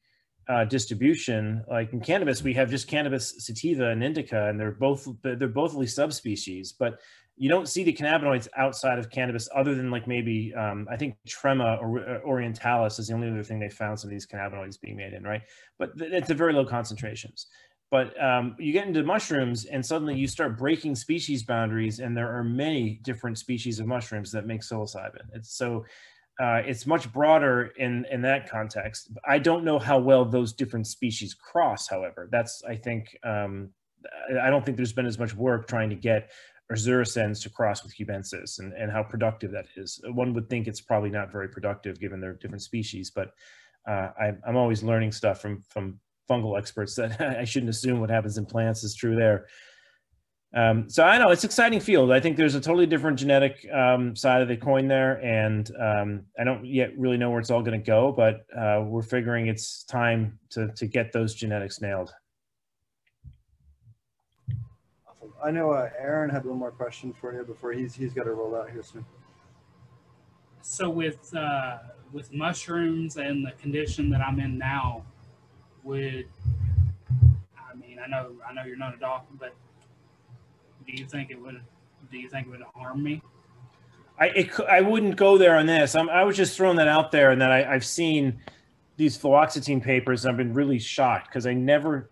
[0.49, 1.63] uh, distribution.
[1.69, 5.87] Like in cannabis, we have just cannabis sativa and indica, and they're both they're bothly
[5.87, 6.73] subspecies.
[6.73, 6.99] But
[7.37, 11.15] you don't see the cannabinoids outside of cannabis other than like maybe um, I think
[11.27, 14.97] Trema or orientalis is the only other thing they found some of these cannabinoids being
[14.97, 15.41] made in, right?
[15.79, 17.47] But it's a very low concentrations.
[17.89, 22.33] But um, you get into mushrooms and suddenly you start breaking species boundaries, and there
[22.33, 25.25] are many different species of mushrooms that make psilocybin.
[25.33, 25.85] It's so
[26.41, 29.11] uh, it's much broader in in that context.
[29.27, 31.87] I don't know how well those different species cross.
[31.87, 33.71] However, that's I think um,
[34.41, 36.31] I don't think there's been as much work trying to get
[36.73, 39.99] Azurescens to cross with cubensis and, and how productive that is.
[40.13, 43.33] One would think it's probably not very productive given their different species, but
[43.87, 45.99] uh, I, I'm always learning stuff from, from
[46.29, 49.47] fungal experts that I shouldn't assume what happens in plants is true there.
[50.53, 52.11] Um, so I know it's exciting field.
[52.11, 56.25] I think there's a totally different genetic um, side of the coin there, and um,
[56.37, 59.47] I don't yet really know where it's all going to go, but uh, we're figuring
[59.47, 62.11] it's time to to get those genetics nailed.
[65.43, 68.33] I know uh, Aaron had one more question for you before he's he's got to
[68.33, 69.05] roll out here soon.
[70.61, 71.79] So with uh,
[72.11, 75.03] with mushrooms and the condition that I'm in now,
[75.83, 76.27] would
[77.57, 79.55] I mean I know I know you're not a doctor, but
[80.85, 81.59] do you think it would
[82.11, 83.21] do you think it would harm me?
[84.19, 85.95] I it, I wouldn't go there on this.
[85.95, 88.39] I'm, I was just throwing that out there, and that I, I've seen
[88.97, 90.23] these fluoxetine papers.
[90.23, 92.10] And I've been really shocked because I never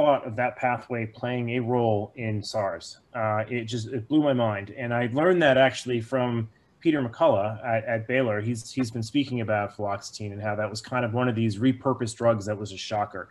[0.00, 2.98] thought of that pathway playing a role in SARS.
[3.14, 6.48] Uh, it just it blew my mind, and I learned that actually from
[6.80, 8.40] Peter McCullough at, at, Baylor.
[8.40, 11.58] He's he's been speaking about fluoxetine and how that was kind of one of these
[11.58, 13.28] repurposed drugs that was a shocker.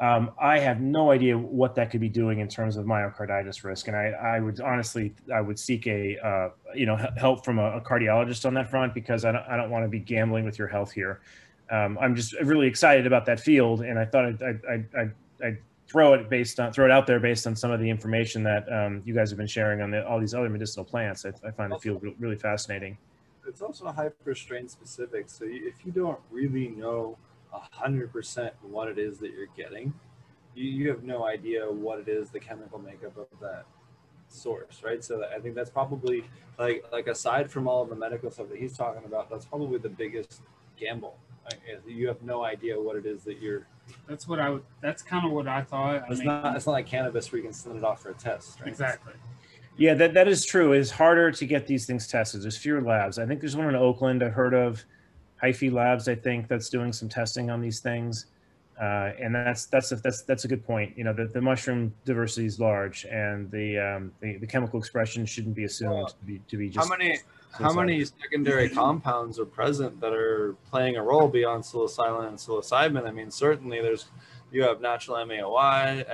[0.00, 3.86] Um, I have no idea what that could be doing in terms of myocarditis risk,
[3.86, 7.76] and I, I would honestly I would seek a uh, you know help from a,
[7.76, 10.58] a, cardiologist on that front because I don't, I don't want to be gambling with
[10.58, 11.20] your health here.
[11.70, 15.14] Um, I'm just really excited about that field, and I thought I'd, I'd, I'd,
[15.44, 15.58] I'd
[15.88, 18.70] throw it based on throw it out there based on some of the information that
[18.72, 21.24] um, you guys have been sharing on the, all these other medicinal plants.
[21.24, 22.96] I, I find the field really fascinating.
[23.46, 25.28] It's also hyper strain specific.
[25.28, 27.18] So you, if you don't really know
[27.50, 29.92] hundred percent what it is that you're getting,
[30.54, 33.64] you, you have no idea what it is the chemical makeup of that
[34.28, 35.04] source, right?
[35.04, 36.24] So I think that's probably
[36.58, 39.78] like like aside from all of the medical stuff that he's talking about, that's probably
[39.78, 40.40] the biggest
[40.78, 41.18] gamble.
[41.86, 43.66] You have no idea what it is that you're
[44.08, 44.62] that's what I would.
[44.80, 46.04] That's kind of what I thought.
[46.10, 46.56] It's I mean, not.
[46.56, 48.60] It's not like cannabis where you can send it off for a test.
[48.60, 48.68] Right?
[48.68, 49.12] Exactly.
[49.76, 50.72] Yeah, that, that is true.
[50.72, 52.42] It's harder to get these things tested.
[52.42, 53.18] There's fewer labs.
[53.18, 54.84] I think there's one in Oakland I heard of,
[55.42, 56.08] Hyphy Labs.
[56.08, 58.26] I think that's doing some testing on these things,
[58.80, 60.96] uh, and that's that's a, that's that's a good point.
[60.96, 65.24] You know, the, the mushroom diversity is large, and the um, the, the chemical expression
[65.24, 66.86] shouldn't be assumed to be to be just.
[66.86, 67.18] How many
[67.52, 73.06] how many secondary compounds are present that are playing a role beyond psilocybin and psilocybin?
[73.06, 74.06] I mean, certainly there's
[74.52, 76.04] you have natural MAOI,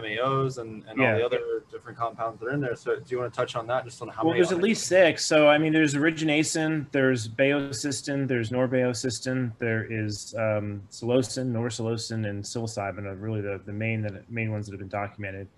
[0.00, 1.12] MAOs, uh, and, and yeah.
[1.12, 2.76] all the other different compounds that are in there.
[2.76, 4.40] So, do you want to touch on that just on how well, many?
[4.40, 5.24] Well, there's at least six.
[5.24, 12.44] So, I mean, there's aeruginascin, there's baeocystin, there's norbaeocystin, there is um, psilocin, norpsilocin, and
[12.44, 15.48] psilocybin are really the, the main that main ones that have been documented.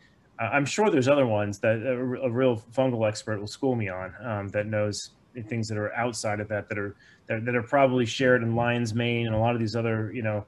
[0.40, 4.14] I'm sure there's other ones that a, a, real fungal expert will school me on
[4.22, 5.10] um, that knows
[5.48, 6.96] things that are outside of that that are
[7.26, 10.22] that, that are probably shared in lion's mane and a lot of these other you
[10.22, 10.44] know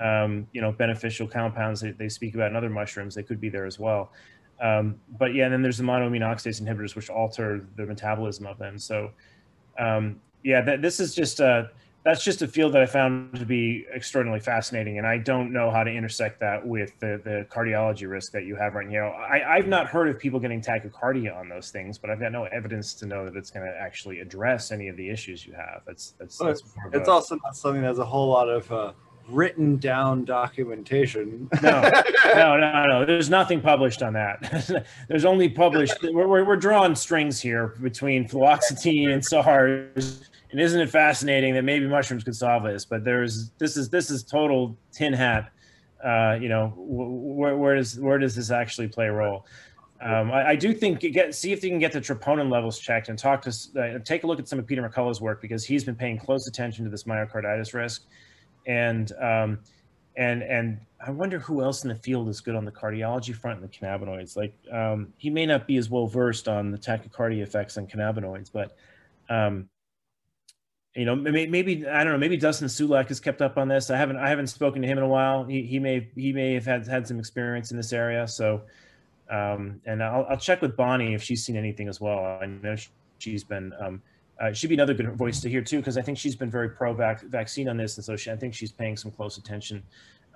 [0.00, 3.48] um, you know beneficial compounds that they speak about in other mushrooms they could be
[3.48, 4.12] there as well.
[4.60, 8.58] Um, but yeah and then there's the monoamine oxidase inhibitors which alter the metabolism of
[8.58, 8.76] them.
[8.76, 9.12] So
[9.78, 11.64] um, yeah that, this is just uh,
[12.08, 15.70] that's just a field that I found to be extraordinarily fascinating, and I don't know
[15.70, 19.08] how to intersect that with the, the cardiology risk that you have right now.
[19.08, 22.44] I, I've not heard of people getting tachycardia on those things, but I've got no
[22.44, 25.82] evidence to know that it's going to actually address any of the issues you have.
[25.86, 28.48] That's that's, Well, that's more It's a- also not something that has a whole lot
[28.48, 28.92] of uh,
[29.28, 31.50] written down documentation.
[31.62, 31.90] No.
[32.34, 33.04] no, no, no.
[33.04, 34.86] There's nothing published on that.
[35.08, 35.94] There's only published.
[36.02, 40.27] We're, we're, we're drawing strings here between fluoxetine and SARS.
[40.50, 42.84] And isn't it fascinating that maybe mushrooms could solve this?
[42.84, 45.50] But there's this is this is total tin hat.
[46.02, 49.46] Uh, you know, wh- where, where does where does this actually play a role?
[50.00, 53.08] Um, I, I do think get see if you can get the troponin levels checked
[53.08, 53.50] and talk to
[53.80, 56.46] uh, take a look at some of Peter McCullough's work because he's been paying close
[56.46, 58.04] attention to this myocarditis risk,
[58.66, 59.58] and um,
[60.16, 63.60] and and I wonder who else in the field is good on the cardiology front
[63.60, 64.36] and the cannabinoids.
[64.36, 68.50] Like um, he may not be as well versed on the tachycardia effects on cannabinoids,
[68.52, 68.76] but
[69.28, 69.68] um,
[70.98, 72.18] you know maybe, maybe I don't know.
[72.18, 73.88] Maybe Dustin Sulak has kept up on this.
[73.90, 75.44] I haven't I haven't spoken to him in a while.
[75.44, 78.26] He, he may he may have had had some experience in this area.
[78.26, 78.62] So
[79.30, 82.38] um, and I'll, I'll check with Bonnie if she's seen anything as well.
[82.42, 82.88] I know she-
[83.18, 84.02] she's been um,
[84.40, 86.70] uh, she'd be another good voice to hear too because I think she's been very
[86.70, 89.82] pro vac- vaccine on this, and so she, I think she's paying some close attention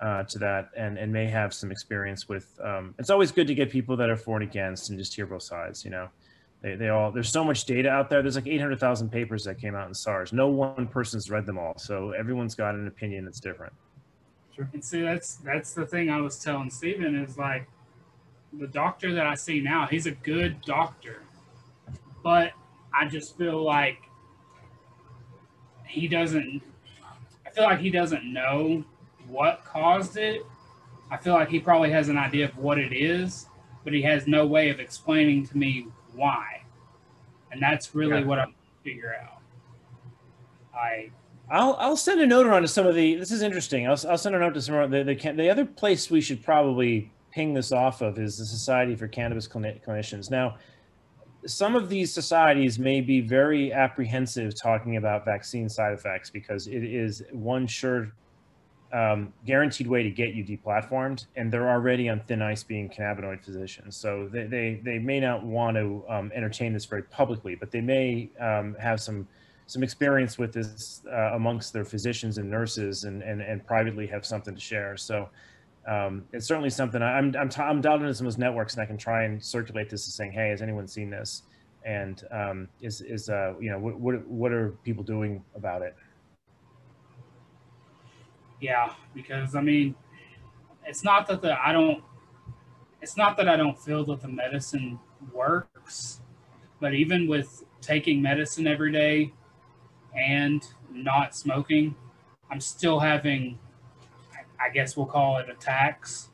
[0.01, 2.57] uh, to that and and may have some experience with.
[2.63, 5.25] Um, it's always good to get people that are for and against and just hear
[5.25, 5.83] both sides.
[5.85, 6.09] You know,
[6.63, 8.21] they they all there's so much data out there.
[8.21, 10.31] There's like 800,000 papers that came out in SARS.
[10.33, 13.73] No one person's read them all, so everyone's got an opinion that's different.
[14.55, 14.69] Sure.
[14.73, 17.67] And see, that's that's the thing I was telling Steven is like
[18.53, 21.23] the doctor that I see now, he's a good doctor.
[22.23, 22.53] But
[22.97, 23.97] I just feel like
[25.85, 26.61] he doesn't
[27.45, 28.85] I feel like he doesn't know
[29.27, 30.41] what caused it.
[31.11, 33.47] I feel like he probably has an idea of what it is,
[33.83, 36.61] but he has no way of explaining to me why.
[37.51, 38.25] And that's really Yeah.
[38.25, 38.53] what I'm
[38.83, 39.37] figure out.
[40.75, 41.09] I
[41.49, 43.15] I'll I'll send a note around to some of the.
[43.15, 43.85] This is interesting.
[43.87, 46.43] I'll I'll send a note to some of the the, the other place we should
[46.43, 50.29] probably ping this off of is the Society for Cannabis Clini- Clinicians.
[50.31, 50.57] Now,
[51.45, 56.83] some of these societies may be very apprehensive talking about vaccine side effects because it
[56.83, 58.11] is one sure
[58.93, 63.43] um, guaranteed way to get you deplatformed, and they're already on thin ice being cannabinoid
[63.43, 63.97] physicians.
[63.97, 67.81] So they they, they may not want to um, entertain this very publicly, but they
[67.81, 69.27] may um, have some
[69.65, 74.25] some experience with this uh, amongst their physicians and nurses, and, and and privately have
[74.25, 74.95] something to share.
[74.97, 75.29] So.
[75.85, 78.73] Um, it's certainly something I- I'm I'm, t- I'm dialed into some of those networks,
[78.75, 81.41] and I can try and circulate this as saying, "Hey, has anyone seen this?"
[81.83, 85.93] And um, is is uh, you know what, what what are people doing about it?
[88.63, 89.93] Yeah, because I mean,
[90.85, 92.01] it's not that the I don't.
[93.01, 94.97] It's not that I don't feel that the medicine
[95.33, 96.21] works,
[96.79, 99.33] but even with taking medicine every day
[100.15, 101.93] and not smoking,
[102.49, 103.59] I'm still having,
[104.61, 106.29] I- guess we'll call it attacks,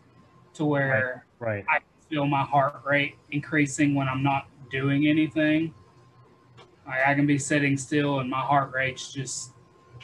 [0.54, 1.66] to where Right.
[1.68, 1.80] I
[2.10, 5.74] feel my heart rate increasing when I'm not doing anything.
[6.86, 9.56] Like I can be sitting still and my heart rate's just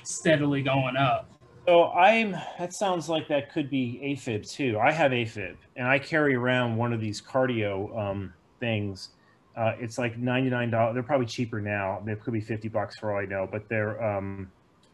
[0.02, 1.30] steadily going up.
[1.68, 2.32] So I'm.
[2.60, 4.78] That sounds like that could be AFib too.
[4.80, 9.10] I have AFib, and I carry around one of these cardio um, things.
[9.58, 10.94] Uh, it's like ninety nine dollars.
[10.94, 12.04] They're probably cheaper now.
[12.06, 13.48] They could be fifty bucks for all I know.
[13.52, 14.52] But they're um,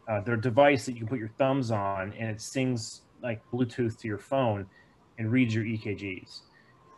[0.08, 3.42] uh, they're a device that you can put your thumbs on, and it sings like
[3.52, 4.66] Bluetooth to your phone,
[5.18, 6.42] and reads your EKGs.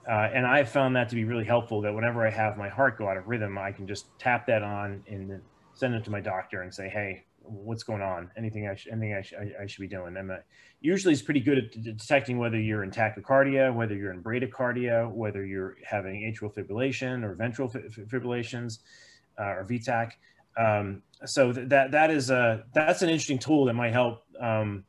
[0.07, 1.81] Uh, and I've found that to be really helpful.
[1.81, 4.61] That whenever I have my heart go out of rhythm, I can just tap that
[4.61, 5.41] on and
[5.73, 8.31] send it to my doctor and say, "Hey, what's going on?
[8.37, 10.37] Anything I, sh- anything I, sh- I, I should be doing?" And uh,
[10.81, 15.11] usually, it's pretty good at d- detecting whether you're in tachycardia, whether you're in bradycardia,
[15.11, 18.79] whether you're having atrial fibrillation or ventral fi- fi- fibrillations,
[19.39, 20.11] uh, or VTAC.
[20.57, 24.23] Um, so th- that that is a that's an interesting tool that might help.
[24.39, 24.85] Um,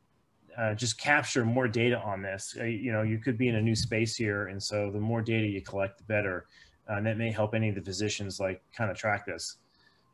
[0.57, 2.55] uh, just capture more data on this.
[2.57, 5.21] Uh, you know, you could be in a new space here, and so the more
[5.21, 6.45] data you collect, the better.
[6.89, 9.57] Uh, and that may help any of the physicians like kind of track this.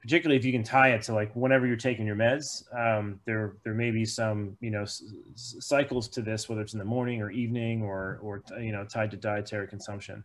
[0.01, 3.57] Particularly if you can tie it to like whenever you're taking your meds, um, there
[3.63, 5.03] there may be some you know s-
[5.33, 8.83] s- cycles to this, whether it's in the morning or evening or or you know
[8.83, 10.23] tied to dietary consumption.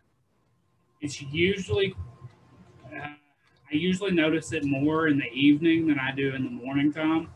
[1.02, 1.94] It's usually,
[2.86, 3.18] uh, I
[3.70, 7.28] usually notice it more in the evening than I do in the morning time.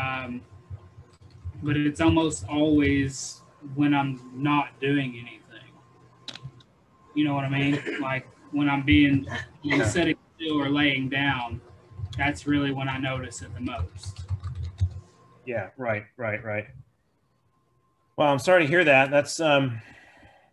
[0.00, 0.40] Um,
[1.62, 3.42] but it's almost always
[3.74, 5.72] when I'm not doing anything.
[7.14, 7.78] You know what I mean?
[8.00, 9.26] Like when I'm being
[9.62, 9.88] when I'm
[10.38, 11.60] still or laying down,
[12.16, 14.24] that's really when I notice it the most.
[15.44, 16.66] Yeah, right, right, right.
[18.16, 19.10] Well, I'm sorry to hear that.
[19.10, 19.80] That's um,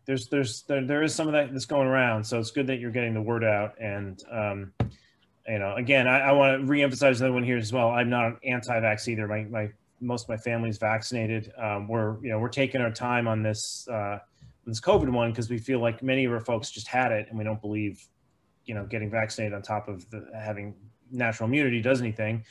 [0.05, 2.23] there's there's there, there is some of that that's going around.
[2.23, 3.73] So it's good that you're getting the word out.
[3.79, 4.73] And um,
[5.47, 7.89] you know, again, I, I want to reemphasize another one here as well.
[7.89, 9.27] I'm not anti-vax either.
[9.27, 9.69] My, my
[10.01, 11.51] most of my family is vaccinated.
[11.57, 14.19] Um, we're you know we're taking our time on this uh,
[14.65, 17.37] this COVID one because we feel like many of our folks just had it and
[17.37, 18.07] we don't believe
[18.65, 20.75] you know getting vaccinated on top of the, having
[21.11, 22.43] natural immunity does anything.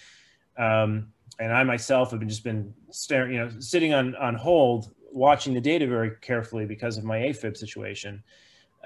[0.56, 1.08] Um,
[1.38, 5.54] and I myself have been just been staring, you know, sitting on on hold, watching
[5.54, 8.22] the data very carefully because of my AFib situation.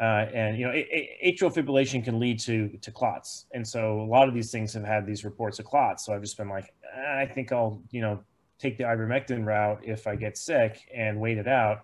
[0.01, 4.29] Uh, and you know, atrial fibrillation can lead to to clots, and so a lot
[4.29, 6.07] of these things have had these reports of clots.
[6.07, 8.21] So I've just been like, I think I'll you know
[8.61, 11.83] take the ivermectin route if I get sick and wait it out.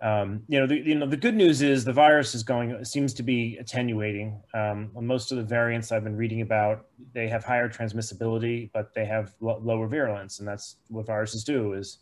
[0.00, 3.14] Um, you know, the, you know, the good news is the virus is going seems
[3.14, 4.42] to be attenuating.
[4.52, 9.06] Um, most of the variants I've been reading about, they have higher transmissibility, but they
[9.06, 11.72] have lower virulence, and that's what viruses do.
[11.72, 11.98] Is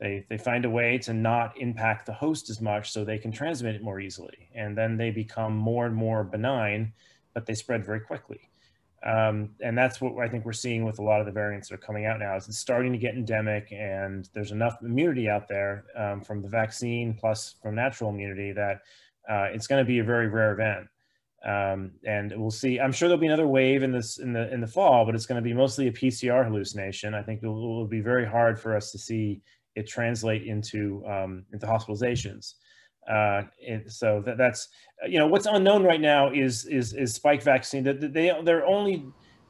[0.00, 3.32] they, they find a way to not impact the host as much so they can
[3.32, 4.48] transmit it more easily.
[4.54, 6.92] And then they become more and more benign,
[7.34, 8.50] but they spread very quickly.
[9.04, 11.74] Um, and that's what I think we're seeing with a lot of the variants that
[11.74, 12.36] are coming out now.
[12.36, 16.48] Is it's starting to get endemic, and there's enough immunity out there um, from the
[16.48, 18.80] vaccine plus from natural immunity that
[19.28, 20.86] uh, it's going to be a very rare event.
[21.44, 22.80] Um, and we'll see.
[22.80, 25.26] I'm sure there'll be another wave in this in the in the fall, but it's
[25.26, 27.14] going to be mostly a PCR hallucination.
[27.14, 29.42] I think it will, it will be very hard for us to see
[29.76, 32.54] it translate into um, into hospitalizations.
[33.08, 34.68] Uh, and so that, that's
[35.08, 37.84] you know what's unknown right now is is is spike vaccine.
[37.84, 39.04] That they they're only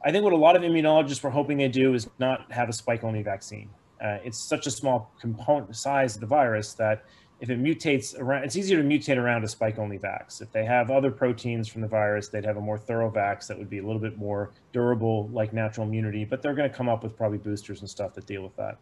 [0.05, 2.73] I think what a lot of immunologists were hoping they do is not have a
[2.73, 3.71] spike only vaccine.
[4.01, 7.05] Uh, it's such a small component size of the virus that
[7.41, 10.41] if it mutates around, it's easier to mutate around a spike only vax.
[10.41, 13.59] If they have other proteins from the virus, they'd have a more thorough vax that
[13.59, 16.25] would be a little bit more durable, like natural immunity.
[16.25, 18.79] But they're going to come up with probably boosters and stuff that deal with that.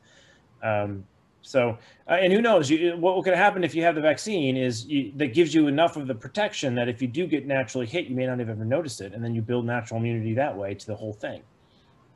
[0.62, 1.05] Um,
[1.44, 1.76] so,
[2.08, 2.70] uh, and who knows?
[2.70, 5.96] You, what could happen if you have the vaccine is you, that gives you enough
[5.96, 8.64] of the protection that if you do get naturally hit, you may not have ever
[8.64, 11.42] noticed it, and then you build natural immunity that way to the whole thing.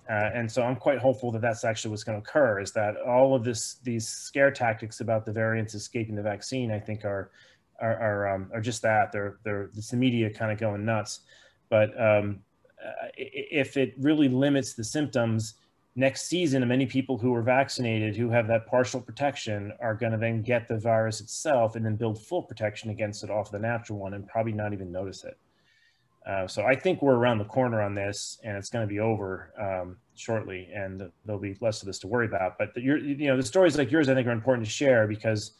[0.08, 2.60] Uh, and so, I'm quite hopeful that that's actually what's going to occur.
[2.60, 6.80] Is that all of this, these scare tactics about the variants escaping the vaccine, I
[6.80, 7.30] think are
[7.80, 9.12] are are, um, are just that.
[9.12, 11.20] They're they're it's the media kind of going nuts.
[11.68, 12.40] But um,
[12.82, 15.54] uh, if it really limits the symptoms
[15.98, 20.18] next season, many people who are vaccinated who have that partial protection are going to
[20.18, 23.98] then get the virus itself and then build full protection against it off the natural
[23.98, 25.36] one and probably not even notice it.
[26.24, 29.00] Uh, so I think we're around the corner on this, and it's going to be
[29.00, 32.58] over um, shortly, and there'll be less of this to worry about.
[32.58, 35.52] But the, you know, the stories like yours, I think, are important to share because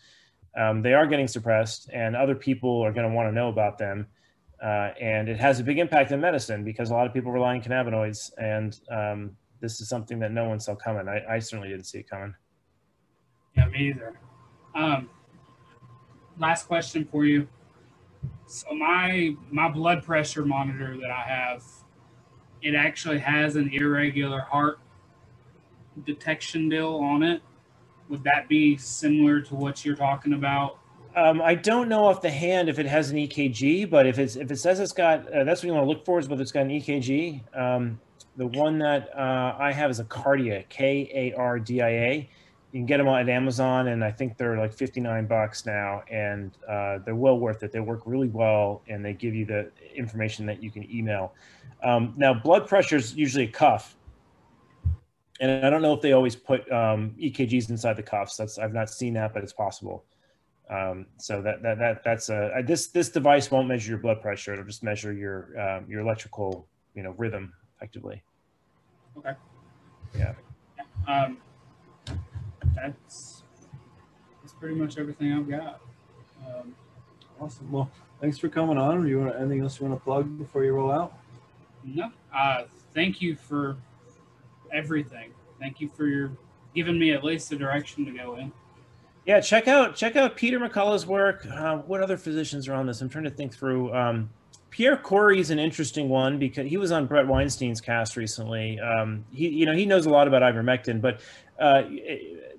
[0.56, 3.78] um, they are getting suppressed, and other people are going to want to know about
[3.78, 4.06] them.
[4.62, 7.55] Uh, and it has a big impact in medicine because a lot of people rely
[7.55, 11.09] on cannabinoids, and um, this is something that no one saw coming.
[11.09, 12.35] I, I certainly didn't see it coming.
[13.57, 14.19] Yeah, me either.
[14.75, 15.11] Um,
[16.39, 17.49] last question for you.
[18.47, 21.65] So my my blood pressure monitor that I have,
[22.63, 24.79] it actually has an irregular heart
[26.05, 27.43] detection deal on it.
[28.09, 30.79] Would that be similar to what you're talking about?
[31.15, 34.37] Um, I don't know off the hand if it has an EKG, but if it's
[34.37, 36.43] if it says it's got, uh, that's what you want to look for is whether
[36.43, 37.57] it's got an EKG.
[37.59, 38.01] Um,
[38.39, 42.31] the one that uh, I have is a Kardia, K A R D I A.
[42.70, 46.52] You can get them at Amazon, and I think they're like 59 bucks now, and
[46.69, 47.73] uh, they're well worth it.
[47.73, 51.35] They work really well, and they give you the information that you can email.
[51.82, 53.97] Um, now, blood pressure is usually a cuff,
[55.40, 58.36] and I don't know if they always put um, EKGs inside the cuffs.
[58.36, 60.05] That's I've not seen that, but it's possible.
[60.70, 64.52] Um, so that, that that that's a this this device won't measure your blood pressure.
[64.52, 68.23] It'll just measure your um, your electrical you know rhythm effectively.
[69.17, 69.33] Okay.
[70.17, 70.35] Yeah.
[71.07, 71.39] Um,
[72.75, 73.43] that's
[74.43, 75.81] that's pretty much everything I've got.
[76.47, 76.75] Um,
[77.41, 77.71] awesome.
[77.71, 77.91] Well,
[78.21, 79.03] thanks for coming on.
[79.03, 81.15] Do you want anything else you want to plug before you roll out?
[81.85, 82.11] No.
[82.35, 82.65] Uh,
[82.95, 83.77] thank you for
[84.73, 85.33] everything.
[85.59, 86.31] Thank you for your
[86.75, 88.53] giving me at least a direction to go in.
[89.27, 91.47] Yeah, check out check out Peter McCullough's work.
[91.47, 93.01] Uh, what other physicians are on this?
[93.01, 93.95] I'm trying to think through.
[93.95, 94.31] Um,
[94.70, 98.78] Pierre Kory is an interesting one because he was on Bret Weinstein's cast recently.
[98.78, 101.20] Um, he, you know, he knows a lot about ivermectin, but
[101.59, 101.82] uh,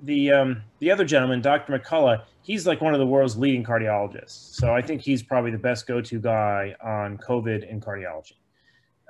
[0.04, 1.78] the um, the other gentleman, Dr.
[1.78, 4.56] McCullough, he's like one of the world's leading cardiologists.
[4.56, 8.34] So I think he's probably the best go-to guy on COVID and cardiology.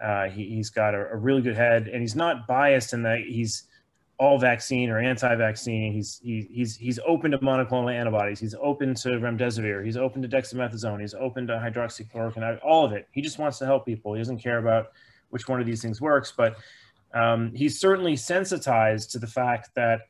[0.01, 3.19] Uh, he, has got a, a, really good head, and he's not biased in that
[3.19, 3.63] he's
[4.19, 5.93] all vaccine or anti-vaccine.
[5.93, 8.39] He's he, he's he's open to monoclonal antibodies.
[8.39, 9.83] He's open to remdesivir.
[9.83, 10.99] He's open to dexamethasone.
[10.99, 12.59] He's open to hydroxychloroquine.
[12.61, 13.07] All of it.
[13.11, 14.13] He just wants to help people.
[14.13, 14.91] He doesn't care about
[15.29, 16.33] which one of these things works.
[16.35, 16.57] But
[17.13, 20.01] um, he's certainly sensitized to the fact that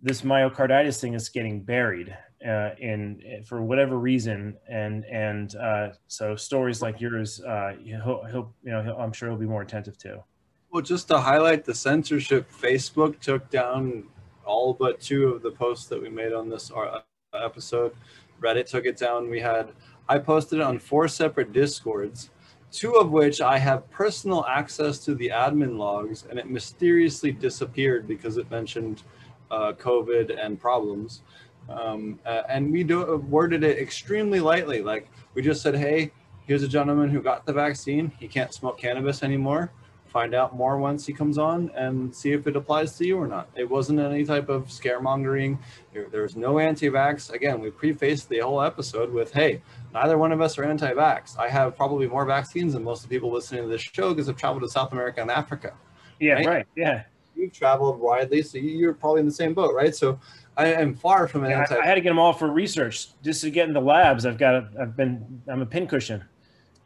[0.00, 4.56] this myocarditis thing is getting buried uh, in for whatever reason.
[4.66, 9.28] And and uh, so stories like yours, uh, he'll, he'll you know he'll, I'm sure
[9.28, 10.24] he'll be more attentive to.
[10.72, 14.04] Well, just to highlight the censorship, Facebook took down
[14.46, 17.00] all but two of the posts that we made on this uh,
[17.34, 17.92] episode.
[18.40, 19.28] Reddit took it down.
[19.28, 19.72] We had
[20.08, 22.30] I posted it on four separate discords,
[22.70, 28.08] two of which I have personal access to the admin logs, and it mysteriously disappeared
[28.08, 29.02] because it mentioned
[29.50, 31.20] uh, COVID and problems.
[31.68, 34.80] Um, uh, and we do, worded it extremely lightly.
[34.80, 36.12] Like we just said, hey,
[36.46, 38.10] here's a gentleman who got the vaccine.
[38.18, 39.70] He can't smoke cannabis anymore
[40.12, 43.26] find out more once he comes on and see if it applies to you or
[43.26, 43.48] not.
[43.56, 45.58] It wasn't any type of scaremongering.
[45.92, 47.32] There, there's no anti-vax.
[47.32, 49.62] Again, we prefaced the whole episode with, hey,
[49.94, 51.38] neither one of us are anti-vax.
[51.38, 54.28] I have probably more vaccines than most of the people listening to this show because
[54.28, 55.72] I've traveled to South America and Africa.
[56.20, 56.46] Yeah, right.
[56.46, 56.66] right.
[56.76, 57.04] Yeah.
[57.34, 59.96] You've traveled widely, so you're probably in the same boat, right?
[59.96, 60.20] So
[60.58, 61.78] I am far from an yeah, anti.
[61.78, 64.26] I had to get them all for research just to get in the labs.
[64.26, 66.22] I've got, a, I've been, I'm a pincushion.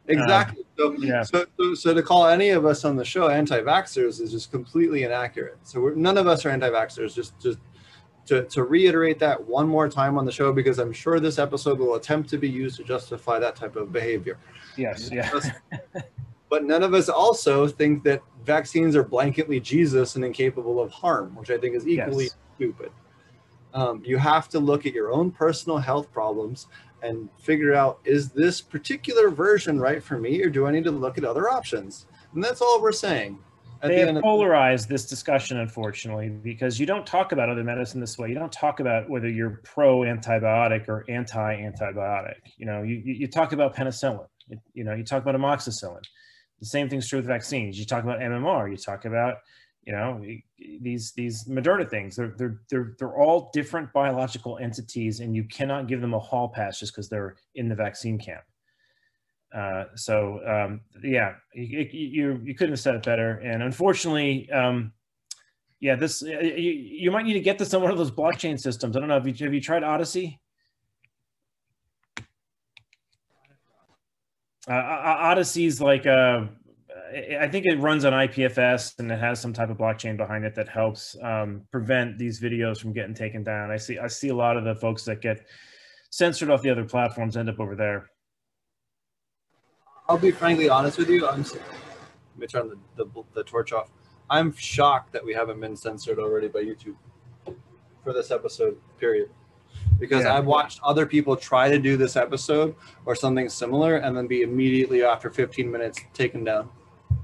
[0.07, 0.63] Exactly.
[0.77, 1.23] so, yeah.
[1.23, 5.03] so, so, so, to call any of us on the show anti-vaxxers is just completely
[5.03, 5.57] inaccurate.
[5.63, 7.13] So none of us are anti-vaxxers.
[7.13, 7.59] Just, just
[8.27, 11.79] to, to reiterate that one more time on the show, because I'm sure this episode
[11.79, 14.37] will attempt to be used to justify that type of behavior.
[14.77, 15.09] Yes.
[15.11, 15.29] Yeah.
[16.49, 21.35] but none of us also think that vaccines are blanketly Jesus and incapable of harm,
[21.35, 22.37] which I think is equally yes.
[22.55, 22.91] stupid.
[23.73, 26.67] Um, you have to look at your own personal health problems
[27.01, 30.91] and figure out is this particular version right for me or do I need to
[30.91, 32.05] look at other options?
[32.33, 33.39] And that's all we're saying.
[33.81, 37.99] At they the have polarized this discussion, unfortunately, because you don't talk about other medicine
[38.01, 38.29] this way.
[38.29, 42.39] You don't talk about whether you're pro antibiotic or anti antibiotic.
[42.57, 44.25] You know, you, you talk about penicillin.
[44.73, 46.01] You know, you talk about amoxicillin.
[46.59, 47.77] The same thing's true with vaccines.
[47.77, 48.71] You talk about MMR.
[48.71, 49.35] You talk about
[49.87, 50.21] you know
[50.81, 55.87] these these Moderna things they're they're they're they're all different biological entities and you cannot
[55.87, 58.43] give them a hall pass just because they're in the vaccine camp.
[59.55, 63.37] Uh, so um, yeah you, you you couldn't have said it better.
[63.37, 64.91] And unfortunately um,
[65.79, 68.97] yeah this you, you might need to get this on one of those blockchain systems.
[68.97, 70.37] I don't know have you, have you tried Odysee?
[74.67, 76.49] Uh, Odysee's like a
[77.39, 80.55] I think it runs on IPFS and it has some type of blockchain behind it
[80.55, 83.71] that helps um, prevent these videos from getting taken down.
[83.71, 85.45] I see I see a lot of the folks that get
[86.09, 88.09] censored off the other platforms end up over there.
[90.09, 91.27] I'll be frankly honest with you.
[91.27, 93.89] I'm let me turn the, the, the torch off.
[94.29, 96.95] I'm shocked that we haven't been censored already by YouTube
[98.03, 98.77] for this episode.
[98.99, 99.29] Period.
[99.99, 100.37] Because yeah.
[100.37, 102.75] I've watched other people try to do this episode
[103.05, 106.69] or something similar and then be immediately after 15 minutes taken down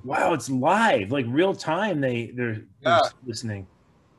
[0.03, 2.01] wow, it's live, like real time.
[2.01, 2.99] They they're, yeah.
[3.01, 3.67] they're listening.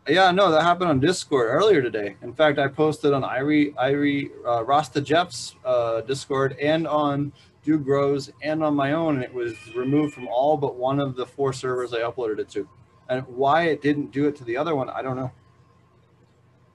[0.06, 2.16] Yeah, no, that happened on Discord earlier today.
[2.22, 7.32] In fact, I posted on Irie Irie uh, Rasta Jeff's uh, Discord and on
[7.62, 11.16] Dude Grows and on my own, and it was removed from all but one of
[11.16, 12.68] the four servers I uploaded it to.
[13.08, 15.32] And why it didn't do it to the other one, I don't know.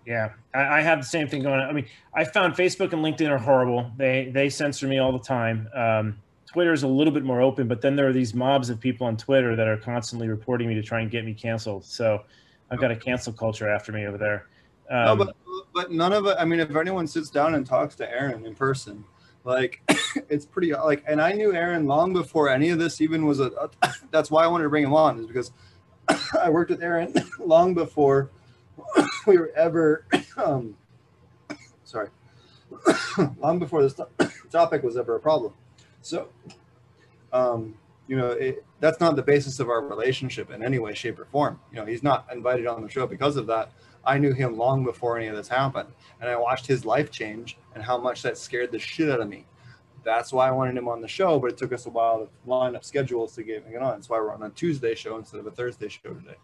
[0.05, 1.69] Yeah, I, I have the same thing going on.
[1.69, 3.91] I mean, I found Facebook and LinkedIn are horrible.
[3.95, 5.69] They they censor me all the time.
[5.75, 6.17] Um,
[6.51, 9.05] Twitter is a little bit more open, but then there are these mobs of people
[9.05, 11.85] on Twitter that are constantly reporting me to try and get me canceled.
[11.85, 12.23] So
[12.71, 14.47] I've got a cancel culture after me over there.
[14.89, 15.35] Um, no, but
[15.73, 16.37] but none of it.
[16.39, 19.03] I mean, if anyone sits down and talks to Aaron in person,
[19.43, 19.81] like
[20.29, 21.03] it's pretty like.
[21.07, 23.51] And I knew Aaron long before any of this even was a.
[23.83, 25.51] a that's why I wanted to bring him on is because
[26.41, 28.31] I worked with Aaron long before
[29.27, 30.05] we were ever.
[30.35, 30.75] Um,
[31.83, 32.09] sorry,
[33.37, 33.93] long before this
[34.51, 35.53] topic was ever a problem.
[36.09, 36.27] So,
[37.31, 37.75] um,
[38.07, 41.25] you know, it, that's not the basis of our relationship in any way, shape, or
[41.25, 41.59] form.
[41.71, 43.71] You know, he's not invited on the show because of that.
[44.03, 47.59] I knew him long before any of this happened, and I watched his life change
[47.75, 49.45] and how much that scared the shit out of me.
[50.03, 52.49] That's why I wanted him on the show, but it took us a while to
[52.49, 53.97] line up schedules to get him on.
[53.97, 56.37] That's why we're on a Tuesday show instead of a Thursday show today.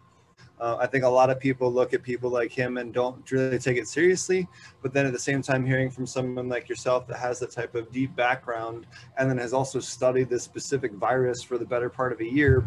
[0.60, 3.58] Uh, I think a lot of people look at people like him and don't really
[3.58, 4.48] take it seriously.
[4.82, 7.74] But then at the same time, hearing from someone like yourself that has that type
[7.74, 8.86] of deep background
[9.18, 12.64] and then has also studied this specific virus for the better part of a year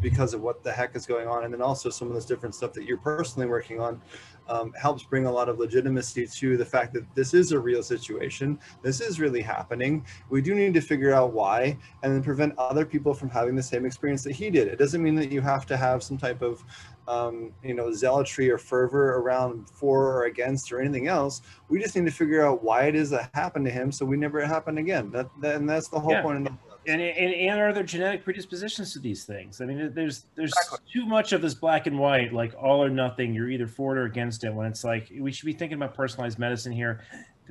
[0.00, 2.54] because of what the heck is going on, and then also some of this different
[2.54, 4.00] stuff that you're personally working on,
[4.48, 7.82] um, helps bring a lot of legitimacy to the fact that this is a real
[7.82, 8.58] situation.
[8.82, 10.04] This is really happening.
[10.28, 13.62] We do need to figure out why and then prevent other people from having the
[13.62, 14.68] same experience that he did.
[14.68, 16.64] It doesn't mean that you have to have some type of
[17.08, 21.42] um, you know, zealotry or fervor around for or against or anything else.
[21.68, 24.16] We just need to figure out why it is that happened to him so we
[24.16, 25.10] never happen again.
[25.10, 26.22] That, that and that's the whole yeah.
[26.22, 26.52] point the
[26.86, 29.60] and, and, and are there genetic predispositions to these things?
[29.60, 30.78] I mean, there's there's exactly.
[30.90, 33.34] too much of this black and white, like all or nothing.
[33.34, 34.54] You're either for it or against it.
[34.54, 37.02] When it's like we should be thinking about personalized medicine here.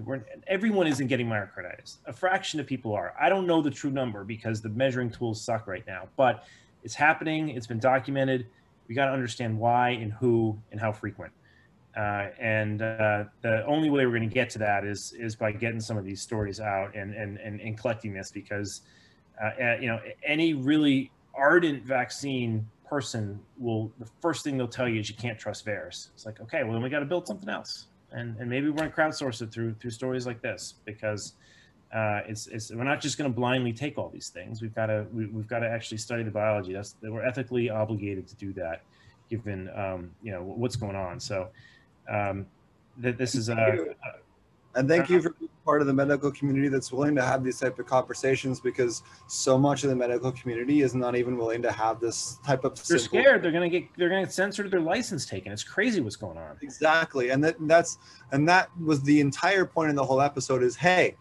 [0.03, 1.97] We're, everyone isn't getting myocarditis.
[2.05, 3.13] A fraction of people are.
[3.19, 6.07] I don't know the true number because the measuring tools suck right now.
[6.15, 6.45] But
[6.84, 7.49] it's happening.
[7.49, 8.47] It's been documented.
[8.89, 11.31] We got to understand why and who and how frequent.
[11.95, 15.51] Uh, and uh, the only way we're going to get to that is is by
[15.51, 18.81] getting some of these stories out and and and, and collecting this because
[19.41, 24.99] uh, you know any really ardent vaccine person will the first thing they'll tell you
[24.99, 26.09] is you can't trust VAERS.
[26.13, 28.77] It's like okay, well then we got to build something else, and and maybe we're
[28.77, 31.33] going to crowdsource it through through stories like this because.
[31.93, 34.61] Uh, it's, it's we're not just going to blindly take all these things.
[34.61, 36.73] We've got to we, have got to actually study the biology.
[36.73, 38.83] That's we're ethically obligated to do that,
[39.29, 41.19] given um, you know what's going on.
[41.19, 41.49] So
[42.07, 42.45] um,
[42.99, 43.95] that this is a,
[44.75, 47.59] and thank you for being part of the medical community that's willing to have these
[47.59, 51.71] type of conversations because so much of the medical community is not even willing to
[51.71, 53.19] have this type of they're simple...
[53.19, 56.01] scared they're going to get they're going to get censored their license taken it's crazy
[56.01, 57.97] what's going on exactly and that that's
[58.31, 61.15] and that was the entire point of the whole episode is hey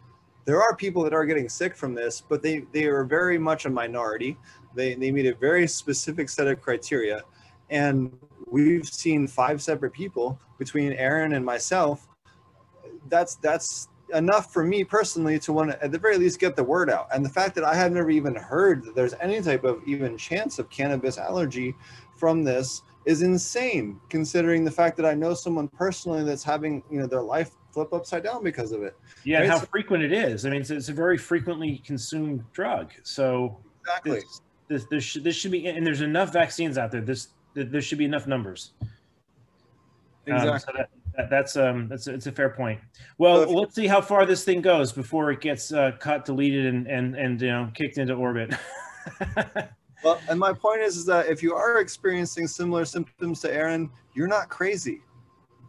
[0.49, 3.67] there are people that are getting sick from this but they they are very much
[3.67, 4.37] a minority
[4.75, 7.23] they they meet a very specific set of criteria
[7.71, 8.11] and
[8.51, 12.09] we've seen five separate people between Aaron and myself.
[13.09, 16.65] That's that's enough for me personally to want to at the very least get the
[16.65, 17.09] word out.
[17.13, 20.17] And the fact that I have never even heard that there's any type of even
[20.17, 21.75] chance of cannabis allergy
[22.17, 27.01] from this is insane considering the fact that I know someone personally that's having, you
[27.01, 28.97] know, their life flip upside down because of it.
[29.25, 29.49] Yeah, right?
[29.49, 30.45] how so, frequent it is.
[30.45, 32.91] I mean, it's, it's, a very frequently consumed drug.
[33.05, 34.13] So exactly.
[34.13, 37.01] This, this, this, should, this should be, and there's enough vaccines out there.
[37.01, 38.73] This there should be enough numbers.
[40.27, 40.51] Exactly.
[40.51, 42.81] Um, so that, that, that's um that's it's a fair point.
[43.17, 46.67] Well, so let's see how far this thing goes before it gets uh, cut, deleted,
[46.67, 48.55] and and and you know kicked into orbit.
[50.05, 53.91] well, and my point is, is that if you are experiencing similar symptoms to Aaron,
[54.15, 55.01] you're not crazy.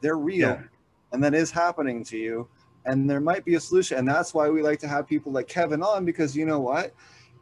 [0.01, 0.63] They're real, yeah.
[1.11, 2.47] And that is happening to you.
[2.85, 5.47] And there might be a solution, and that's why we like to have people like
[5.47, 6.93] Kevin on because you know what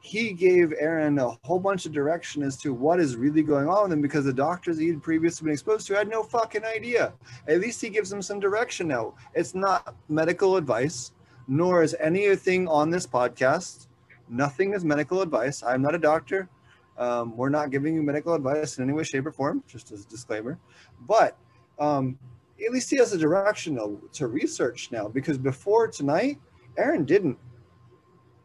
[0.08, 3.84] he gave Aaron a whole bunch of direction as to what is really going on
[3.84, 7.14] with him because the doctors he'd previously been exposed to had no fucking idea.
[7.48, 9.16] At least he gives them some direction now.
[9.34, 11.12] It's not medical advice,
[11.48, 13.88] nor is anything on this podcast.
[14.30, 15.64] Nothing is medical advice.
[15.64, 16.50] I'm not a doctor.
[16.98, 20.04] Um, we're not giving you medical advice in any way, shape, or form, just as
[20.04, 20.58] a disclaimer.
[21.02, 21.38] But
[21.80, 22.18] um,
[22.66, 26.40] at least he has a direction to, to research now because before tonight,
[26.78, 27.38] Aaron didn't.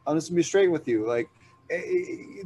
[0.07, 1.07] I'm just gonna be straight with you.
[1.07, 1.29] Like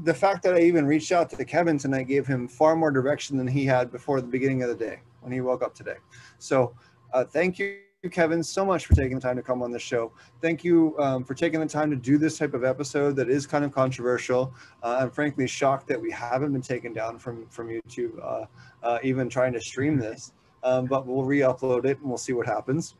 [0.04, 3.36] the fact that I even reached out to Kevin tonight gave him far more direction
[3.36, 5.96] than he had before the beginning of the day when he woke up today.
[6.38, 6.74] So
[7.12, 7.78] uh, thank you,
[8.10, 10.12] Kevin, so much for taking the time to come on the show.
[10.40, 13.46] Thank you um, for taking the time to do this type of episode that is
[13.46, 14.54] kind of controversial.
[14.82, 18.46] Uh, I'm frankly shocked that we haven't been taken down from from YouTube, uh,
[18.84, 20.32] uh even trying to stream this.
[20.66, 22.96] Um, but we'll re-upload it and we'll see what happens.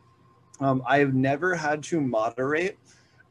[0.60, 2.78] Um, I have never had to moderate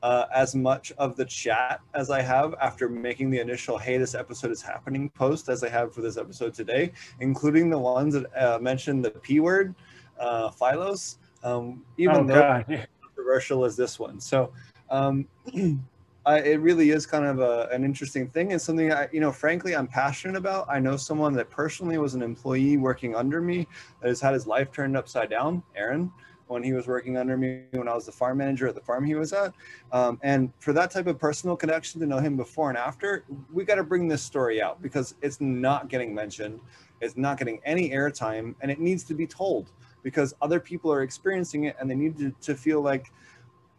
[0.04, 4.14] uh, as much of the chat as I have after making the initial "Hey, this
[4.14, 6.92] episode is happening" post as I have for this episode today,
[7.22, 9.74] including the ones that uh, mentioned the p word,
[10.20, 12.88] uh, Phylos, um, even oh, though God.
[13.02, 14.20] controversial as this one.
[14.20, 14.52] So.
[14.92, 15.28] Um,
[16.28, 19.76] It really is kind of a, an interesting thing and something I, you know, frankly,
[19.76, 20.68] I'm passionate about.
[20.70, 23.68] I know someone that personally was an employee working under me
[24.02, 26.12] that has had his life turned upside down, Aaron
[26.48, 29.04] when he was working under me when I was the farm manager at the farm
[29.04, 29.54] he was at.
[29.92, 33.66] Um, and for that type of personal connection to know him before and after, we
[33.66, 36.60] got to bring this story out because it's not getting mentioned,
[37.02, 39.72] it's not getting any airtime, and it needs to be told
[40.04, 43.12] because other people are experiencing it and they need to, to feel like,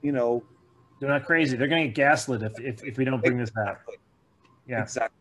[0.02, 0.42] you know,
[0.98, 1.56] they're not crazy.
[1.56, 3.78] They're going to get gaslit if, if, if we don't bring this out.
[4.66, 4.82] Yeah.
[4.82, 5.16] Exactly.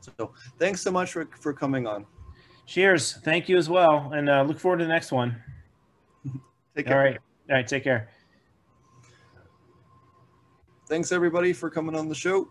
[0.00, 2.06] So thanks so much for, for coming on.
[2.66, 3.14] Cheers.
[3.24, 4.12] Thank you as well.
[4.12, 5.36] And uh, look forward to the next one.
[6.76, 6.96] Take care.
[6.96, 7.18] All right.
[7.50, 7.66] All right.
[7.66, 8.08] Take care.
[10.88, 12.48] Thanks everybody for coming on the show.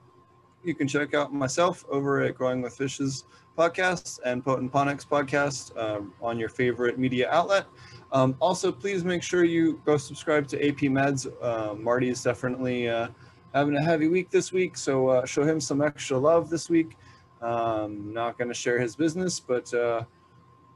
[0.63, 3.25] You can check out myself over at Growing with Fishes
[3.57, 7.65] podcast and Potent Ponics podcast um, on your favorite media outlet.
[8.11, 11.27] Um, also, please make sure you go subscribe to AP Meds.
[11.41, 13.07] Uh, Marty is definitely uh,
[13.55, 16.95] having a heavy week this week, so uh, show him some extra love this week.
[17.41, 20.03] Um, not going to share his business, but uh,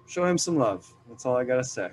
[0.07, 0.91] show him some love.
[1.07, 1.91] That's all I got to say.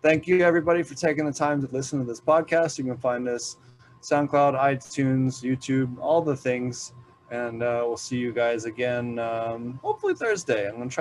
[0.00, 2.78] Thank you, everybody, for taking the time to listen to this podcast.
[2.78, 3.56] You can find us
[4.02, 6.92] SoundCloud, iTunes, YouTube, all the things.
[7.30, 10.68] And uh, we'll see you guys again, um, hopefully Thursday.
[10.68, 11.00] I'm going to try.